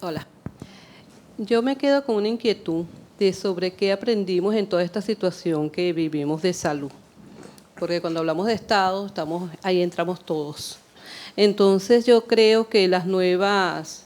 Hola. 0.00 0.26
Yo 1.38 1.62
me 1.62 1.76
quedo 1.76 2.04
con 2.04 2.16
una 2.16 2.28
inquietud 2.28 2.84
de 3.18 3.32
sobre 3.32 3.72
qué 3.72 3.92
aprendimos 3.92 4.54
en 4.54 4.68
toda 4.68 4.82
esta 4.82 5.00
situación 5.00 5.70
que 5.70 5.92
vivimos 5.92 6.42
de 6.42 6.52
salud. 6.52 6.90
Porque 7.78 8.00
cuando 8.00 8.20
hablamos 8.20 8.46
de 8.46 8.52
Estado, 8.52 9.06
estamos, 9.06 9.50
ahí 9.62 9.82
entramos 9.82 10.20
todos. 10.24 10.78
Entonces 11.36 12.06
yo 12.06 12.26
creo 12.26 12.68
que 12.68 12.86
las 12.86 13.06
nuevas 13.06 14.03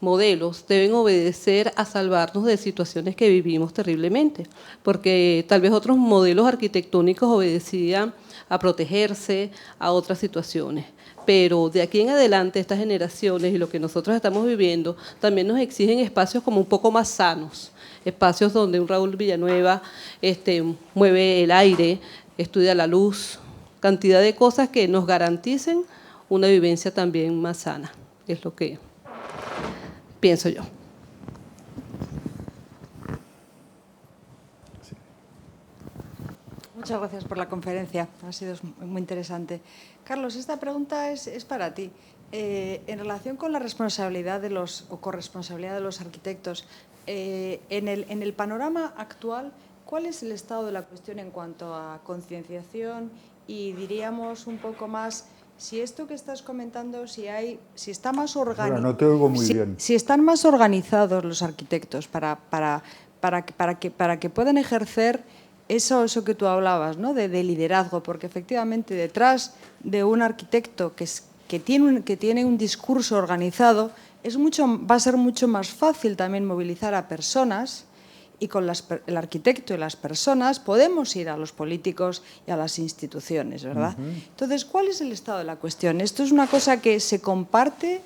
modelos 0.00 0.64
deben 0.68 0.94
obedecer 0.94 1.72
a 1.76 1.84
salvarnos 1.84 2.44
de 2.44 2.56
situaciones 2.56 3.16
que 3.16 3.28
vivimos 3.28 3.72
terriblemente, 3.72 4.46
porque 4.82 5.44
tal 5.48 5.60
vez 5.60 5.72
otros 5.72 5.96
modelos 5.96 6.46
arquitectónicos 6.46 7.28
obedecían 7.28 8.12
a 8.48 8.58
protegerse 8.58 9.50
a 9.78 9.92
otras 9.92 10.18
situaciones. 10.18 10.86
Pero 11.24 11.68
de 11.70 11.82
aquí 11.82 12.00
en 12.00 12.10
adelante 12.10 12.60
estas 12.60 12.78
generaciones 12.78 13.52
y 13.52 13.58
lo 13.58 13.68
que 13.68 13.80
nosotros 13.80 14.14
estamos 14.14 14.46
viviendo 14.46 14.96
también 15.20 15.48
nos 15.48 15.58
exigen 15.58 15.98
espacios 15.98 16.44
como 16.44 16.60
un 16.60 16.66
poco 16.66 16.92
más 16.92 17.08
sanos, 17.08 17.72
espacios 18.04 18.52
donde 18.52 18.78
un 18.78 18.86
Raúl 18.86 19.16
Villanueva 19.16 19.82
este, 20.22 20.62
mueve 20.94 21.42
el 21.42 21.50
aire, 21.50 21.98
estudia 22.38 22.74
la 22.76 22.86
luz, 22.86 23.40
cantidad 23.80 24.20
de 24.20 24.36
cosas 24.36 24.68
que 24.68 24.86
nos 24.86 25.06
garanticen 25.06 25.84
una 26.28 26.46
vivencia 26.46 26.92
también 26.92 27.40
más 27.40 27.58
sana, 27.58 27.92
es 28.28 28.44
lo 28.44 28.54
que 28.54 28.78
pienso 30.26 30.48
yo. 30.48 30.62
Muchas 36.74 36.98
gracias 36.98 37.24
por 37.24 37.38
la 37.38 37.48
conferencia, 37.48 38.08
ha 38.26 38.32
sido 38.32 38.56
muy 38.80 39.00
interesante. 39.00 39.60
Carlos, 40.02 40.34
esta 40.34 40.58
pregunta 40.58 41.12
es, 41.12 41.44
para 41.44 41.74
ti. 41.74 41.92
Eh, 42.32 42.82
en 42.88 42.98
relación 42.98 43.36
con 43.36 43.52
la 43.52 43.60
responsabilidad 43.60 44.40
de 44.40 44.50
los, 44.50 44.86
o 44.90 44.96
corresponsabilidad 44.96 45.74
de 45.74 45.80
los 45.80 46.00
arquitectos, 46.00 46.66
eh, 47.06 47.60
en, 47.70 47.86
el, 47.86 48.04
en 48.08 48.24
el 48.24 48.32
panorama 48.32 48.94
actual, 48.96 49.52
¿cuál 49.84 50.06
es 50.06 50.24
el 50.24 50.32
estado 50.32 50.66
de 50.66 50.72
la 50.72 50.82
cuestión 50.82 51.20
en 51.20 51.30
cuanto 51.30 51.72
a 51.72 52.00
concienciación 52.02 53.12
y 53.46 53.74
diríamos 53.74 54.48
un 54.48 54.58
poco 54.58 54.88
más 54.88 55.26
si 55.58 55.80
esto 55.80 56.06
que 56.06 56.14
estás 56.14 56.42
comentando, 56.42 57.06
si 57.06 57.28
hay, 57.28 57.58
si 57.74 57.90
está 57.90 58.12
más 58.12 58.36
organizado, 58.36 58.82
no 58.82 58.96
te 58.96 59.04
oigo 59.06 59.28
muy 59.28 59.44
si, 59.46 59.54
bien. 59.54 59.74
si 59.78 59.94
están 59.94 60.22
más 60.22 60.44
organizados 60.44 61.24
los 61.24 61.42
arquitectos 61.42 62.06
para, 62.08 62.36
para, 62.50 62.82
para, 63.20 63.42
que- 63.44 63.52
para, 63.54 63.78
que, 63.78 63.90
para 63.90 64.20
que 64.20 64.28
puedan 64.30 64.58
ejercer 64.58 65.24
eso, 65.68 66.04
eso 66.04 66.24
que 66.24 66.34
tú 66.34 66.46
hablabas, 66.46 66.96
¿no? 66.98 67.14
de, 67.14 67.28
de 67.28 67.42
liderazgo, 67.42 68.02
porque 68.02 68.26
efectivamente 68.26 68.94
detrás 68.94 69.54
de 69.82 70.04
un 70.04 70.22
arquitecto 70.22 70.94
que, 70.94 71.04
es- 71.04 71.24
que, 71.48 71.58
tiene 71.58 71.86
un, 71.88 72.02
que 72.02 72.16
tiene 72.16 72.44
un 72.44 72.58
discurso 72.58 73.16
organizado, 73.16 73.90
es 74.22 74.36
mucho, 74.36 74.66
va 74.86 74.96
a 74.96 75.00
ser 75.00 75.16
mucho 75.16 75.48
más 75.48 75.68
fácil 75.70 76.16
también 76.16 76.44
movilizar 76.44 76.94
a 76.94 77.08
personas 77.08 77.84
y 78.38 78.48
con 78.48 78.66
las 78.66 78.84
el 79.06 79.16
arquitecto 79.16 79.72
y 79.74 79.78
las 79.78 79.96
personas 79.96 80.60
podemos 80.60 81.14
ir 81.16 81.28
a 81.30 81.36
los 81.36 81.52
políticos 81.52 82.22
y 82.46 82.50
a 82.50 82.56
las 82.56 82.78
instituciones, 82.78 83.64
¿verdad? 83.64 83.96
Entonces, 84.30 84.64
¿cuál 84.64 84.88
es 84.88 85.00
el 85.00 85.12
estado 85.12 85.38
de 85.38 85.44
la 85.44 85.56
cuestión? 85.56 86.00
¿Esto 86.00 86.22
es 86.22 86.32
una 86.32 86.46
cosa 86.46 86.80
que 86.82 87.00
se 87.00 87.20
comparte 87.20 88.02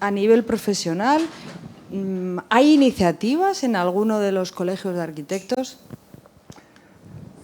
a 0.00 0.10
nivel 0.10 0.44
profesional? 0.44 1.20
Mm, 1.90 2.38
¿Hay 2.48 2.72
iniciativas 2.74 3.64
en 3.64 3.74
alguno 3.76 4.18
de 4.20 4.32
los 4.32 4.52
colegios 4.52 4.94
de 4.94 5.02
arquitectos? 5.02 5.78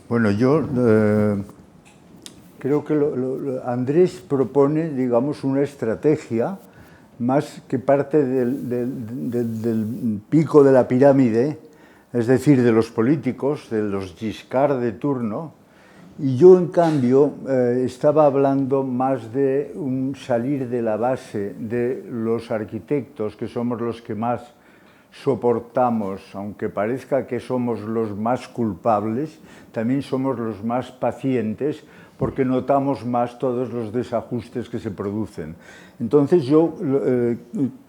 Bueno, 0.08 0.30
yo 0.30 0.60
eh, 0.76 1.42
creo 2.58 2.84
que 2.84 2.94
lo- 2.94 3.14
lo- 3.16 3.36
lo- 3.38 3.66
Andrés 3.68 4.22
propone, 4.26 4.90
digamos, 4.90 5.44
una 5.44 5.62
estrategia 5.62 6.58
más 7.18 7.60
que 7.68 7.78
parte 7.78 8.24
del, 8.24 8.68
del- 8.68 9.30
del- 9.30 9.60
del 9.62 10.20
pico 10.30 10.62
de 10.64 10.72
la 10.72 10.86
pirámide, 10.88 11.58
es 12.12 12.26
decir, 12.26 12.62
de 12.62 12.72
los 12.72 12.90
políticos, 12.90 13.68
de 13.70 13.82
los 13.82 14.14
Giscard 14.14 14.80
de 14.80 14.92
turno, 14.92 15.52
y 16.20 16.36
yo, 16.36 16.58
en 16.58 16.66
cambio, 16.68 17.34
eh, 17.48 17.82
estaba 17.84 18.26
hablando 18.26 18.82
más 18.82 19.32
de 19.32 19.70
un 19.76 20.16
salir 20.16 20.68
de 20.68 20.82
la 20.82 20.96
base 20.96 21.54
de 21.56 22.04
los 22.10 22.50
arquitectos, 22.50 23.36
que 23.36 23.46
somos 23.46 23.80
los 23.80 24.02
que 24.02 24.16
más 24.16 24.52
soportamos, 25.12 26.34
aunque 26.34 26.68
parezca 26.68 27.26
que 27.26 27.38
somos 27.38 27.80
los 27.80 28.16
más 28.16 28.48
culpables, 28.48 29.38
también 29.70 30.02
somos 30.02 30.38
los 30.38 30.64
más 30.64 30.90
pacientes 30.90 31.84
porque 32.18 32.44
notamos 32.44 33.06
más 33.06 33.38
todos 33.38 33.72
los 33.72 33.92
desajustes 33.92 34.68
que 34.68 34.80
se 34.80 34.90
producen. 34.90 35.54
Entonces 36.00 36.44
yo, 36.44 36.74
eh, 36.82 37.36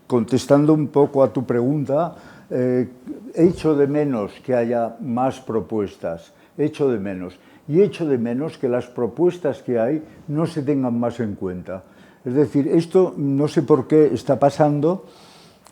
contestando 0.06 0.74
un 0.74 0.88
poco 0.90 1.24
a 1.24 1.34
tu 1.34 1.46
pregunta, 1.46 2.16
eh, 2.50 2.88
echo 3.36 3.76
de 3.76 3.88
menos 3.88 4.34
que 4.44 4.56
haya 4.56 4.98
más 5.02 5.40
propuestas, 5.40 6.34
echo 6.58 6.90
de 6.90 7.00
menos. 7.00 7.40
Y 7.68 7.82
echo 7.82 8.08
de 8.08 8.18
menos 8.18 8.58
que 8.58 8.68
las 8.68 8.88
propuestas 8.88 9.62
que 9.62 9.80
hay 9.80 10.04
no 10.28 10.48
se 10.48 10.64
tengan 10.64 11.00
más 11.00 11.20
en 11.20 11.36
cuenta. 11.36 11.84
Es 12.26 12.34
decir, 12.34 12.68
esto 12.68 13.14
no 13.16 13.48
sé 13.48 13.62
por 13.62 13.88
qué 13.88 14.08
está 14.14 14.40
pasando, 14.40 15.06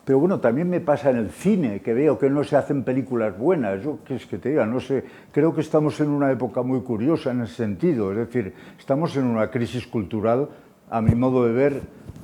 Pero 0.08 0.20
bueno, 0.20 0.40
también 0.40 0.70
me 0.70 0.80
pasa 0.80 1.10
en 1.10 1.18
el 1.18 1.32
cine, 1.32 1.82
que 1.82 1.94
veo 1.94 2.18
que 2.18 2.30
no 2.30 2.42
se 2.46 2.56
hacen 2.56 2.86
películas 2.86 3.38
buenas. 3.38 3.84
Yo, 3.84 4.00
¿qué 4.06 4.16
es 4.16 4.26
que 4.26 4.38
te 4.38 4.52
diga? 4.52 4.66
No 4.66 4.80
sé, 4.80 5.04
creo 5.34 5.54
que 5.54 5.60
estamos 5.60 6.00
en 6.00 6.08
una 6.08 6.32
época 6.32 6.62
muy 6.62 6.80
curiosa 6.80 7.32
en 7.32 7.42
ese 7.42 7.56
sentido. 7.56 8.14
Es 8.14 8.18
decir, 8.20 8.54
estamos 8.80 9.18
en 9.18 9.26
una 9.26 9.52
crisis 9.52 9.86
cultural, 9.86 10.48
a 10.90 11.02
mi 11.02 11.14
modo 11.14 11.46
de 11.46 11.52
ver, 11.52 11.82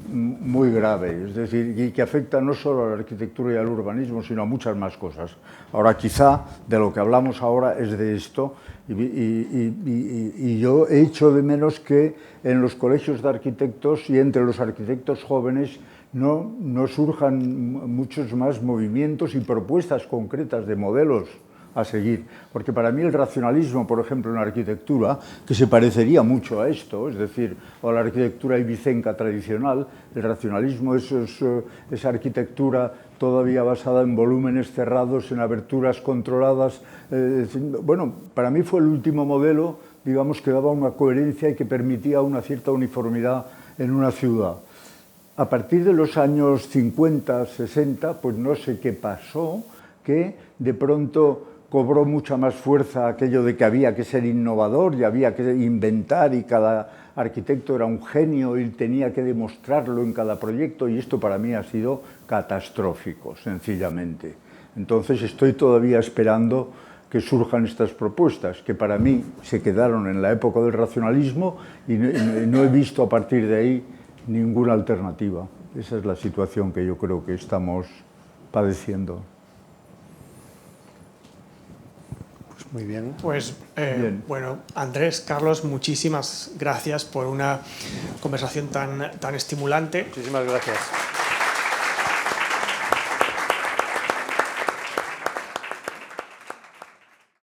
muy 0.09 0.71
grave, 0.71 1.25
es 1.25 1.35
decir, 1.35 1.75
y 1.77 1.91
que 1.91 2.01
afecta 2.01 2.41
no 2.41 2.53
solo 2.53 2.85
a 2.85 2.88
la 2.89 2.93
arquitectura 2.95 3.53
y 3.53 3.57
al 3.57 3.67
urbanismo, 3.67 4.23
sino 4.23 4.41
a 4.41 4.45
muchas 4.45 4.75
más 4.75 4.97
cosas. 4.97 5.35
Ahora, 5.71 5.95
quizá 5.95 6.45
de 6.67 6.80
lo 6.80 6.93
que 6.93 6.99
hablamos 6.99 7.41
ahora 7.41 7.77
es 7.77 7.97
de 7.97 8.15
esto, 8.15 8.55
y, 8.88 10.59
yo 10.59 10.88
he 10.88 11.01
hecho 11.01 11.31
de 11.31 11.41
menos 11.41 11.80
que 11.80 12.15
en 12.43 12.61
los 12.61 12.75
colegios 12.75 13.21
de 13.21 13.30
arquitectos 13.30 14.09
y 14.09 14.19
entre 14.19 14.43
los 14.43 14.59
arquitectos 14.59 15.23
jóvenes 15.23 15.80
no, 16.11 16.55
no 16.59 16.88
surjan 16.88 17.38
muchos 17.89 18.34
más 18.34 18.61
movimientos 18.61 19.35
y 19.35 19.39
propuestas 19.39 20.05
concretas 20.05 20.67
de 20.67 20.75
modelos 20.75 21.30
a 21.75 21.83
seguir. 21.83 22.25
Porque 22.51 22.73
para 22.73 22.91
mí 22.91 23.01
el 23.01 23.13
racionalismo, 23.13 23.87
por 23.87 23.99
ejemplo, 23.99 24.31
en 24.31 24.37
arquitectura, 24.37 25.19
que 25.45 25.53
se 25.53 25.67
parecería 25.67 26.23
mucho 26.23 26.61
a 26.61 26.69
esto, 26.69 27.09
es 27.09 27.15
decir, 27.15 27.55
a 27.81 27.91
la 27.91 28.01
arquitectura 28.01 28.57
ibicenca 28.57 29.15
tradicional, 29.15 29.87
el 30.13 30.23
racionalismo 30.23 30.95
es, 30.95 31.11
es 31.11 31.43
esa 31.91 32.09
arquitectura 32.09 32.93
todavía 33.17 33.63
basada 33.63 34.01
en 34.01 34.15
volúmenes 34.15 34.71
cerrados, 34.71 35.31
en 35.31 35.39
aberturas 35.39 36.01
controladas. 36.01 36.81
Eh, 37.09 37.47
bueno, 37.81 38.13
para 38.33 38.49
mí 38.49 38.63
fue 38.63 38.81
el 38.81 38.87
último 38.87 39.25
modelo, 39.25 39.79
digamos, 40.03 40.41
que 40.41 40.51
daba 40.51 40.71
una 40.71 40.91
coherencia 40.91 41.49
y 41.49 41.55
que 41.55 41.65
permitía 41.65 42.21
una 42.21 42.41
cierta 42.41 42.71
uniformidad 42.71 43.45
en 43.77 43.91
una 43.91 44.11
ciudad. 44.11 44.55
A 45.37 45.49
partir 45.49 45.83
de 45.83 45.93
los 45.93 46.17
años 46.17 46.67
50, 46.67 47.45
60, 47.45 48.21
pues 48.21 48.35
no 48.35 48.55
sé 48.55 48.79
qué 48.79 48.93
pasó, 48.93 49.63
que 50.03 50.35
de 50.59 50.73
pronto 50.73 51.52
cobró 51.73 52.05
mucha 52.05 52.37
más 52.37 52.53
fuerza 52.53 53.07
aquello 53.07 53.41
de 53.41 53.57
que 53.57 53.65
había 53.65 53.95
que 53.95 54.03
ser 54.03 54.27
innovador 54.27 54.93
y 54.93 55.03
había 55.03 55.33
que 55.33 55.41
inventar 55.55 56.35
y 56.35 56.43
cada 56.43 57.11
arquitecto 57.15 57.75
era 57.75 57.85
un 57.85 58.05
genio 58.05 58.59
y 58.59 58.69
tenía 58.69 59.11
que 59.11 59.23
demostrarlo 59.23 60.03
en 60.03 60.13
cada 60.13 60.39
proyecto 60.39 60.87
y 60.87 60.99
esto 60.99 61.19
para 61.19 61.39
mí 61.39 61.55
ha 61.55 61.63
sido 61.63 62.03
catastrófico, 62.27 63.35
sencillamente. 63.35 64.35
Entonces 64.75 65.23
estoy 65.23 65.53
todavía 65.53 65.97
esperando 65.97 66.71
que 67.09 67.19
surjan 67.19 67.65
estas 67.65 67.89
propuestas, 67.89 68.61
que 68.61 68.75
para 68.75 68.99
mí 68.99 69.23
se 69.41 69.59
quedaron 69.63 70.07
en 70.07 70.21
la 70.21 70.31
época 70.31 70.59
del 70.59 70.73
racionalismo 70.73 71.57
y 71.87 71.93
no 71.95 72.63
he 72.63 72.67
visto 72.67 73.01
a 73.01 73.09
partir 73.09 73.47
de 73.47 73.55
ahí 73.55 73.83
ninguna 74.27 74.73
alternativa. 74.73 75.47
Esa 75.75 75.97
es 75.97 76.05
la 76.05 76.15
situación 76.15 76.71
que 76.71 76.85
yo 76.85 76.99
creo 76.99 77.25
que 77.25 77.33
estamos 77.33 77.87
padeciendo. 78.51 79.32
Muy 82.73 82.85
bien. 82.85 83.15
Pues 83.21 83.53
eh, 83.75 83.95
bien. 83.99 84.23
bueno, 84.27 84.57
Andrés, 84.73 85.23
Carlos, 85.25 85.63
muchísimas 85.63 86.51
gracias 86.57 87.05
por 87.05 87.27
una 87.27 87.59
conversación 88.19 88.69
tan, 88.69 89.11
tan 89.19 89.35
estimulante. 89.35 90.05
Muchísimas 90.05 90.43
gracias. 90.45 90.77